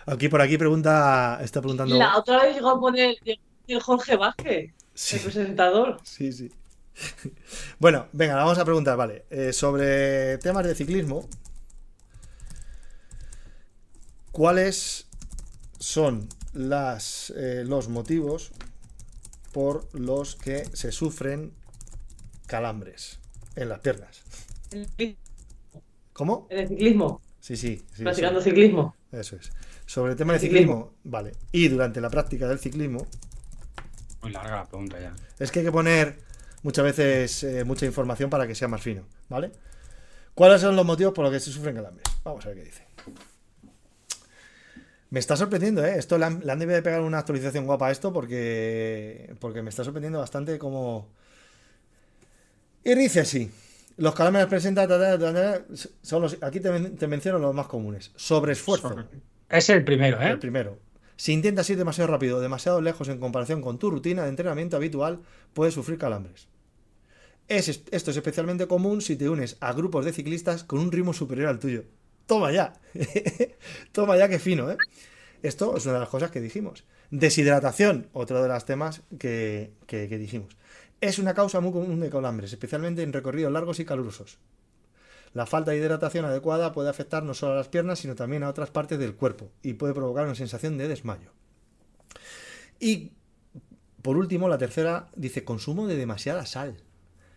Aquí 0.06 0.28
por 0.30 0.41
aquí 0.41 0.58
pregunta, 0.58 1.39
está 1.41 1.62
preguntando. 1.62 1.98
La 1.98 2.18
otra 2.18 2.43
vez 2.43 2.56
llegó 2.56 2.70
a 2.70 2.80
poner 2.80 3.16
el 3.68 3.80
Jorge 3.82 4.16
Vázquez, 4.16 4.74
el 5.14 5.20
presentador. 5.20 6.00
Sí, 6.04 6.32
sí. 6.32 6.52
Bueno, 7.80 8.08
venga, 8.12 8.36
vamos 8.36 8.58
a 8.58 8.66
preguntar, 8.66 8.98
vale. 8.98 9.26
Eh, 9.30 9.54
sobre 9.54 10.38
temas 10.39 10.66
de 10.66 10.76
ciclismo. 10.76 11.30
¿Cuáles 14.32 15.08
son 15.80 16.28
las, 16.54 17.32
eh, 17.36 17.64
los 17.66 17.88
motivos 17.88 18.52
por 19.58 19.89
los 19.99 20.36
que 20.36 20.66
se 20.74 20.91
sufren 20.91 21.51
calambres 22.45 23.20
en 23.55 23.70
las 23.70 23.80
piernas. 23.80 24.22
¿Cómo? 26.14 26.45
En 26.51 26.60
el 26.60 26.68
ciclismo. 26.68 27.24
Sí, 27.39 27.58
sí. 27.58 27.84
Practicando 28.03 28.39
ciclismo. 28.39 28.95
Eso 29.12 29.36
es. 29.36 29.51
Sobre 29.88 30.12
el 30.12 30.18
tema 30.20 30.34
de 30.34 30.39
ciclismo, 30.41 30.93
vale. 31.03 31.32
Y 31.51 31.70
durante 31.70 31.99
la 31.99 32.12
práctica 32.12 32.47
del 32.47 32.60
ciclismo. 32.60 33.08
Muy 34.22 34.32
larga 34.32 34.58
la 34.58 34.66
pregunta 34.66 34.99
ya. 34.99 35.16
Es 35.39 35.51
que 35.51 35.62
hay 35.62 35.66
que 35.66 35.72
poner 35.72 36.20
muchas 36.62 36.86
veces 36.86 37.43
eh, 37.43 37.64
mucha 37.64 37.88
información 37.88 38.30
para 38.30 38.45
que 38.45 38.53
sea 38.53 38.68
más 38.68 38.84
fino, 38.84 39.08
¿vale? 39.28 39.51
¿Cuáles 40.36 40.62
son 40.62 40.76
los 40.76 40.86
motivos 40.86 41.16
por 41.16 41.24
los 41.24 41.34
que 41.34 41.39
se 41.39 41.51
sufren 41.51 41.78
calambres? 41.78 42.05
Vamos 42.24 42.45
a 42.45 42.49
ver 42.49 42.60
qué 42.60 42.64
dice. 42.64 42.87
Me 45.10 45.20
está 45.20 45.38
sorprendiendo, 45.38 45.86
¿eh? 45.86 45.97
Esto 45.97 46.18
le 46.18 46.26
han, 46.26 46.41
le 46.45 46.55
debido 46.55 46.76
de 46.76 46.82
pegar 46.82 47.01
una 47.01 47.20
actualización 47.20 47.66
guapa 47.66 47.88
a 47.88 47.91
esto 47.91 48.12
porque, 48.12 49.34
porque 49.39 49.62
me 49.62 49.70
está 49.70 49.84
sorprendiendo 49.84 50.20
bastante 50.20 50.58
como... 50.58 51.08
Y 52.84 52.93
dice 52.95 53.22
así. 53.22 53.49
Los 53.95 54.14
calambres 54.14 54.47
presentan... 54.47 54.89
Son 56.01 56.22
los, 56.22 56.38
aquí 56.41 56.60
te, 56.60 57.08
menciono 57.08 57.39
los 57.39 57.55
más 57.55 57.68
comunes. 57.68 58.12
Sobreesfuerzo. 58.16 59.08
Es 59.49 59.70
el 59.70 59.84
primero, 59.84 60.22
¿eh? 60.22 60.30
El 60.30 60.39
primero. 60.39 60.78
Si 61.16 61.34
intentas 61.34 61.70
ir 61.70 61.78
demasiado 61.78 62.12
rápido 62.12 62.38
o 62.38 62.41
demasiado 62.41 62.82
lejos 62.82 63.08
en 63.08 63.20
comparación 63.20 63.62
con 63.62 63.80
tu 63.80 63.89
rutina 63.89 64.24
de 64.24 64.30
entrenamiento 64.30 64.76
habitual, 64.76 65.22
puedes 65.53 65.74
sufrir 65.74 65.97
calambres. 65.97 66.47
Es, 67.47 67.70
esto 67.70 68.12
es 68.12 68.18
especialmente 68.18 68.68
común 68.68 69.01
si 69.01 69.16
te 69.16 69.30
unes 69.30 69.58
a 69.62 69.72
grupos 69.72 70.05
de 70.05 70.12
ciclistas 70.12 70.64
con 70.64 70.80
un 70.80 70.91
ritmo 70.91 71.14
superior 71.14 71.47
al 71.47 71.60
tuyo. 71.60 71.86
Toma 72.28 72.52
ya. 72.52 72.74
Toma 73.92 74.18
ya, 74.18 74.30
qué 74.30 74.38
fino, 74.38 74.70
¿eh? 74.70 74.78
Esto 75.42 75.76
es 75.78 75.86
una 75.86 75.96
de 75.96 76.00
las 76.02 76.10
cosas 76.10 76.30
que 76.30 76.42
dijimos. 76.42 76.84
Deshidratación, 77.10 78.10
otro 78.14 78.44
de 78.44 78.50
los 78.50 78.66
temas 78.66 79.02
que, 79.18 79.72
dijimos. 79.88 80.56
Es 81.00 81.20
una 81.20 81.34
causa 81.34 81.62
muy 81.62 81.72
común 81.72 82.00
de 82.00 82.10
calambres, 82.10 82.52
especialmente 82.52 83.02
en 83.02 83.14
recorridos 83.14 83.52
largos 83.52 83.80
y 83.80 83.86
calurosos. 83.86 84.40
La 85.34 85.46
falta 85.46 85.72
de 85.72 85.78
hidratación 85.78 86.26
adecuada 86.26 86.74
puede 86.74 86.90
afectar 86.90 87.24
no 87.24 87.34
solo 87.34 87.54
a 87.54 87.58
las 87.58 87.70
piernas, 87.70 88.00
sino 88.00 88.16
también 88.16 88.44
a 88.44 88.50
otras 88.50 88.72
partes 88.72 89.00
del 89.00 89.16
cuerpo 89.16 89.52
y 89.62 89.74
puede 89.74 89.94
provocar 89.94 90.26
una 90.26 90.36
sensación 90.36 90.78
de 90.78 90.88
desmayo. 90.88 91.32
Y 92.80 93.12
por 94.02 94.18
último, 94.18 94.50
la 94.50 94.58
tercera 94.58 95.08
dice 95.16 95.44
consumo 95.44 95.88
de 95.88 95.96
demasiada 95.96 96.46
sal. 96.46 96.78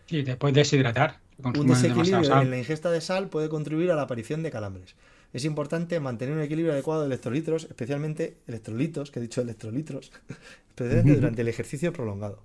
Sí, 0.07 0.23
después 0.23 0.55
deshidratar. 0.55 1.21
Un 1.45 1.67
desequilibrio 1.67 2.41
en 2.41 2.51
la 2.51 2.59
ingesta 2.59 2.91
de 2.91 3.01
sal 3.01 3.29
puede 3.29 3.49
contribuir 3.49 3.91
a 3.91 3.95
la 3.95 4.03
aparición 4.03 4.43
de 4.43 4.51
calambres. 4.51 4.95
Es 5.33 5.45
importante 5.45 6.01
mantener 6.01 6.35
un 6.35 6.43
equilibrio 6.43 6.73
adecuado 6.73 7.03
de 7.03 7.07
electrolitos, 7.07 7.65
especialmente 7.65 8.39
electrolitos, 8.47 9.11
que 9.11 9.21
he 9.21 9.23
dicho 9.23 9.41
electrolitos, 9.41 10.11
especialmente 10.69 11.15
durante 11.15 11.43
el 11.43 11.49
ejercicio 11.49 11.93
prolongado. 11.93 12.43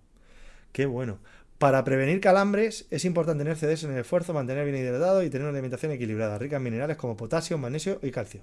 Qué 0.72 0.86
bueno. 0.86 1.20
Para 1.58 1.84
prevenir 1.84 2.20
calambres 2.20 2.86
es 2.92 3.06
importante 3.06 3.44
tener 3.44 3.58
CDs 3.58 3.86
en 3.86 3.94
el 3.94 4.00
esfuerzo, 4.00 4.34
mantener 4.34 4.66
bien 4.66 4.78
hidratado 4.78 5.24
y 5.24 5.30
tener 5.30 5.48
una 5.48 5.58
alimentación 5.58 5.92
equilibrada, 5.94 6.38
rica 6.38 6.58
en 6.58 6.64
minerales 6.64 6.98
como 6.98 7.16
potasio, 7.16 7.58
magnesio 7.58 8.00
y 8.04 8.12
calcio. 8.12 8.42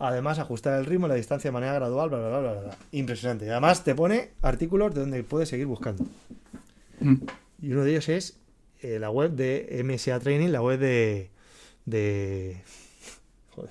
Además, 0.00 0.38
ajustar 0.38 0.78
el 0.78 0.86
ritmo 0.86 1.06
y 1.06 1.10
la 1.10 1.14
distancia 1.14 1.48
de 1.48 1.52
manera 1.52 1.74
gradual, 1.74 2.08
bla, 2.08 2.18
bla, 2.18 2.28
bla, 2.28 2.40
bla, 2.40 2.60
bla. 2.60 2.76
Impresionante. 2.92 3.50
Además, 3.50 3.82
te 3.82 3.94
pone 3.94 4.30
artículos 4.42 4.94
de 4.94 5.00
donde 5.00 5.22
puedes 5.24 5.48
seguir 5.48 5.66
buscando. 5.66 6.04
Mm. 7.00 7.16
Y 7.62 7.72
uno 7.72 7.84
de 7.84 7.90
ellos 7.90 8.08
es 8.08 8.36
eh, 8.80 8.98
la 8.98 9.10
web 9.10 9.32
de 9.32 9.82
MSA 9.84 10.20
Training, 10.20 10.48
la 10.48 10.62
web 10.62 10.78
de. 10.78 11.30
de... 11.84 12.62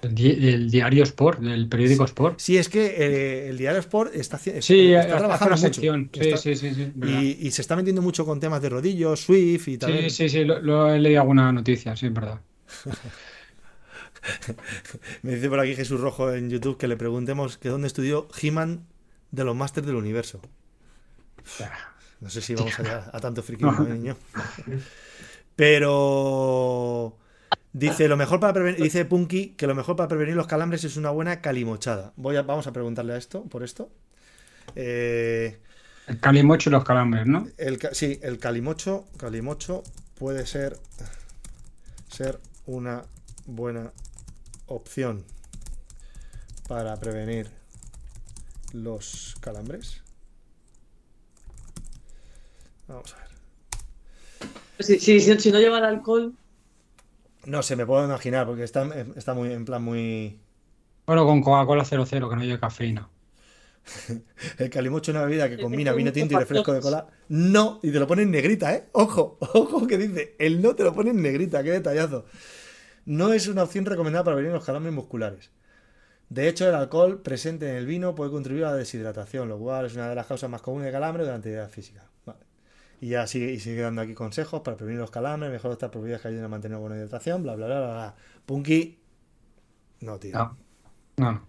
El, 0.02 0.70
diario 0.70 1.04
Sport, 1.04 1.40
del 1.40 1.70
periódico 1.70 2.04
Sport. 2.04 2.40
Sí, 2.40 2.58
es 2.58 2.68
que 2.68 2.88
eh, 2.88 3.48
el 3.50 3.58
diario 3.58 3.80
Sport 3.80 4.14
está, 4.16 4.38
sí, 4.38 4.92
está 4.92 5.18
trabajando 5.18 5.56
mucho. 5.56 5.64
Sección. 5.64 6.10
Sí, 6.14 6.34
sí, 6.36 6.56
sí, 6.56 6.92
y, 7.40 7.52
se 7.52 7.62
está 7.62 7.78
metiendo 7.78 8.02
mucho 8.02 8.26
con 8.26 8.42
temas 8.42 8.62
de 8.62 8.68
rodillos, 8.68 9.22
Swift 9.22 9.70
y 9.70 9.78
tal. 9.78 9.94
Sí, 9.94 10.10
sí, 10.10 10.28
sí, 10.28 10.44
lo, 10.44 10.94
he 10.94 11.00
leído 11.00 11.22
alguna 11.22 11.54
noticia, 11.54 11.96
sí, 11.96 12.08
es 12.08 12.14
verdad. 12.14 12.42
Me 15.22 15.36
dice 15.36 15.48
por 15.48 15.62
aquí 15.62 15.74
Jesús 15.74 16.02
Rojo 16.02 16.34
en 16.34 16.50
YouTube 16.50 16.78
que 16.78 16.90
le 16.90 16.98
preguntemos 16.98 17.58
que 17.58 17.70
dónde 17.70 17.88
estudió 17.88 18.28
He-Man 18.42 18.86
de 19.32 19.46
los 19.46 19.56
Masters 19.56 19.88
del 19.88 19.96
Universo. 19.96 20.42
No 22.20 22.30
sé 22.30 22.42
si 22.42 22.56
vamos 22.56 22.80
a 22.80 23.10
a 23.14 23.20
tanto 23.20 23.44
friki, 23.44 23.64
niño. 23.64 24.18
Pero 25.56 27.18
dice 27.74 28.08
lo 28.08 28.18
mejor 28.18 28.40
para 28.40 28.54
prevenir, 28.54 28.82
dice 28.82 29.06
Punky 29.06 29.50
que 29.50 29.68
lo 29.68 29.76
mejor 29.76 29.96
para 29.96 30.08
prevenir 30.08 30.36
los 30.36 30.48
calambres 30.48 30.84
es 30.84 30.98
una 30.98 31.10
buena 31.10 31.42
calimochada. 31.42 32.14
Voy 32.16 32.36
a, 32.36 32.44
vamos 32.44 32.68
a 32.68 32.72
preguntarle 32.72 33.14
a 33.14 33.18
esto, 33.18 33.44
por 33.44 33.64
esto. 33.64 33.90
Eh, 34.76 35.60
el 36.08 36.20
calimocho 36.20 36.70
y 36.70 36.74
los 36.74 36.84
calambres, 36.84 37.26
¿no? 37.26 37.48
El, 37.58 37.80
sí, 37.92 38.20
el 38.22 38.40
calimocho, 38.40 39.06
calimocho 39.18 39.84
puede 40.16 40.46
ser 40.46 40.78
ser 42.08 42.40
una 42.66 43.04
buena 43.46 43.92
opción 44.68 45.24
para 46.68 46.96
prevenir 46.98 47.50
los 48.74 49.36
calambres. 49.40 50.02
Vamos 52.88 53.14
a 53.14 53.18
ver. 53.20 53.28
Si, 54.80 55.52
no 55.52 55.60
lleva 55.60 55.80
el 55.80 55.86
alcohol. 55.86 56.34
No 57.46 57.64
se 57.64 57.76
me 57.76 57.86
puedo 57.86 58.06
imaginar, 58.06 58.46
porque 58.46 58.64
está, 58.64 58.88
está 59.16 59.34
muy 59.34 59.52
en 59.52 59.66
plan 59.66 59.84
muy. 59.84 60.40
Bueno, 61.06 61.26
con 61.26 61.42
Coca-Cola 61.42 61.86
00, 61.86 62.30
que 62.30 62.36
no 62.36 62.44
lleve 62.44 62.60
cafeína. 62.60 63.10
el 64.58 64.70
calimocho 64.70 65.12
es 65.12 65.16
una 65.16 65.26
bebida 65.26 65.50
que 65.50 65.58
combina 65.58 65.94
vino 65.94 66.12
tinto 66.12 66.36
y 66.36 66.38
refresco 66.38 66.74
de 66.74 66.82
cola. 66.82 67.08
No, 67.30 67.80
y 67.82 67.92
te 67.92 68.00
lo 68.00 68.08
ponen 68.08 68.30
negrita, 68.32 68.74
¿eh? 68.74 68.90
Ojo, 68.92 69.38
ojo 69.40 69.88
que 69.88 69.98
dice, 69.98 70.36
el 70.40 70.62
no 70.62 70.76
te 70.76 70.84
lo 70.84 70.94
ponen 70.94 71.22
negrita, 71.22 71.64
qué 71.64 71.72
detallazo. 71.72 72.26
No 73.06 73.32
es 73.32 73.48
una 73.48 73.64
opción 73.64 73.86
recomendada 73.86 74.26
para 74.26 74.36
prevenir 74.36 74.56
los 74.56 74.66
calambres 74.66 74.94
musculares. 74.94 75.52
De 76.30 76.50
hecho, 76.50 76.68
el 76.68 76.76
alcohol 76.76 77.22
presente 77.22 77.70
en 77.70 77.78
el 77.78 77.86
vino 77.86 78.14
puede 78.14 78.32
contribuir 78.32 78.66
a 78.66 78.72
la 78.72 78.78
deshidratación, 78.78 79.48
lo 79.48 79.58
cual 79.58 79.86
es 79.86 79.96
una 79.96 80.10
de 80.10 80.16
las 80.16 80.28
causas 80.28 80.50
más 80.50 80.62
comunes 80.62 80.88
de 80.88 80.92
calambre 80.92 81.24
durante 81.24 81.50
la 81.50 81.64
actividad 81.64 81.70
física. 81.70 82.04
Y 83.00 83.10
ya 83.10 83.28
sigue, 83.28 83.52
y 83.52 83.60
sigue 83.60 83.82
dando 83.82 84.02
aquí 84.02 84.14
consejos 84.14 84.62
para 84.62 84.76
prevenir 84.76 85.00
los 85.00 85.12
calambres, 85.12 85.52
mejor 85.52 85.72
estas 85.72 85.92
propiedades 85.92 86.22
que 86.22 86.30
ayuden 86.30 86.46
a 86.46 86.48
mantener 86.48 86.78
buena 86.80 86.96
hidratación, 86.96 87.44
bla, 87.44 87.56
bla, 87.56 87.68
bla, 87.68 87.80
bla. 87.80 88.16
Punky, 88.46 88.98
no, 90.02 90.18
tío. 90.18 90.34
No. 90.36 90.58
no. 91.18 91.48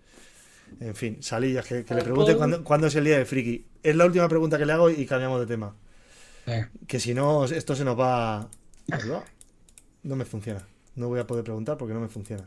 En 0.81 0.95
fin, 0.95 1.23
Salillas, 1.23 1.67
que, 1.67 1.85
le 1.89 2.03
pregunte 2.03 2.37
cuándo, 2.63 2.87
es 2.87 2.95
el 2.95 3.05
día 3.05 3.19
de 3.19 3.25
friki. 3.25 3.67
Es 3.83 3.97
la 3.97 4.05
última 4.05 4.29
pregunta 4.29 4.59
que 4.59 4.67
le 4.67 4.73
hago 4.73 4.91
y 4.91 5.07
cambiamos 5.07 5.41
de 5.41 5.47
tema. 5.47 5.75
Que 6.87 7.01
si 7.01 7.15
no, 7.15 7.45
esto 7.45 7.75
se 7.75 7.85
nos 7.85 7.99
va. 7.99 8.49
No 10.03 10.17
me 10.17 10.25
funciona. 10.25 10.67
No 10.95 11.09
voy 11.09 11.21
a 11.21 11.27
poder 11.27 11.45
preguntar 11.45 11.77
porque 11.77 11.95
no 11.95 12.01
me 12.01 12.09
funciona. 12.09 12.45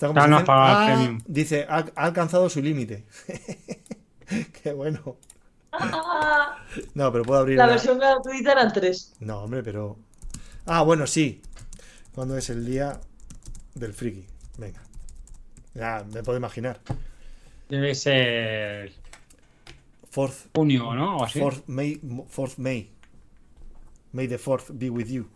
Ah, 0.00 1.18
dice, 1.26 1.66
ha, 1.68 1.84
alcanzado 1.94 2.48
su 2.48 2.60
límite. 2.60 3.04
Qué 4.62 4.72
bueno. 4.72 5.16
no, 6.94 7.12
pero 7.12 7.24
puedo 7.24 7.40
abrir. 7.40 7.56
La, 7.56 7.66
versión 7.66 7.98
gratuita 7.98 8.52
eran 8.52 8.72
tres. 8.72 9.14
No, 9.20 9.44
hombre, 9.44 9.62
pero. 9.62 9.98
Ah, 10.66 10.82
bueno, 10.82 11.06
sí. 11.06 11.42
Cuando 12.14 12.36
es 12.36 12.50
el 12.50 12.64
día 12.64 13.00
del 13.74 13.94
friki. 13.94 14.26
Venga. 14.58 14.82
Ya, 15.74 16.04
me 16.12 16.22
puedo 16.22 16.38
imaginar. 16.38 16.80
Debe 17.68 17.94
ser. 17.94 18.92
Fourth. 20.10 20.48
Junio, 20.54 20.94
¿no? 20.94 21.18
O 21.18 21.24
así. 21.24 21.38
Fourth 21.40 21.66
May. 21.66 22.00
Fourth 22.28 22.58
May. 22.58 22.90
May 24.12 24.28
the 24.28 24.38
fourth 24.38 24.70
be 24.72 24.90
with 24.90 25.06
you. 25.06 25.28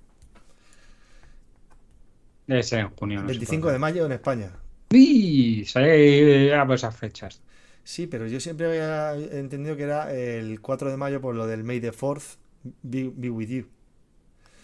Debe 2.46 2.62
ser 2.62 2.80
en 2.80 2.90
junio. 2.90 3.22
25 3.24 3.72
de 3.72 3.78
mayo 3.78 4.06
en 4.06 4.12
España. 4.12 4.52
Sí, 4.90 5.64
sale 5.64 6.54
a 6.54 6.74
esas 6.74 6.94
fechas. 6.94 7.40
Sí, 7.86 8.08
pero 8.08 8.26
yo 8.26 8.40
siempre 8.40 8.66
había 8.66 9.14
entendido 9.38 9.76
que 9.76 9.84
era 9.84 10.12
el 10.12 10.60
4 10.60 10.90
de 10.90 10.96
mayo 10.96 11.20
por 11.20 11.36
lo 11.36 11.46
del 11.46 11.62
May 11.62 11.78
the 11.78 11.92
4th 11.92 12.34
be, 12.82 13.30
with 13.30 13.46
you. 13.46 13.68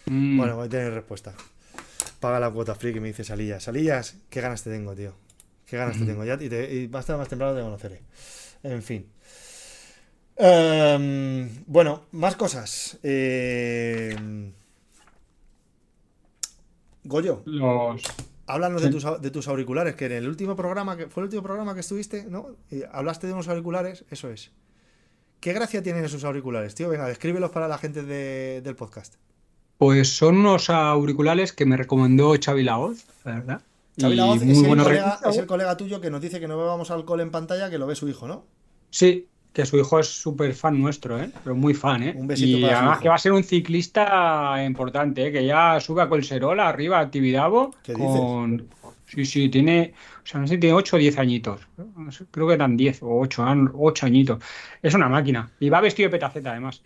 Mm. 0.06 0.38
Bueno, 0.38 0.56
voy 0.56 0.66
a 0.66 0.68
tener 0.68 0.92
respuesta. 0.92 1.32
Paga 2.18 2.40
la 2.40 2.50
cuota 2.50 2.74
free 2.74 2.92
que 2.92 3.00
me 3.00 3.06
dice 3.06 3.22
Salillas. 3.22 3.62
Salillas, 3.62 4.16
qué 4.28 4.40
ganas 4.40 4.64
te 4.64 4.70
tengo, 4.70 4.96
tío. 4.96 5.14
Qué 5.66 5.76
ganas 5.76 5.96
te 6.00 6.04
tengo. 6.04 6.24
Ya, 6.24 6.34
y, 6.34 6.48
te, 6.48 6.74
y 6.74 6.88
más 6.88 7.08
más 7.10 7.28
temprano 7.28 7.54
te 7.54 7.62
conoceré. 7.62 8.00
En 8.64 8.82
fin. 8.82 9.06
Em, 10.34 11.48
bueno, 11.68 12.06
más 12.10 12.34
cosas. 12.34 12.98
Eh, 13.04 14.16
Goyo. 17.04 17.42
Los. 17.44 18.02
Háblanos 18.46 18.82
de, 18.82 18.90
tus, 18.90 19.04
de 19.20 19.30
tus 19.30 19.48
auriculares, 19.48 19.94
que 19.94 20.06
en 20.06 20.12
el 20.12 20.28
último 20.28 20.56
programa, 20.56 20.96
que 20.96 21.06
fue 21.06 21.22
el 21.22 21.26
último 21.26 21.42
programa 21.42 21.74
que 21.74 21.80
estuviste, 21.80 22.24
¿no? 22.28 22.56
hablaste 22.92 23.26
de 23.26 23.32
unos 23.32 23.48
auriculares, 23.48 24.04
eso 24.10 24.30
es. 24.30 24.50
¿Qué 25.40 25.52
gracia 25.52 25.82
tienen 25.82 26.04
esos 26.04 26.24
auriculares, 26.24 26.74
tío? 26.74 26.88
Venga, 26.88 27.06
descríbelos 27.06 27.50
para 27.50 27.68
la 27.68 27.78
gente 27.78 28.02
del 28.02 28.76
podcast. 28.76 29.14
Pues 29.78 30.16
son 30.16 30.38
unos 30.38 30.70
auriculares 30.70 31.52
que 31.52 31.66
me 31.66 31.76
recomendó 31.76 32.34
Xavi 32.40 32.62
Laoz, 32.62 33.04
¿verdad? 33.24 33.60
Xavi 34.00 34.14
Laoz 34.14 34.42
es, 34.42 34.58
el 34.58 34.76
colega, 34.76 35.20
es 35.28 35.36
el 35.36 35.46
colega 35.46 35.76
tuyo 35.76 36.00
que 36.00 36.10
nos 36.10 36.20
dice 36.20 36.38
que 36.38 36.46
no 36.46 36.56
bebamos 36.56 36.90
alcohol 36.90 37.20
en 37.20 37.30
pantalla, 37.30 37.70
que 37.70 37.78
lo 37.78 37.86
ve 37.86 37.96
su 37.96 38.08
hijo, 38.08 38.28
¿no? 38.28 38.44
Sí, 38.90 39.28
que 39.52 39.66
su 39.66 39.76
hijo 39.76 39.98
es 39.98 40.08
súper 40.08 40.54
fan 40.54 40.80
nuestro, 40.80 41.20
¿eh? 41.20 41.30
Pero 41.44 41.54
muy 41.54 41.74
fan, 41.74 42.02
¿eh? 42.02 42.14
Un 42.16 42.26
besito 42.26 42.58
y 42.58 42.64
además 42.64 43.00
que 43.00 43.08
va 43.08 43.16
a 43.16 43.18
ser 43.18 43.32
un 43.32 43.44
ciclista 43.44 44.62
importante, 44.64 45.26
¿eh? 45.26 45.32
Que 45.32 45.44
ya 45.44 45.78
sube 45.80 46.02
a 46.02 46.08
Colserola, 46.08 46.68
arriba 46.68 47.00
a 47.00 47.10
Tibidabo. 47.10 47.74
¿Qué 47.82 47.92
con... 47.92 48.68
Sí, 49.06 49.26
sí, 49.26 49.48
tiene, 49.50 49.92
o 50.24 50.26
sea, 50.26 50.40
no 50.40 50.46
sé, 50.46 50.56
tiene 50.56 50.74
8 50.74 50.96
o 50.96 50.98
10 50.98 51.18
añitos. 51.18 51.60
Creo 52.30 52.48
que 52.48 52.54
eran 52.54 52.78
10 52.78 53.02
o 53.02 53.20
8, 53.20 53.44
8 53.74 54.06
añitos. 54.06 54.42
Es 54.80 54.94
una 54.94 55.06
máquina. 55.10 55.50
Y 55.60 55.68
va 55.68 55.82
vestido 55.82 56.08
de 56.08 56.12
petaceta, 56.12 56.52
además. 56.52 56.82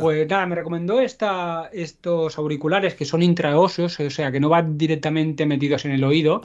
Pues 0.00 0.28
nada, 0.28 0.44
me 0.46 0.56
recomendó 0.56 1.00
esta, 1.00 1.70
estos 1.72 2.36
auriculares 2.36 2.94
que 2.94 3.04
son 3.04 3.22
intraóseos, 3.22 4.00
o 4.00 4.10
sea, 4.10 4.32
que 4.32 4.40
no 4.40 4.48
van 4.48 4.76
directamente 4.76 5.46
metidos 5.46 5.84
en 5.84 5.92
el 5.92 6.02
oído, 6.02 6.42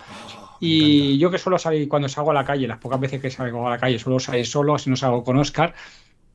y 0.66 1.18
yo 1.18 1.30
que 1.30 1.38
suelo 1.38 1.60
salir 1.60 1.90
cuando 1.90 2.08
salgo 2.08 2.32
a 2.32 2.34
la 2.34 2.46
calle, 2.46 2.68
las 2.68 2.78
pocas 2.78 3.00
veces 3.00 3.22
que 3.22 3.30
salgo 3.30 3.68
a 3.68 3.72
la 3.72 3.78
calle 3.78 4.00
suelo 4.00 4.20
salir 4.20 4.46
solo, 4.46 4.78
si 4.78 4.90
no 4.90 4.96
salgo 4.96 5.24
con 5.24 5.38
Oscar, 5.38 5.74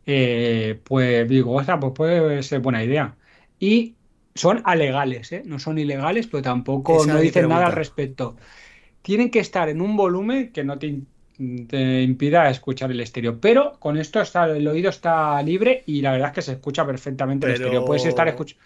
eh, 0.05 0.79
pues 0.85 1.29
digo, 1.29 1.55
o 1.55 1.65
sea, 1.65 1.81
pues 1.81 1.93
puede 1.95 2.43
ser 2.43 2.61
buena 2.61 2.85
idea. 2.85 3.15
Y 3.59 3.95
son 4.35 4.63
alegales, 4.65 5.33
¿eh? 5.33 5.43
no 5.45 5.59
son 5.59 5.79
ilegales, 5.79 6.27
pero 6.27 6.43
tampoco 6.43 7.07
no 7.07 7.19
dicen 7.19 7.49
nada 7.49 7.67
al 7.67 7.73
respecto. 7.73 8.37
Tienen 9.03 9.31
que 9.31 9.41
estar 9.41 9.69
en 9.69 9.81
un 9.81 9.97
volumen 9.97 10.53
que 10.53 10.63
no 10.63 10.79
te, 10.79 11.01
impida 11.39 12.51
escuchar 12.51 12.91
el 12.91 13.01
estéreo. 13.01 13.41
Pero 13.41 13.79
con 13.79 13.97
esto 13.97 14.21
está, 14.21 14.45
el 14.45 14.69
oído 14.69 14.91
está 14.91 15.43
libre 15.43 15.85
y 15.87 16.03
la 16.03 16.13
verdad 16.13 16.29
es 16.29 16.35
que 16.35 16.43
se 16.43 16.53
escucha 16.53 16.85
perfectamente 16.85 17.47
el 17.47 17.55
estéreo. 17.55 17.85
Puedes 17.85 18.05
estar 18.05 18.29
escuchando. 18.29 18.63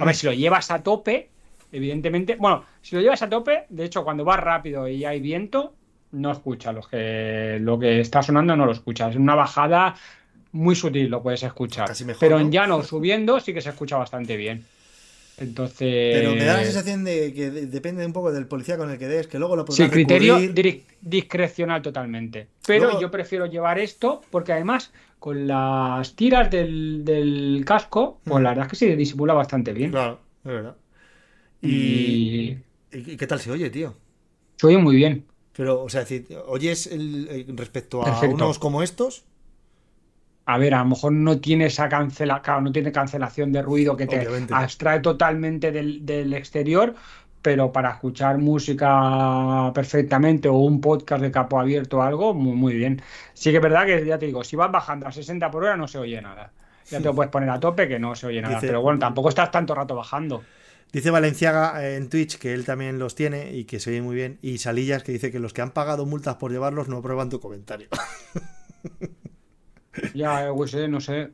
A 0.00 0.04
ver, 0.04 0.14
si 0.14 0.26
lo 0.26 0.32
llevas 0.32 0.70
a 0.70 0.82
tope, 0.82 1.30
evidentemente, 1.72 2.36
bueno, 2.36 2.64
si 2.80 2.94
lo 2.94 3.02
llevas 3.02 3.22
a 3.22 3.28
tope, 3.28 3.64
de 3.68 3.84
hecho, 3.84 4.04
cuando 4.04 4.24
vas 4.24 4.38
rápido 4.38 4.86
y 4.86 5.04
hay 5.04 5.20
viento, 5.20 5.74
no 6.12 6.30
escuchas 6.30 6.74
lo 6.74 6.82
que, 6.82 7.58
lo 7.60 7.78
que 7.78 8.00
está 8.00 8.22
sonando, 8.22 8.54
no 8.54 8.66
lo 8.66 8.72
escuchas. 8.72 9.10
Es 9.10 9.16
una 9.16 9.34
bajada 9.34 9.94
muy 10.52 10.76
sutil, 10.76 11.08
lo 11.08 11.22
puedes 11.22 11.42
escuchar. 11.42 11.90
Pero 12.20 12.38
en 12.38 12.52
llano, 12.52 12.82
subiendo, 12.82 13.40
sí 13.40 13.52
que 13.52 13.60
se 13.60 13.70
escucha 13.70 13.96
bastante 13.96 14.36
bien. 14.36 14.64
Entonces. 15.38 16.14
Pero 16.14 16.34
me 16.34 16.44
da 16.44 16.58
la 16.58 16.64
sensación 16.64 17.04
de 17.04 17.32
que 17.32 17.50
depende 17.50 18.04
un 18.04 18.12
poco 18.12 18.32
del 18.32 18.46
policía 18.46 18.76
con 18.76 18.90
el 18.90 18.98
que 18.98 19.08
des, 19.08 19.26
que 19.26 19.38
luego 19.38 19.56
lo 19.56 19.64
podrás 19.64 19.86
Sí, 19.86 19.90
criterio 19.90 20.38
discrecional 21.00 21.80
totalmente. 21.80 22.48
Pero 22.66 23.00
yo 23.00 23.10
prefiero 23.10 23.46
llevar 23.46 23.78
esto 23.78 24.20
porque 24.30 24.52
además 24.52 24.92
con 25.18 25.46
las 25.46 26.14
tiras 26.14 26.50
del, 26.50 27.62
casco, 27.66 28.20
pues 28.24 28.40
mm. 28.40 28.42
la 28.42 28.48
verdad 28.50 28.66
es 28.66 28.70
que 28.70 28.76
se 28.76 28.96
disimula 28.96 29.32
bastante 29.32 29.72
bien. 29.72 29.90
Claro, 29.90 30.18
es 30.44 30.50
verdad. 30.50 30.76
Y... 31.62 32.58
¿Y 32.90 33.16
qué 33.16 33.26
tal 33.26 33.40
se 33.40 33.50
oye, 33.50 33.70
tío? 33.70 33.94
Se 34.56 34.66
oye 34.66 34.78
muy 34.78 34.96
bien. 34.96 35.24
Pero, 35.54 35.82
o 35.82 35.88
sea, 35.88 36.04
¿oyes 36.46 36.86
el, 36.86 37.46
respecto 37.56 38.06
a 38.06 38.20
unos 38.20 38.58
como 38.58 38.82
estos? 38.82 39.24
A 40.44 40.58
ver, 40.58 40.74
a 40.74 40.78
lo 40.78 40.86
mejor 40.86 41.12
no 41.12 41.38
tiene 41.40 41.66
esa 41.66 41.88
cancela, 41.88 42.42
no 42.60 42.72
tiene 42.72 42.90
cancelación 42.90 43.52
de 43.52 43.62
ruido 43.62 43.96
que 43.96 44.06
te 44.06 44.26
abstrae 44.50 45.00
totalmente 45.00 45.70
del, 45.70 46.32
exterior, 46.34 46.94
pero 47.42 47.70
para 47.70 47.90
escuchar 47.90 48.38
música 48.38 49.70
perfectamente 49.74 50.48
o 50.48 50.54
un 50.54 50.80
podcast 50.80 51.22
de 51.22 51.30
capo 51.30 51.60
abierto 51.60 51.98
o 51.98 52.02
algo, 52.02 52.34
muy, 52.34 52.56
muy 52.56 52.74
bien. 52.74 53.02
Sí 53.34 53.50
que 53.50 53.56
es 53.56 53.62
verdad 53.62 53.86
que 53.86 54.04
ya 54.04 54.18
te 54.18 54.26
digo, 54.26 54.42
si 54.42 54.56
vas 54.56 54.72
bajando 54.72 55.06
a 55.06 55.12
60 55.12 55.50
por 55.50 55.64
hora 55.64 55.76
no 55.76 55.86
se 55.86 55.98
oye 55.98 56.20
nada. 56.20 56.50
ya 56.90 56.98
te 56.98 57.04
lo 57.04 57.14
puedes 57.14 57.30
poner 57.30 57.50
a 57.50 57.60
tope 57.60 57.86
que 57.86 57.98
no 57.98 58.14
se 58.14 58.26
oye 58.26 58.40
nada. 58.40 58.58
pero 58.60 58.80
bueno, 58.80 58.98
tampoco 58.98 59.28
estás 59.28 59.50
tanto 59.50 59.74
rato 59.74 59.94
bajando. 59.94 60.42
Dice 60.92 61.10
Valenciaga 61.10 61.88
en 61.94 62.10
Twitch 62.10 62.38
que 62.38 62.52
él 62.52 62.64
también 62.66 62.98
los 62.98 63.14
tiene 63.14 63.56
y 63.56 63.64
que 63.64 63.80
se 63.80 63.90
oye 63.90 64.02
muy 64.02 64.14
bien. 64.14 64.38
Y 64.42 64.58
Salillas 64.58 65.02
que 65.02 65.12
dice 65.12 65.30
que 65.30 65.38
los 65.38 65.52
que 65.52 65.62
han 65.62 65.70
pagado 65.70 66.04
multas 66.04 66.36
por 66.36 66.52
llevarlos 66.52 66.88
no 66.88 66.98
aprueban 66.98 67.30
tu 67.30 67.40
comentario. 67.40 67.88
Ya, 70.14 70.50
pues 70.56 70.74
no 70.88 71.00
sé. 71.00 71.32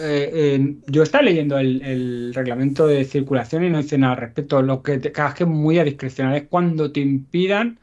Eh, 0.00 0.74
yo 0.88 1.02
estaba 1.04 1.22
leyendo 1.22 1.58
el, 1.58 2.32
reglamento 2.34 2.86
de 2.86 3.04
circulación 3.04 3.64
y 3.64 3.70
no 3.70 3.78
dice 3.78 3.96
nada 3.96 4.14
al 4.14 4.20
respecto. 4.20 4.60
Lo 4.60 4.82
que 4.82 4.98
te, 4.98 5.12
que 5.12 5.22
es 5.22 5.46
muy 5.46 5.78
a 5.78 5.84
discrecional 5.84 6.34
es 6.34 6.48
cuando 6.48 6.90
te 6.90 7.00
impidan 7.00 7.78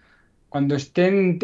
cuando 0.50 0.76
estén 0.76 1.40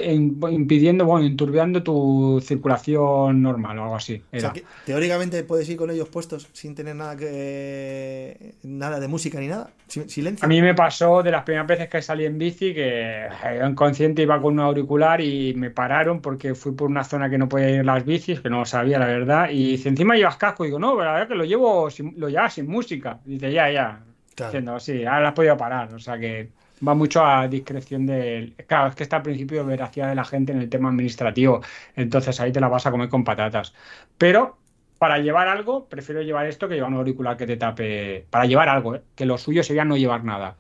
impidiendo, 0.50 1.06
bueno, 1.06 1.28
enturbiando 1.28 1.84
tu 1.84 2.42
circulación 2.44 3.44
normal 3.44 3.78
o 3.78 3.84
algo 3.84 3.96
así. 3.96 4.22
O 4.34 4.40
sea, 4.40 4.52
que, 4.52 4.64
teóricamente 4.84 5.44
puedes 5.44 5.70
ir 5.70 5.78
con 5.78 5.92
ellos 5.92 6.10
puestos 6.10 6.50
sin 6.54 6.74
tener 6.74 6.96
nada 6.96 7.16
que 7.16 8.56
nada 8.64 9.00
de 9.00 9.08
música 9.08 9.40
ni 9.40 9.48
nada, 9.48 9.70
silencio. 9.88 10.44
A 10.44 10.48
mí 10.48 10.60
me 10.60 10.74
pasó 10.74 11.22
de 11.22 11.30
las 11.30 11.44
primeras 11.44 11.68
veces 11.68 11.88
que 11.88 12.02
salí 12.02 12.26
en 12.26 12.40
bici 12.40 12.74
que 12.74 13.28
yo 13.60 13.68
inconsciente 13.68 14.24
iba 14.24 14.42
con 14.42 14.54
un 14.54 14.62
auricular 14.62 15.22
y 15.22 15.54
me 15.54 15.70
pararon 15.70 16.20
porque 16.20 16.56
fui 16.56 16.72
por 16.72 16.90
una 16.90 17.04
zona 17.04 17.30
que 17.30 17.38
no 17.38 17.48
podía 17.48 17.70
ir 17.70 17.86
las 17.86 18.04
bicis, 18.04 18.40
que 18.40 18.50
no 18.50 18.60
lo 18.60 18.66
sabía 18.66 18.98
la 18.98 19.06
verdad, 19.06 19.50
y 19.52 19.74
dice, 19.74 19.90
encima 19.90 20.16
llevas 20.16 20.38
casco, 20.38 20.66
y 20.66 20.70
digo, 20.70 20.80
no, 20.80 20.96
la 20.98 21.14
verdad 21.14 21.28
que 21.28 21.36
lo 21.36 21.46
llevo 21.46 21.90
lo 22.18 22.30
llevas 22.30 22.54
sin 22.56 22.68
música. 22.68 23.20
dice, 23.24 23.52
ya, 23.52 23.70
ya. 23.70 24.00
Diciendo, 24.36 24.80
sí, 24.80 25.06
ahora 25.06 25.22
las 25.22 25.30
has 25.30 25.36
podido 25.36 25.56
parar, 25.56 25.94
o 25.94 26.00
sea 26.00 26.18
que 26.18 26.50
va 26.88 26.94
mucho 26.94 27.26
a 27.26 27.48
discreción 27.48 28.06
del. 28.06 28.54
Claro, 28.68 28.90
es 28.90 28.96
que 28.96 29.04
está 29.04 29.18
al 29.18 29.24
principio 29.24 29.64
de 29.64 29.70
veracidad 29.70 30.10
de 30.10 30.16
la 30.16 30.26
gente 30.26 30.52
en 30.52 30.60
el 30.60 30.70
tema 30.70 30.90
administrativo. 30.90 31.62
Entonces 31.96 32.40
ahí 32.40 32.52
te 32.52 32.60
la 32.60 32.68
vas 32.68 32.86
a 32.86 32.92
comer 32.92 33.10
con 33.10 33.24
patatas. 33.24 33.74
Pero 34.18 34.58
para 34.98 35.20
llevar 35.20 35.48
algo, 35.48 35.86
prefiero 35.86 36.22
llevar 36.22 36.48
esto 36.48 36.68
que 36.68 36.76
llevar 36.76 36.92
un 36.92 36.98
auricular 36.98 37.38
que 37.38 37.48
te 37.48 37.58
tape. 37.58 38.26
Para 38.30 38.46
llevar 38.46 38.70
algo, 38.70 38.96
¿eh? 38.96 39.02
que 39.16 39.26
lo 39.26 39.38
suyo 39.38 39.64
sería 39.64 39.86
no 39.86 39.98
llevar 39.98 40.24
nada. 40.24 40.58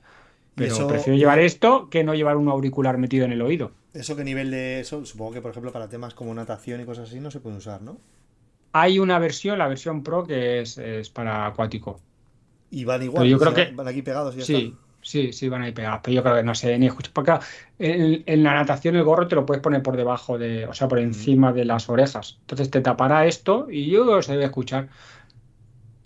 Pero 0.56 0.88
prefiero 0.88 1.18
llevar 1.18 1.40
esto 1.40 1.90
que 1.90 2.04
no 2.04 2.16
llevar 2.16 2.38
un 2.38 2.48
auricular 2.48 2.98
metido 2.98 3.26
en 3.26 3.34
el 3.34 3.42
oído. 3.42 3.72
¿Eso 3.94 4.16
qué 4.16 4.24
nivel 4.24 4.52
de 4.52 4.80
eso? 4.80 5.06
Supongo 5.06 5.34
que, 5.34 5.42
por 5.42 5.52
ejemplo, 5.52 5.72
para 5.72 5.90
temas 5.90 6.14
como 6.14 6.34
natación 6.34 6.82
y 6.82 6.86
cosas 6.86 7.10
así 7.10 7.20
no 7.20 7.30
se 7.32 7.40
puede 7.42 7.58
usar, 7.58 7.82
¿no? 7.82 7.98
Hay 8.72 9.00
una 9.00 9.20
versión, 9.20 9.58
la 9.58 9.68
versión 9.68 10.04
Pro, 10.04 10.26
que 10.26 10.62
es, 10.62 11.10
para 11.10 11.46
acuático. 11.46 12.00
Y 12.72 12.84
van 12.84 13.04
igual, 13.04 13.28
yo 13.28 13.38
creo 13.38 13.54
que... 13.54 13.72
van 13.74 13.88
aquí 13.88 14.02
pegados 14.02 14.36
y 14.36 14.40
ya 14.40 14.46
sí, 14.46 14.76
Sí, 15.06 15.34
sí, 15.34 15.50
van 15.50 15.62
a 15.62 15.68
ir 15.68 15.74
pegados. 15.76 16.00
Pero 16.04 16.16
yo 16.16 16.24
creo 16.24 16.36
que 16.38 16.44
no 16.44 16.56
sé 16.56 16.80
ni 16.80 16.88
escucho. 16.88 17.12
Porque 17.14 17.34
en, 17.78 18.24
en, 18.26 18.44
la 18.44 18.56
natación 18.56 18.96
el 18.96 19.04
gorro 19.04 19.28
te 19.28 19.36
lo 19.36 19.46
puedes 19.46 19.62
poner 19.62 19.84
por 19.84 19.96
debajo 19.96 20.40
de, 20.40 20.66
o 20.66 20.74
sea, 20.74 20.88
por 20.88 20.98
encima 20.98 21.54
de 21.54 21.64
las 21.64 21.88
orejas. 21.90 22.40
Entonces 22.42 22.72
te 22.72 22.82
tapará 22.82 23.28
esto 23.28 23.68
y 23.70 23.86
yo 23.86 24.20
se 24.24 24.32
debe 24.32 24.46
escuchar. 24.46 24.90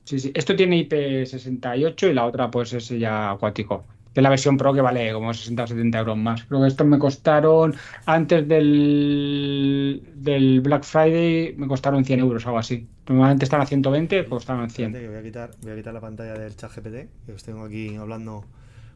Sí, 0.04 0.20
sí. 0.20 0.32
Esto 0.36 0.54
tiene 0.54 0.86
IP68 0.86 2.12
y 2.12 2.14
la 2.14 2.26
otra, 2.26 2.52
pues 2.52 2.74
es 2.74 2.90
ya 2.90 3.32
acuático. 3.32 3.86
Que 4.14 4.20
es 4.20 4.24
la 4.24 4.30
versión 4.30 4.58
Pro 4.58 4.74
que 4.74 4.82
vale 4.82 5.14
como 5.14 5.34
60 5.34 5.64
o 5.64 5.68
70 5.68 6.00
euros 6.00 6.18
más. 6.18 6.44
Creo 6.44 6.62
que 6.62 6.68
estos 6.68 6.86
me 6.86 7.00
costaron 7.00 7.76
antes 8.06 8.46
del, 8.50 10.04
del 10.16 10.60
Black 10.60 10.84
Friday, 10.84 11.56
me 11.56 11.68
costaron 11.68 12.04
100 12.04 12.20
euros, 12.20 12.46
algo 12.46 12.58
así. 12.58 12.86
Normalmente 13.08 13.46
están 13.46 13.62
a 13.62 13.66
120, 13.66 14.26
costaron 14.26 14.70
100. 14.70 14.92
voy, 14.92 15.16
a 15.16 15.24
quitar, 15.24 15.52
voy 15.62 15.72
a 15.72 15.76
quitar 15.78 15.94
la 15.94 16.02
pantalla 16.02 16.34
del 16.34 16.54
chat 16.58 16.76
GPT, 16.76 17.08
que 17.26 17.32
os 17.34 17.44
tengo 17.44 17.64
aquí 17.64 17.96
hablando 17.96 18.44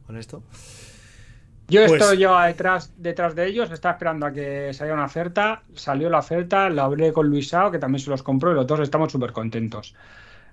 con 0.06 0.18
esto. 0.18 0.44
Yo 1.68 1.86
pues... 1.88 2.02
estoy 2.02 2.18
yo 2.18 2.40
detrás, 2.40 2.94
detrás 2.98 3.36
de 3.36 3.48
ellos, 3.48 3.72
estaba 3.72 3.94
esperando 3.94 4.26
a 4.26 4.32
que 4.32 4.74
saliera 4.74 4.96
una 4.96 5.06
oferta, 5.06 5.64
salió 5.76 6.10
la 6.10 6.20
oferta, 6.20 6.70
la 6.70 6.84
hablé 6.84 7.14
con 7.14 7.28
Luisao, 7.28 7.72
que 7.72 7.80
también 7.80 8.00
se 8.00 8.10
los 8.10 8.22
compró, 8.22 8.52
y 8.52 8.56
los 8.56 8.68
dos 8.68 8.82
estamos 8.82 9.12
súper 9.12 9.32
contentos. 9.32 9.96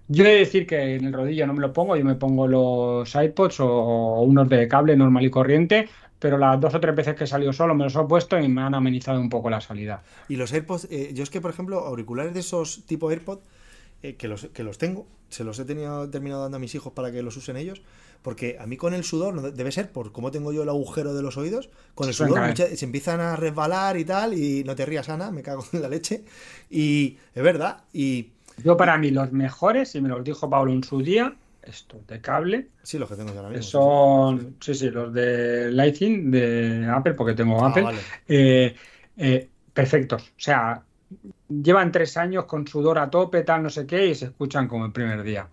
Yo 0.09 0.25
he 0.25 0.29
de 0.29 0.39
decir 0.39 0.67
que 0.67 0.97
en 0.97 1.05
el 1.05 1.13
rodillo 1.13 1.47
no 1.47 1.53
me 1.53 1.61
lo 1.61 1.73
pongo, 1.73 1.97
yo 1.97 2.05
me 2.05 2.17
pongo 2.17 2.47
los 2.49 3.15
iPods 3.15 3.61
o, 3.61 4.23
unos 4.23 4.49
de 4.49 4.67
cable 4.67 4.97
normal 4.97 5.25
y 5.25 5.31
corriente, 5.31 5.89
pero 6.19 6.37
las 6.37 6.61
dos 6.61 6.75
o 6.75 6.81
tres 6.81 6.95
veces 6.95 7.15
que 7.15 7.27
salió 7.27 7.53
solo 7.53 7.75
me 7.75 7.85
los 7.85 7.95
he 7.95 8.05
puesto 8.05 8.39
y 8.39 8.49
me 8.49 8.63
han 8.63 8.75
amenizado 8.75 9.21
un 9.21 9.29
poco 9.29 9.51
la 9.51 9.61
salida. 9.61 10.03
Y 10.29 10.37
los 10.37 10.53
AirPods, 10.53 10.89
eh, 10.91 11.13
yo 11.15 11.23
es 11.23 11.31
que 11.31 11.41
por 11.41 11.51
ejemplo, 11.51 11.81
auriculares 11.81 12.35
de 12.35 12.41
esos 12.41 12.85
tipo 12.87 13.11
AirPods, 13.11 13.43
eh, 14.03 14.17
que, 14.17 14.29
los, 14.29 14.47
que 14.47 14.63
los 14.63 14.79
tengo, 14.79 15.07
se 15.29 15.45
los 15.45 15.59
he 15.59 15.65
tenido, 15.65 16.09
terminado 16.11 16.43
dando 16.43 16.57
a 16.57 16.61
mis 16.61 16.75
hijos 16.75 16.93
para 16.93 17.13
que 17.13 17.23
los 17.23 17.37
usen 17.37 17.57
ellos, 17.57 17.83
porque 18.23 18.59
a 18.61 18.67
mí 18.67 18.77
con 18.77 18.95
el 18.95 19.05
sudor, 19.05 19.53
debe 19.53 19.73
ser 19.73 19.91
por 19.91 20.13
cómo 20.13 20.31
tengo 20.31 20.53
yo 20.53 20.63
el 20.63 20.69
agujero 20.69 21.15
de 21.15 21.23
los 21.23 21.37
oídos, 21.37 21.71
con 21.95 22.09
el 22.09 22.15
sudor 22.15 22.55
se 22.57 22.85
empiezan 22.85 23.21
a 23.21 23.37
resbalar 23.37 23.97
y 23.97 24.05
tal, 24.05 24.35
y 24.35 24.63
no 24.65 24.75
te 24.75 24.87
rías, 24.87 25.09
Ana, 25.09 25.31
me 25.31 25.43
cago 25.43 25.65
en 25.73 25.83
la 25.83 25.89
leche. 25.89 26.25
Y 26.69 27.19
es 27.35 27.43
verdad, 27.43 27.85
y... 27.93 28.33
Yo 28.63 28.77
para 28.77 28.99
mí 28.99 29.11
los 29.11 29.33
mejores, 29.33 29.95
y 29.95 30.01
me 30.03 30.09
los 30.11 30.23
dijo 30.23 30.51
Pablo 30.51 30.73
en 30.73 30.85
su 30.85 31.01
día, 31.01 31.35
estos 31.63 32.07
de 32.07 32.21
cable. 32.21 32.69
Sí, 32.83 32.99
los 32.99 33.09
que 33.09 33.17
tengo 33.17 33.31
ahora 33.31 33.49
mismo. 33.49 33.63
Son, 33.63 34.57
sí, 34.61 34.75
sí, 34.75 34.91
los 34.91 35.13
de 35.13 35.71
Lightning 35.73 36.31
de 36.31 36.87
Apple, 36.91 37.15
porque 37.15 37.35
tengo 37.35 37.65
ah, 37.65 37.69
Apple. 37.69 37.87
Eh, 38.29 38.75
eh, 39.17 39.49
perfectos. 39.73 40.23
O 40.23 40.41
sea, 40.41 40.83
llevan 41.49 41.93
tres 41.93 42.17
años 42.17 42.45
con 42.45 42.67
sudor 42.67 42.99
a 42.99 43.09
tope, 43.09 43.43
tal, 43.43 43.63
no 43.63 43.71
sé 43.71 43.87
qué, 43.87 44.07
y 44.07 44.15
se 44.15 44.27
escuchan 44.27 44.69
como 44.69 44.85
el 44.85 44.93
primer 44.93 45.23
día. 45.23 45.49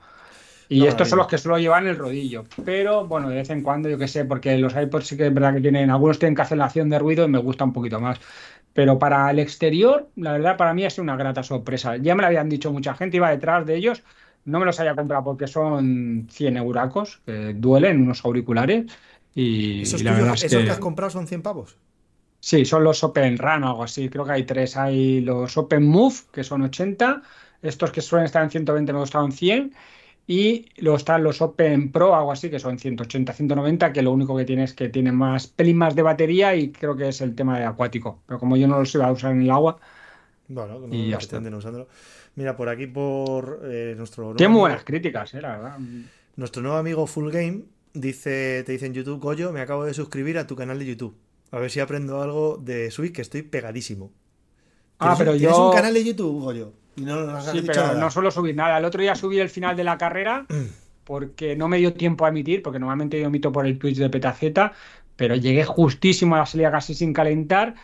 Y 0.69 0.85
estos 0.85 1.09
son 1.09 1.19
los 1.19 1.27
que 1.27 1.37
suelo 1.37 1.57
llevar 1.57 1.83
en 1.83 1.89
el 1.89 1.97
rodillo. 1.97 2.43
Pero 2.65 3.07
bueno, 3.07 3.29
de 3.29 3.35
vez 3.35 3.49
en 3.49 3.61
cuando, 3.61 3.89
yo 3.89 3.97
qué 3.97 4.07
sé, 4.07 4.25
porque 4.25 4.57
los 4.57 4.75
iPods 4.75 5.07
sí 5.07 5.17
que 5.17 5.27
es 5.27 5.33
verdad 5.33 5.53
que 5.53 5.61
tienen, 5.61 5.89
algunos 5.89 6.19
tienen 6.19 6.35
cancelación 6.35 6.89
de 6.89 6.99
ruido 6.99 7.25
y 7.25 7.29
me 7.29 7.37
gusta 7.37 7.63
un 7.63 7.73
poquito 7.73 7.99
más. 7.99 8.19
Pero 8.73 8.99
para 8.99 9.31
el 9.31 9.39
exterior, 9.39 10.09
la 10.17 10.33
verdad, 10.33 10.57
para 10.57 10.73
mí 10.73 10.85
ha 10.85 10.89
sido 10.89 11.03
una 11.03 11.15
grata 11.15 11.41
sorpresa. 11.41 11.97
Ya 11.97 12.15
me 12.15 12.21
lo 12.21 12.27
habían 12.27 12.49
dicho 12.49 12.71
mucha 12.71 12.93
gente, 12.93 13.17
iba 13.17 13.29
detrás 13.29 13.65
de 13.65 13.75
ellos. 13.75 14.03
No 14.45 14.59
me 14.59 14.65
los 14.65 14.79
haya 14.79 14.95
comprado 14.95 15.23
porque 15.23 15.47
son 15.47 16.27
100 16.29 16.57
euracos, 16.57 17.21
que 17.25 17.53
duelen, 17.53 18.01
unos 18.01 18.23
auriculares. 18.23 18.85
Y, 19.33 19.81
¿Esos, 19.81 20.03
que... 20.03 20.09
has 20.09 20.79
comprado 20.79 21.09
son 21.09 21.27
100 21.27 21.41
pavos? 21.41 21.77
Sí, 22.39 22.65
son 22.65 22.83
los 22.83 23.03
Open 23.03 23.37
Run 23.37 23.63
o 23.63 23.69
algo 23.69 23.83
así. 23.83 24.09
Creo 24.09 24.25
que 24.25 24.31
hay 24.33 24.43
tres. 24.43 24.77
Hay 24.77 25.21
los 25.21 25.57
Open 25.57 25.85
Move, 25.85 26.15
que 26.31 26.43
son 26.43 26.61
80. 26.61 27.21
Estos 27.61 27.91
que 27.91 28.01
suelen 28.01 28.25
estar 28.25 28.43
en 28.43 28.51
120 28.51 28.93
me 28.93 28.99
costaron 28.99 29.31
100 29.31 29.73
y 30.29 30.65
luego 30.79 30.97
están 30.97 31.23
los 31.23 31.41
Open 31.41 31.89
Pro, 31.89 32.13
algo 32.13 32.33
así, 32.33 32.49
que 32.49 32.59
son 32.59 32.77
180, 32.77 33.31
190, 33.31 33.93
que 33.93 34.01
lo 34.01 34.11
único 34.11 34.35
que 34.35 34.43
tiene 34.43 34.65
es 34.65 34.73
que 34.73 34.89
tienen 34.89 35.15
más 35.15 35.47
pelín 35.47 35.77
más 35.77 35.95
de 35.95 36.01
batería 36.01 36.53
y 36.53 36.73
creo 36.73 36.97
que 36.97 37.07
es 37.07 37.21
el 37.21 37.33
tema 37.33 37.57
de 37.57 37.65
acuático. 37.65 38.21
Pero 38.25 38.37
como 38.37 38.57
yo 38.57 38.67
no 38.67 38.77
los 38.77 38.93
iba 38.93 39.07
a 39.07 39.11
usar 39.13 39.31
en 39.31 39.43
el 39.43 39.51
agua. 39.51 39.79
Bueno, 40.49 40.79
no 40.79 40.93
y 40.93 41.13
usándolo. 41.15 41.87
Mira, 42.35 42.57
por 42.57 42.67
aquí 42.67 42.87
por 42.87 43.61
eh, 43.63 43.95
nuestro. 43.97 44.35
Tiene 44.35 44.51
muy 44.51 44.59
buenas 44.59 44.83
críticas, 44.83 45.33
eh, 45.33 45.41
la 45.41 45.55
verdad. 45.55 45.77
Nuestro 46.35 46.61
nuevo 46.61 46.77
amigo 46.77 47.07
Full 47.07 47.31
Game 47.31 47.63
dice, 47.93 48.63
te 48.65 48.73
dice 48.73 48.85
en 48.85 48.93
YouTube, 48.93 49.21
Goyo, 49.21 49.53
me 49.53 49.61
acabo 49.61 49.85
de 49.85 49.93
suscribir 49.93 50.37
a 50.37 50.45
tu 50.45 50.57
canal 50.57 50.77
de 50.77 50.85
YouTube. 50.85 51.15
A 51.51 51.59
ver 51.59 51.71
si 51.71 51.79
aprendo 51.79 52.21
algo 52.21 52.57
de 52.57 52.91
Switch, 52.91 53.13
que 53.13 53.21
estoy 53.21 53.43
pegadísimo. 53.43 54.11
Ah, 54.99 55.15
pero 55.17 55.31
yo. 55.33 55.39
¿Tienes 55.39 55.57
un 55.57 55.71
canal 55.71 55.93
de 55.93 56.03
YouTube, 56.03 56.41
Goyo? 56.41 56.73
No 56.97 57.41
sí, 57.41 57.63
pero 57.65 57.93
no 57.93 58.09
suelo 58.09 58.31
subir 58.31 58.55
nada. 58.55 58.77
El 58.77 58.85
otro 58.85 59.01
día 59.01 59.15
subí 59.15 59.39
el 59.39 59.49
final 59.49 59.75
de 59.75 59.83
la 59.83 59.97
carrera 59.97 60.45
porque 61.03 61.55
no 61.55 61.67
me 61.67 61.77
dio 61.77 61.93
tiempo 61.93 62.25
a 62.25 62.29
emitir, 62.29 62.61
porque 62.61 62.79
normalmente 62.79 63.19
yo 63.19 63.27
emito 63.27 63.51
por 63.51 63.65
el 63.65 63.77
Twitch 63.79 63.97
de 63.97 64.09
Petaceta, 64.09 64.73
pero 65.15 65.35
llegué 65.35 65.63
justísimo 65.63 66.35
a 66.35 66.39
la 66.39 66.45
salida 66.45 66.71
casi 66.71 66.93
sin 66.93 67.13
calentar 67.13 67.75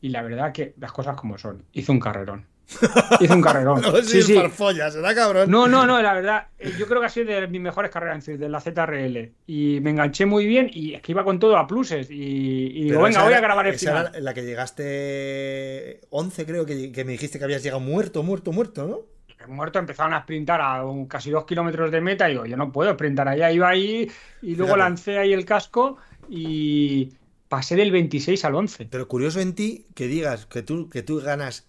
y 0.00 0.08
la 0.08 0.22
verdad 0.22 0.52
que 0.52 0.74
las 0.78 0.92
cosas 0.92 1.16
como 1.16 1.38
son. 1.38 1.64
Hice 1.72 1.92
un 1.92 2.00
carrerón. 2.00 2.46
Hice 3.20 3.34
un 3.34 3.42
carrerón. 3.42 3.82
no, 3.82 3.96
sí, 4.02 4.22
sí. 4.22 4.34
¿será 4.34 5.14
cabrón? 5.14 5.50
No, 5.50 5.68
no, 5.68 5.86
no, 5.86 6.00
la 6.00 6.14
verdad, 6.14 6.46
eh, 6.58 6.72
yo 6.78 6.86
creo 6.86 7.00
que 7.00 7.06
ha 7.06 7.10
sido 7.10 7.26
de 7.26 7.46
mis 7.48 7.60
mejores 7.60 7.90
carreras 7.90 8.24
de 8.24 8.48
la 8.48 8.60
ZRL. 8.60 9.32
Y 9.46 9.80
me 9.80 9.90
enganché 9.90 10.26
muy 10.26 10.46
bien 10.46 10.70
y 10.72 10.94
es 10.94 11.02
que 11.02 11.12
iba 11.12 11.24
con 11.24 11.38
todo 11.38 11.56
a 11.56 11.66
pluses. 11.66 12.08
Y, 12.10 12.84
digo, 12.84 13.02
venga, 13.02 13.24
voy 13.24 13.34
a 13.34 13.40
grabar 13.40 13.66
el 13.66 13.78
final. 13.78 14.10
Era 14.12 14.20
la 14.20 14.34
que 14.34 14.44
llegaste 14.44 16.00
11, 16.10 16.46
creo 16.46 16.66
que, 16.66 16.92
que 16.92 17.04
me 17.04 17.12
dijiste 17.12 17.38
que 17.38 17.44
habías 17.44 17.62
llegado 17.62 17.80
muerto, 17.80 18.22
muerto, 18.22 18.52
muerto, 18.52 18.86
¿no? 18.86 19.12
muerto, 19.48 19.78
empezaron 19.78 20.14
a 20.14 20.22
sprintar 20.22 20.60
a 20.60 20.84
casi 21.08 21.30
dos 21.30 21.44
kilómetros 21.44 21.90
de 21.90 22.00
meta 22.00 22.28
y 22.28 22.32
digo, 22.32 22.46
yo 22.46 22.56
no 22.56 22.72
puedo 22.72 22.92
sprintar 22.92 23.28
allá, 23.28 23.50
iba 23.50 23.68
ahí 23.68 24.10
y 24.40 24.54
luego 24.54 24.76
lancé 24.76 25.18
ahí 25.18 25.32
el 25.32 25.44
casco 25.44 25.96
y 26.28 27.12
pasé 27.48 27.76
del 27.76 27.90
26 27.90 28.44
al 28.44 28.54
11. 28.54 28.88
Pero 28.90 29.08
curioso 29.08 29.40
en 29.40 29.54
ti 29.54 29.86
que 29.94 30.06
digas 30.06 30.46
que 30.46 30.62
tú, 30.62 30.88
que 30.88 31.02
tú 31.02 31.20
ganas 31.20 31.66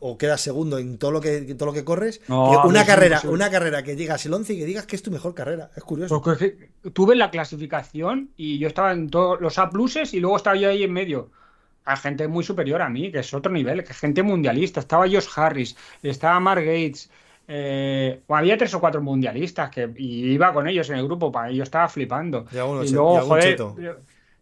o 0.00 0.18
quedas 0.18 0.40
segundo 0.40 0.78
en 0.78 0.98
todo 0.98 1.10
lo 1.10 1.20
que 1.20 1.40
todo 1.54 1.66
lo 1.66 1.72
que 1.72 1.84
corres 1.84 2.20
una 2.28 2.84
carrera 2.84 3.20
una 3.24 3.50
carrera 3.50 3.82
que 3.82 3.94
digas 3.94 4.24
el 4.26 4.34
11 4.34 4.52
y 4.52 4.58
que 4.58 4.64
digas 4.64 4.86
que 4.86 4.96
es 4.96 5.02
tu 5.02 5.10
mejor 5.10 5.34
carrera 5.34 5.70
es 5.76 5.82
curioso. 5.82 6.22
Tuve 6.92 7.16
la 7.16 7.30
clasificación 7.30 8.30
y 8.36 8.58
yo 8.58 8.68
estaba 8.68 8.92
en 8.92 9.10
todos 9.10 9.40
los 9.40 9.58
A 9.58 9.70
pluses 9.70 10.14
y 10.14 10.20
luego 10.20 10.36
estaba 10.36 10.56
yo 10.56 10.68
ahí 10.68 10.82
en 10.82 10.92
medio. 10.92 11.30
Hay 11.84 11.96
gente 11.96 12.28
muy 12.28 12.44
superior 12.44 12.82
a 12.82 12.88
mí 12.88 13.10
que 13.10 13.20
es 13.20 13.32
otro 13.32 13.50
nivel 13.50 13.82
que 13.82 13.94
gente 13.94 14.22
mundialista. 14.22 14.80
Estaba 14.80 15.06
Josh 15.06 15.28
Harris 15.34 15.76
estaba 16.02 16.38
Mark 16.38 16.62
Gates 16.62 17.10
eh, 17.50 18.20
había 18.28 18.58
tres 18.58 18.74
o 18.74 18.80
cuatro 18.80 19.00
mundialistas 19.00 19.70
que 19.70 19.90
y 19.96 20.32
iba 20.32 20.52
con 20.52 20.68
ellos 20.68 20.90
en 20.90 20.98
el 20.98 21.04
grupo 21.06 21.32
para 21.32 21.50
yo 21.50 21.62
estaba 21.62 21.88
flipando. 21.88 22.44
Y, 22.52 22.56
luego 22.92 23.20
joder 23.22 23.56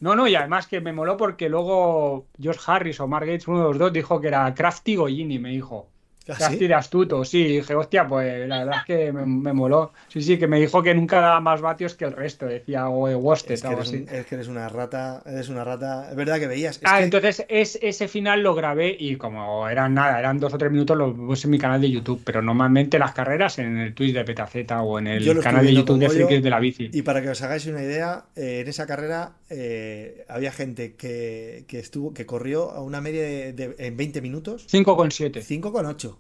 no, 0.01 0.14
no, 0.16 0.28
y 0.28 0.34
además 0.34 0.66
que 0.66 0.80
me 0.80 0.92
moló 0.92 1.16
porque 1.16 1.49
luego 1.49 2.28
Josh 2.42 2.59
Harris 2.66 3.01
o 3.01 3.09
Mark 3.09 3.26
Gates, 3.26 3.49
uno 3.49 3.59
de 3.59 3.64
los 3.64 3.78
dos, 3.78 3.92
dijo 3.92 4.20
que 4.20 4.28
era 4.28 4.55
Crafty 4.55 4.97
Goyini, 4.97 5.38
me 5.38 5.51
dijo. 5.51 5.92
¿Ah, 6.28 6.46
así 6.46 6.66
de 6.66 6.74
astuto, 6.74 7.24
sí. 7.24 7.44
Dije, 7.44 7.74
hostia, 7.74 8.06
pues 8.06 8.48
la 8.48 8.58
verdad 8.58 8.76
es 8.80 8.84
que 8.84 9.12
me, 9.12 9.52
moló. 9.52 9.92
Sí, 10.08 10.20
sí, 10.20 10.38
que 10.38 10.46
me 10.46 10.58
dijo 10.58 10.82
que 10.82 10.94
nunca 10.94 11.20
daba 11.20 11.40
más 11.40 11.60
vatios 11.60 11.94
que 11.94 12.04
el 12.04 12.12
resto. 12.12 12.46
Decía, 12.46 12.88
o 12.88 13.06
Wosted, 13.18 13.54
es 13.54 13.62
que 13.62 13.68
algo 13.68 13.82
así. 13.82 14.04
es 14.10 14.26
que 14.26 14.34
eres 14.34 14.48
una 14.48 14.68
rata, 14.68 15.22
eres 15.24 15.48
una 15.48 15.64
rata. 15.64 16.08
Es 16.10 16.16
verdad 16.16 16.38
que 16.38 16.46
veías. 16.46 16.80
ah, 16.84 16.98
que... 16.98 17.04
entonces 17.04 17.44
es, 17.48 17.78
ese 17.80 18.08
final 18.08 18.42
lo 18.42 18.54
grabé 18.54 18.96
y 18.98 19.16
como 19.16 19.68
eran 19.68 19.94
nada, 19.94 20.18
eran 20.18 20.38
dos 20.38 20.52
o 20.52 20.58
tres 20.58 20.72
minutos, 20.72 20.96
lo 20.96 21.14
puse 21.14 21.46
en 21.46 21.52
mi 21.52 21.58
canal 21.58 21.80
de 21.80 21.90
YouTube. 21.90 22.20
Pero 22.24 22.42
normalmente 22.42 22.98
las 22.98 23.12
carreras 23.12 23.58
en 23.58 23.78
el 23.78 23.94
Twitch 23.94 24.14
de 24.14 24.24
Petaceta 24.24 24.82
o 24.82 24.98
en 24.98 25.06
el 25.06 25.40
canal 25.40 25.64
de 25.64 25.74
YouTube 25.74 25.98
de 25.98 26.08
Frikis 26.08 26.42
de 26.42 26.50
la 26.50 26.58
Bici. 26.58 26.90
Y 26.92 27.02
para 27.02 27.22
que 27.22 27.30
os 27.30 27.42
hagáis 27.42 27.66
una 27.66 27.82
idea, 27.82 28.24
eh, 28.34 28.60
en 28.60 28.68
esa 28.68 28.86
carrera 28.86 29.32
eh, 29.48 30.24
había 30.28 30.50
gente 30.50 30.94
que, 30.94 31.64
que, 31.68 31.78
estuvo, 31.78 32.12
que 32.12 32.26
corrió 32.26 32.72
a 32.72 32.82
una 32.82 33.00
media 33.00 33.22
de, 33.22 33.52
de 33.52 33.74
en 33.78 33.96
20 33.96 34.20
minutos. 34.20 34.66
5,7. 34.68 35.42
5,8. 35.42 36.15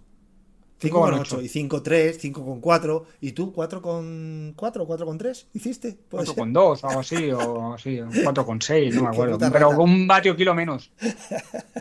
5,8 0.80 1.42
y 1.42 1.68
5,3, 1.68 2.32
5,4 2.32 3.04
y 3.22 3.32
tú 3.32 3.52
4,4 3.52 3.82
o 3.82 4.54
4,3 4.54 5.46
hiciste. 5.54 5.96
4,2 6.10 6.80
o 6.82 6.88
algo 6.88 7.00
así, 7.00 7.30
o 7.30 7.74
así, 7.74 7.98
4,6, 7.98 8.92
no 8.94 9.02
me 9.02 9.08
acuerdo. 9.08 9.38
Pero 9.50 9.68
con 9.68 9.90
un 9.90 10.06
vatio 10.06 10.36
kilo 10.36 10.54
menos. 10.54 10.90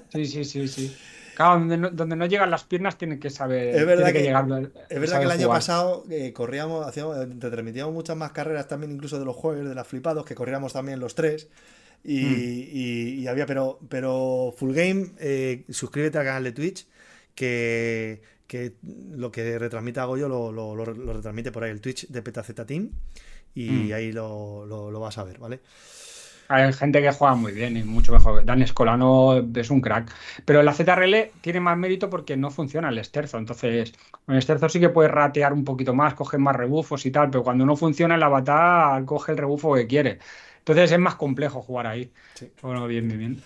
Sí, 0.10 0.26
sí, 0.28 0.46
sí, 0.46 0.68
sí. 0.70 0.96
Claro, 1.36 1.60
donde 1.60 1.78
no, 1.78 1.90
donde 1.90 2.16
no, 2.16 2.26
llegan 2.26 2.50
las 2.50 2.64
piernas 2.64 2.98
tiene 2.98 3.20
que 3.20 3.30
saber. 3.30 3.76
Es 3.76 3.86
verdad 3.86 4.08
que, 4.08 4.14
que, 4.14 4.22
llegar, 4.22 4.46
es 4.90 5.00
verdad 5.02 5.20
que 5.20 5.26
el 5.26 5.32
año 5.32 5.50
pasado 5.50 6.06
eh, 6.10 6.32
corríamos, 6.32 6.88
hacíamos, 6.88 7.18
te 7.18 7.50
transmitíamos 7.50 7.94
muchas 7.94 8.16
más 8.16 8.32
carreras 8.32 8.70
también, 8.70 8.94
incluso 8.94 9.20
de 9.20 9.26
los 9.26 9.36
jueves, 9.36 9.68
de 9.68 9.76
las 9.76 9.86
flipados, 9.86 10.26
que 10.26 10.36
corríamos 10.36 10.72
también 10.72 11.02
los 11.02 11.16
tres. 11.16 11.50
Y, 12.06 12.22
mm. 12.22 12.36
y, 12.72 13.10
y 13.22 13.28
había, 13.28 13.46
pero, 13.46 13.80
pero 13.90 14.54
Full 14.58 14.74
Game, 14.74 15.12
eh, 15.20 15.66
suscríbete 15.70 16.18
al 16.18 16.26
canal 16.26 16.44
de 16.46 16.52
Twitch, 16.54 16.88
que 17.34 18.22
que 18.56 18.74
lo 19.12 19.32
que 19.32 19.60
retransmite 19.60 20.00
hago 20.00 20.18
yo 20.18 20.30
lo, 20.30 20.52
lo, 20.52 20.76
lo, 20.76 20.86
lo, 20.86 21.14
retransmite 21.14 21.52
por 21.52 21.64
ahí 21.64 21.72
el 21.72 21.82
Twitch 21.82 22.08
de 22.08 22.22
Petaceta 22.22 22.66
Team 22.66 22.90
y 23.54 23.70
mm. 23.70 23.94
ahí 23.94 24.12
lo, 24.12 25.00
vas 25.00 25.18
a 25.18 25.24
ver, 25.24 25.40
¿vale? 25.40 25.60
Hay 26.48 26.72
gente 26.74 27.02
que 27.02 27.12
juega 27.12 27.34
muy 27.34 27.54
bien 27.54 27.76
y 27.76 27.84
mucho 27.84 28.12
mejor. 28.12 28.46
Dan 28.46 28.62
Escolano 28.62 29.38
es 29.56 29.70
un 29.72 29.82
crack. 29.82 30.12
Pero 30.46 30.62
la 30.62 30.74
ZRL 30.74 31.32
tiene 31.42 31.60
más 31.60 31.76
mérito 31.76 32.08
porque 32.08 32.38
no 32.38 32.52
funciona 32.52 32.90
el 32.90 33.00
esterzo. 33.00 33.40
Entonces, 33.40 33.94
con 34.12 34.36
el 34.36 34.40
esterzo 34.40 34.70
sí 34.70 34.80
que 34.80 34.90
puedes 34.90 35.12
ratear 35.12 35.54
un 35.54 35.64
poquito 35.64 35.96
más, 35.96 36.14
coger 36.14 36.40
más 36.40 36.56
rebufos 36.56 37.04
y 37.08 37.12
tal, 37.12 37.32
pero 37.32 37.44
cuando 37.44 37.66
no 37.66 37.76
funciona 37.76 38.14
el 38.14 38.22
avatar, 38.22 39.04
coge 39.06 39.32
el 39.32 39.40
rebufo 39.40 39.74
que 39.74 39.88
quiere. 39.88 40.20
Entonces 40.60 40.92
es 40.92 41.00
más 41.00 41.16
complejo 41.16 41.64
jugar 41.64 41.88
ahí. 41.88 42.12
Sí. 42.36 42.52
Bueno, 42.62 42.86
bien, 42.86 43.08
bien, 43.08 43.20
bien. 43.20 43.44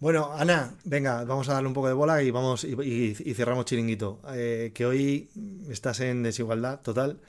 Bueno, 0.00 0.32
Ana, 0.32 0.72
venga, 0.84 1.24
vamos 1.24 1.50
a 1.50 1.52
darle 1.52 1.68
un 1.68 1.74
poco 1.74 1.88
de 1.88 1.92
bola 1.92 2.22
y 2.22 2.30
vamos 2.30 2.64
y, 2.64 2.72
y, 2.82 3.16
y 3.22 3.34
cerramos 3.34 3.66
chiringuito. 3.66 4.18
Eh, 4.32 4.72
que 4.74 4.86
hoy 4.86 5.28
estás 5.68 6.00
en 6.00 6.22
desigualdad 6.22 6.80
total. 6.80 7.20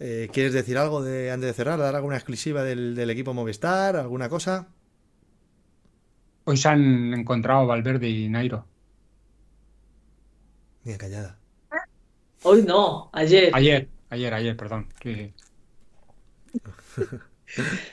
Eh, 0.00 0.28
¿Quieres 0.32 0.52
decir 0.52 0.76
algo 0.76 1.02
de 1.02 1.30
antes 1.30 1.46
de 1.48 1.52
cerrar? 1.54 1.78
¿Dar 1.78 1.94
alguna 1.94 2.16
exclusiva 2.16 2.64
del, 2.64 2.96
del, 2.96 3.10
equipo 3.10 3.32
Movistar? 3.32 3.94
¿Alguna 3.94 4.28
cosa? 4.28 4.66
Hoy 6.44 6.56
se 6.56 6.68
han 6.68 7.14
encontrado 7.14 7.66
Valverde 7.68 8.08
y 8.08 8.28
Nairo. 8.28 8.66
Mira, 10.82 10.98
callada. 10.98 11.38
Hoy 12.42 12.64
no, 12.64 13.10
ayer. 13.12 13.50
Ayer, 13.54 13.88
ayer, 14.08 14.34
ayer, 14.34 14.56
perdón. 14.56 14.88
Sí. 15.00 15.32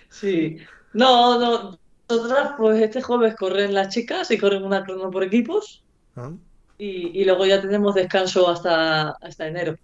sí. 0.10 0.58
No, 0.94 1.38
no, 1.40 1.78
nosotras, 2.10 2.52
pues 2.58 2.82
este 2.82 3.02
jueves 3.02 3.36
corren 3.36 3.74
las 3.74 3.94
chicas 3.94 4.32
y 4.32 4.38
corren 4.38 4.64
una 4.64 4.84
crono 4.84 5.12
por 5.12 5.24
equipos. 5.24 5.84
¿Ah? 6.16 6.32
Y, 6.78 7.22
y, 7.22 7.26
luego 7.26 7.46
ya 7.46 7.62
tenemos 7.62 7.96
descanso 7.96 8.48
hasta, 8.50 9.10
hasta 9.12 9.48
enero. 9.48 9.78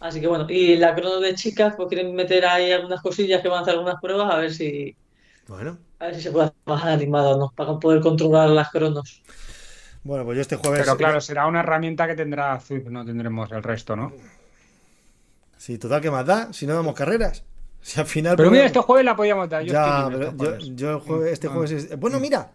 Así 0.00 0.20
que 0.20 0.26
bueno, 0.26 0.46
y 0.48 0.76
la 0.76 0.94
crono 0.94 1.20
de 1.20 1.34
chicas, 1.34 1.74
pues 1.76 1.88
quieren 1.88 2.14
meter 2.14 2.44
ahí 2.44 2.70
algunas 2.70 3.00
cosillas 3.00 3.40
que 3.40 3.48
van 3.48 3.58
a 3.58 3.62
hacer 3.62 3.74
algunas 3.74 4.00
pruebas 4.00 4.32
a 4.32 4.36
ver 4.36 4.52
si. 4.52 4.94
Bueno. 5.48 5.78
A 5.98 6.06
ver 6.06 6.14
si 6.16 6.22
se 6.22 6.30
puede 6.30 6.46
hacer 6.46 6.56
más 6.66 6.84
animado, 6.84 7.38
¿no? 7.38 7.52
Para 7.56 7.78
poder 7.78 8.00
controlar 8.02 8.50
las 8.50 8.70
cronos. 8.70 9.22
Bueno, 10.04 10.24
pues 10.24 10.36
yo 10.36 10.42
este 10.42 10.56
jueves. 10.56 10.80
Pero 10.80 10.96
claro, 10.96 11.20
será 11.20 11.46
una 11.46 11.60
herramienta 11.60 12.06
que 12.06 12.14
tendrá 12.14 12.60
Zwift, 12.60 12.88
no 12.88 13.04
tendremos 13.04 13.50
el 13.50 13.62
resto, 13.62 13.96
¿no? 13.96 14.12
Sí, 15.56 15.78
total, 15.78 16.02
que 16.02 16.10
más 16.10 16.26
da? 16.26 16.52
Si 16.52 16.66
no 16.66 16.74
damos 16.74 16.94
carreras. 16.94 17.42
Si 17.86 18.00
al 18.00 18.06
final 18.06 18.34
pero 18.34 18.50
mira, 18.50 18.66
este 18.66 18.80
jueves 18.80 19.04
la 19.04 19.14
podíamos 19.14 19.48
dar. 19.48 19.62
Yo 19.62 19.72
ya, 19.72 20.08
pero 20.10 20.36
yo, 20.36 20.58
yo, 20.74 21.00
jueves, 21.00 21.32
este 21.32 21.46
jueves 21.46 21.70
es... 21.70 22.00
Bueno, 22.00 22.18
mira. 22.18 22.50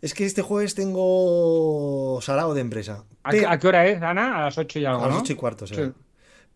Es 0.00 0.14
que 0.14 0.24
este 0.24 0.40
jueves 0.40 0.74
tengo 0.74 2.18
salado 2.22 2.54
de 2.54 2.62
empresa. 2.62 3.04
¿A, 3.22 3.32
pero... 3.32 3.50
¿A, 3.50 3.58
qué 3.58 3.68
hora 3.68 3.86
es, 3.86 4.00
Ana? 4.00 4.38
A 4.38 4.44
las 4.44 4.56
8 4.56 4.78
y 4.78 4.86
algo, 4.86 5.04
A 5.04 5.08
las 5.08 5.18
8 5.18 5.34
y 5.34 5.36
cuarto, 5.36 5.66
será. 5.66 5.88
Sí. 5.88 5.92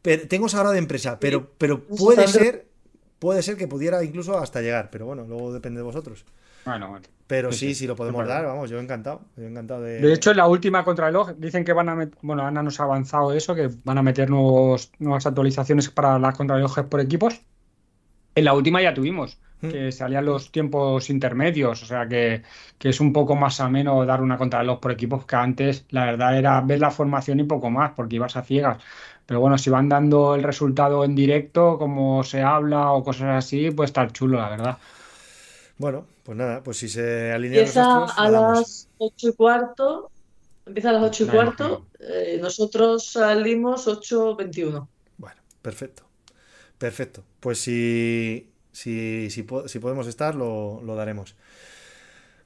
Pero, 0.01 0.27
tengo 0.29 0.49
salado 0.49 0.73
de 0.73 0.79
empresa, 0.79 1.21
pero, 1.21 1.51
pero 1.59 1.85
puede 1.85 2.27
ser 2.27 2.69
puede 3.19 3.43
ser 3.43 3.57
que 3.57 3.69
pudiera 3.69 4.03
incluso 4.03 4.39
hasta 4.39 4.63
llegar, 4.63 4.89
pero 4.91 5.05
bueno, 5.05 5.25
luego 5.27 5.53
depende 5.53 5.79
de 5.79 5.85
vosotros. 5.85 6.25
Bueno, 6.65 6.89
bueno. 6.89 7.07
Pero 7.27 7.53
sí, 7.53 7.69
sí, 7.69 7.75
sí 7.75 7.87
lo 7.87 7.97
podemos 7.97 8.27
dar, 8.27 8.47
vamos, 8.47 8.71
yo 8.71 8.79
encantado. 8.79 9.21
Yo 9.37 9.45
encantado 9.45 9.83
de... 9.83 10.01
de 10.01 10.13
hecho, 10.13 10.31
en 10.31 10.39
la 10.39 10.47
última 10.47 10.85
contrarreloj 10.85 11.33
dicen 11.37 11.65
que 11.65 11.75
van 11.75 11.91
a 11.91 11.95
meter, 11.95 12.19
bueno, 12.23 12.47
Ana 12.47 12.63
nos 12.63 12.81
ha 12.81 12.85
avanzado 12.85 13.33
eso, 13.33 13.55
que 13.55 13.71
van 13.85 13.99
a 13.99 14.03
meter 14.03 14.31
nuevos, 14.31 14.91
nuevas 14.99 15.27
actualizaciones 15.27 15.91
para 15.91 16.19
las 16.19 16.35
contrarrelojes 16.35 16.85
por 16.85 17.01
equipos. 17.01 17.43
En 18.35 18.45
la 18.45 18.53
última 18.53 18.83
ya 18.83 18.93
tuvimos, 18.93 19.39
mm. 19.61 19.69
que 19.69 19.93
salían 19.93 20.25
los 20.25 20.51
tiempos 20.51 21.09
intermedios, 21.11 21.83
o 21.83 21.87
sea 21.87 22.09
que, 22.09 22.43
que, 22.79 22.89
es 22.89 23.01
un 23.01 23.13
poco 23.13 23.37
más 23.37 23.61
ameno 23.61 24.05
dar 24.05 24.23
una 24.23 24.37
contrarreloj 24.37 24.81
por 24.81 24.93
equipos 24.93 25.25
que 25.25 25.37
antes, 25.37 25.85
la 25.91 26.05
verdad 26.05 26.37
era 26.37 26.61
ver 26.61 26.81
la 26.81 26.91
formación 26.91 27.41
y 27.41 27.45
poco 27.45 27.71
más, 27.71 27.93
porque 27.93 28.17
ibas 28.17 28.37
a 28.37 28.43
ciegas. 28.43 28.83
Pero 29.27 29.41
bueno, 29.41 29.57
si 29.57 29.71
van 29.71 29.89
dando 29.89 30.35
el 30.35 30.43
resultado 30.43 31.05
en 31.05 31.15
directo, 31.15 31.79
como 31.79 32.23
se 32.25 32.43
habla 32.43 32.93
o 32.93 33.03
cosas 33.03 33.45
así, 33.45 33.71
pues 33.71 33.89
estar 33.89 34.13
chulo, 34.13 34.39
la 34.39 34.51
verdad. 34.51 34.79
Bueno, 35.79 36.07
pues 36.23 36.37
nada, 36.37 36.63
pues 36.63 36.79
si 36.79 36.89
se 36.89 37.33
alinean 37.33 37.61
Empieza 37.61 38.01
los 38.01 38.19
a 38.19 38.31
las 38.31 38.89
ocho 38.99 39.29
y 39.29 39.33
cuarto, 39.33 40.11
empieza 40.67 40.91
a 40.91 40.93
las 40.93 41.03
ocho 41.03 41.25
y 41.25 41.27
cuarto, 41.29 41.87
eh, 42.01 42.39
nosotros 42.41 43.13
salimos 43.13 43.87
8.21. 43.89 44.87
Bueno, 45.17 45.41
perfecto. 45.63 46.05
Perfecto. 46.79 47.23
Pues 47.45 47.61
si, 47.61 48.49
si, 48.73 49.29
si, 49.29 49.43
podemos 49.43 50.07
estar, 50.07 50.35
lo, 50.35 50.81
lo, 50.83 50.97
daremos. 50.97 51.37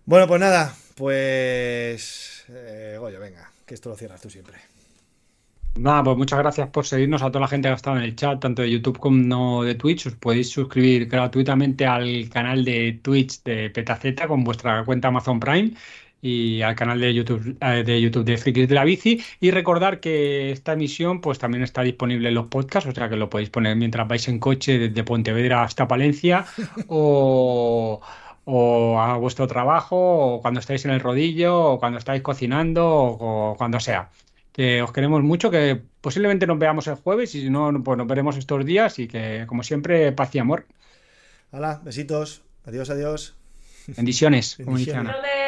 Bueno, 0.06 0.26
pues 0.26 0.40
nada, 0.40 0.74
pues... 0.96 2.44
Eh, 2.48 2.96
Goyo, 2.98 3.20
venga, 3.20 3.48
que 3.64 3.74
esto 3.74 3.90
lo 3.90 3.94
cierras 3.94 4.20
tú 4.20 4.28
siempre. 4.28 4.56
Nada, 5.76 6.02
pues 6.02 6.16
muchas 6.16 6.40
gracias 6.40 6.68
por 6.70 6.84
seguirnos 6.84 7.22
a 7.22 7.28
toda 7.28 7.42
la 7.42 7.46
gente 7.46 7.68
que 7.68 7.74
ha 7.74 7.76
estado 7.76 7.96
en 7.98 8.02
el 8.02 8.16
chat, 8.16 8.40
tanto 8.40 8.62
de 8.62 8.72
YouTube 8.72 8.98
como 8.98 9.62
de 9.62 9.76
Twitch. 9.76 10.08
Os 10.08 10.16
podéis 10.16 10.50
suscribir 10.50 11.06
gratuitamente 11.06 11.86
al 11.86 12.28
canal 12.28 12.64
de 12.64 12.98
Twitch 13.00 13.44
de 13.44 13.70
Petaceta 13.70 14.26
con 14.26 14.42
vuestra 14.42 14.84
cuenta 14.84 15.06
Amazon 15.06 15.38
Prime 15.38 15.74
y 16.20 16.62
al 16.62 16.74
canal 16.74 17.00
de 17.00 17.14
YouTube 17.14 17.56
eh, 17.60 17.84
de 17.84 18.00
YouTube 18.00 18.24
de 18.24 18.36
Frikis 18.36 18.68
de 18.68 18.74
la 18.74 18.84
Bici 18.84 19.22
y 19.40 19.50
recordar 19.50 20.00
que 20.00 20.50
esta 20.50 20.72
emisión 20.72 21.20
pues 21.20 21.38
también 21.38 21.62
está 21.62 21.82
disponible 21.82 22.28
en 22.28 22.34
los 22.34 22.46
podcasts, 22.46 22.88
o 22.88 22.92
sea 22.92 23.08
que 23.08 23.16
lo 23.16 23.30
podéis 23.30 23.50
poner 23.50 23.76
mientras 23.76 24.08
vais 24.08 24.26
en 24.28 24.38
coche 24.38 24.78
desde 24.78 25.04
Pontevedra 25.04 25.62
hasta 25.62 25.86
Palencia 25.86 26.46
o, 26.88 28.00
o 28.44 29.00
a 29.00 29.16
vuestro 29.16 29.46
trabajo 29.46 30.34
o 30.34 30.42
cuando 30.42 30.60
estáis 30.60 30.84
en 30.84 30.90
el 30.90 31.00
rodillo 31.00 31.72
o 31.72 31.78
cuando 31.78 31.98
estáis 31.98 32.22
cocinando 32.22 32.86
o, 32.86 33.52
o 33.52 33.56
cuando 33.56 33.78
sea. 33.80 34.10
Que 34.52 34.82
os 34.82 34.90
queremos 34.90 35.22
mucho, 35.22 35.52
que 35.52 35.80
posiblemente 36.00 36.44
nos 36.46 36.58
veamos 36.58 36.88
el 36.88 36.96
jueves 36.96 37.32
y 37.36 37.42
si 37.42 37.50
no, 37.50 37.70
pues 37.84 37.96
nos 37.96 38.08
veremos 38.08 38.36
estos 38.36 38.64
días 38.64 38.98
y 38.98 39.06
que 39.06 39.44
como 39.46 39.62
siempre, 39.62 40.10
paz 40.10 40.34
y 40.34 40.40
amor. 40.40 40.66
Hola, 41.52 41.80
besitos. 41.84 42.42
Adiós, 42.66 42.90
adiós. 42.90 43.36
Bendiciones. 43.86 44.56
Bendiciones. 44.58 45.14
Como 45.14 45.47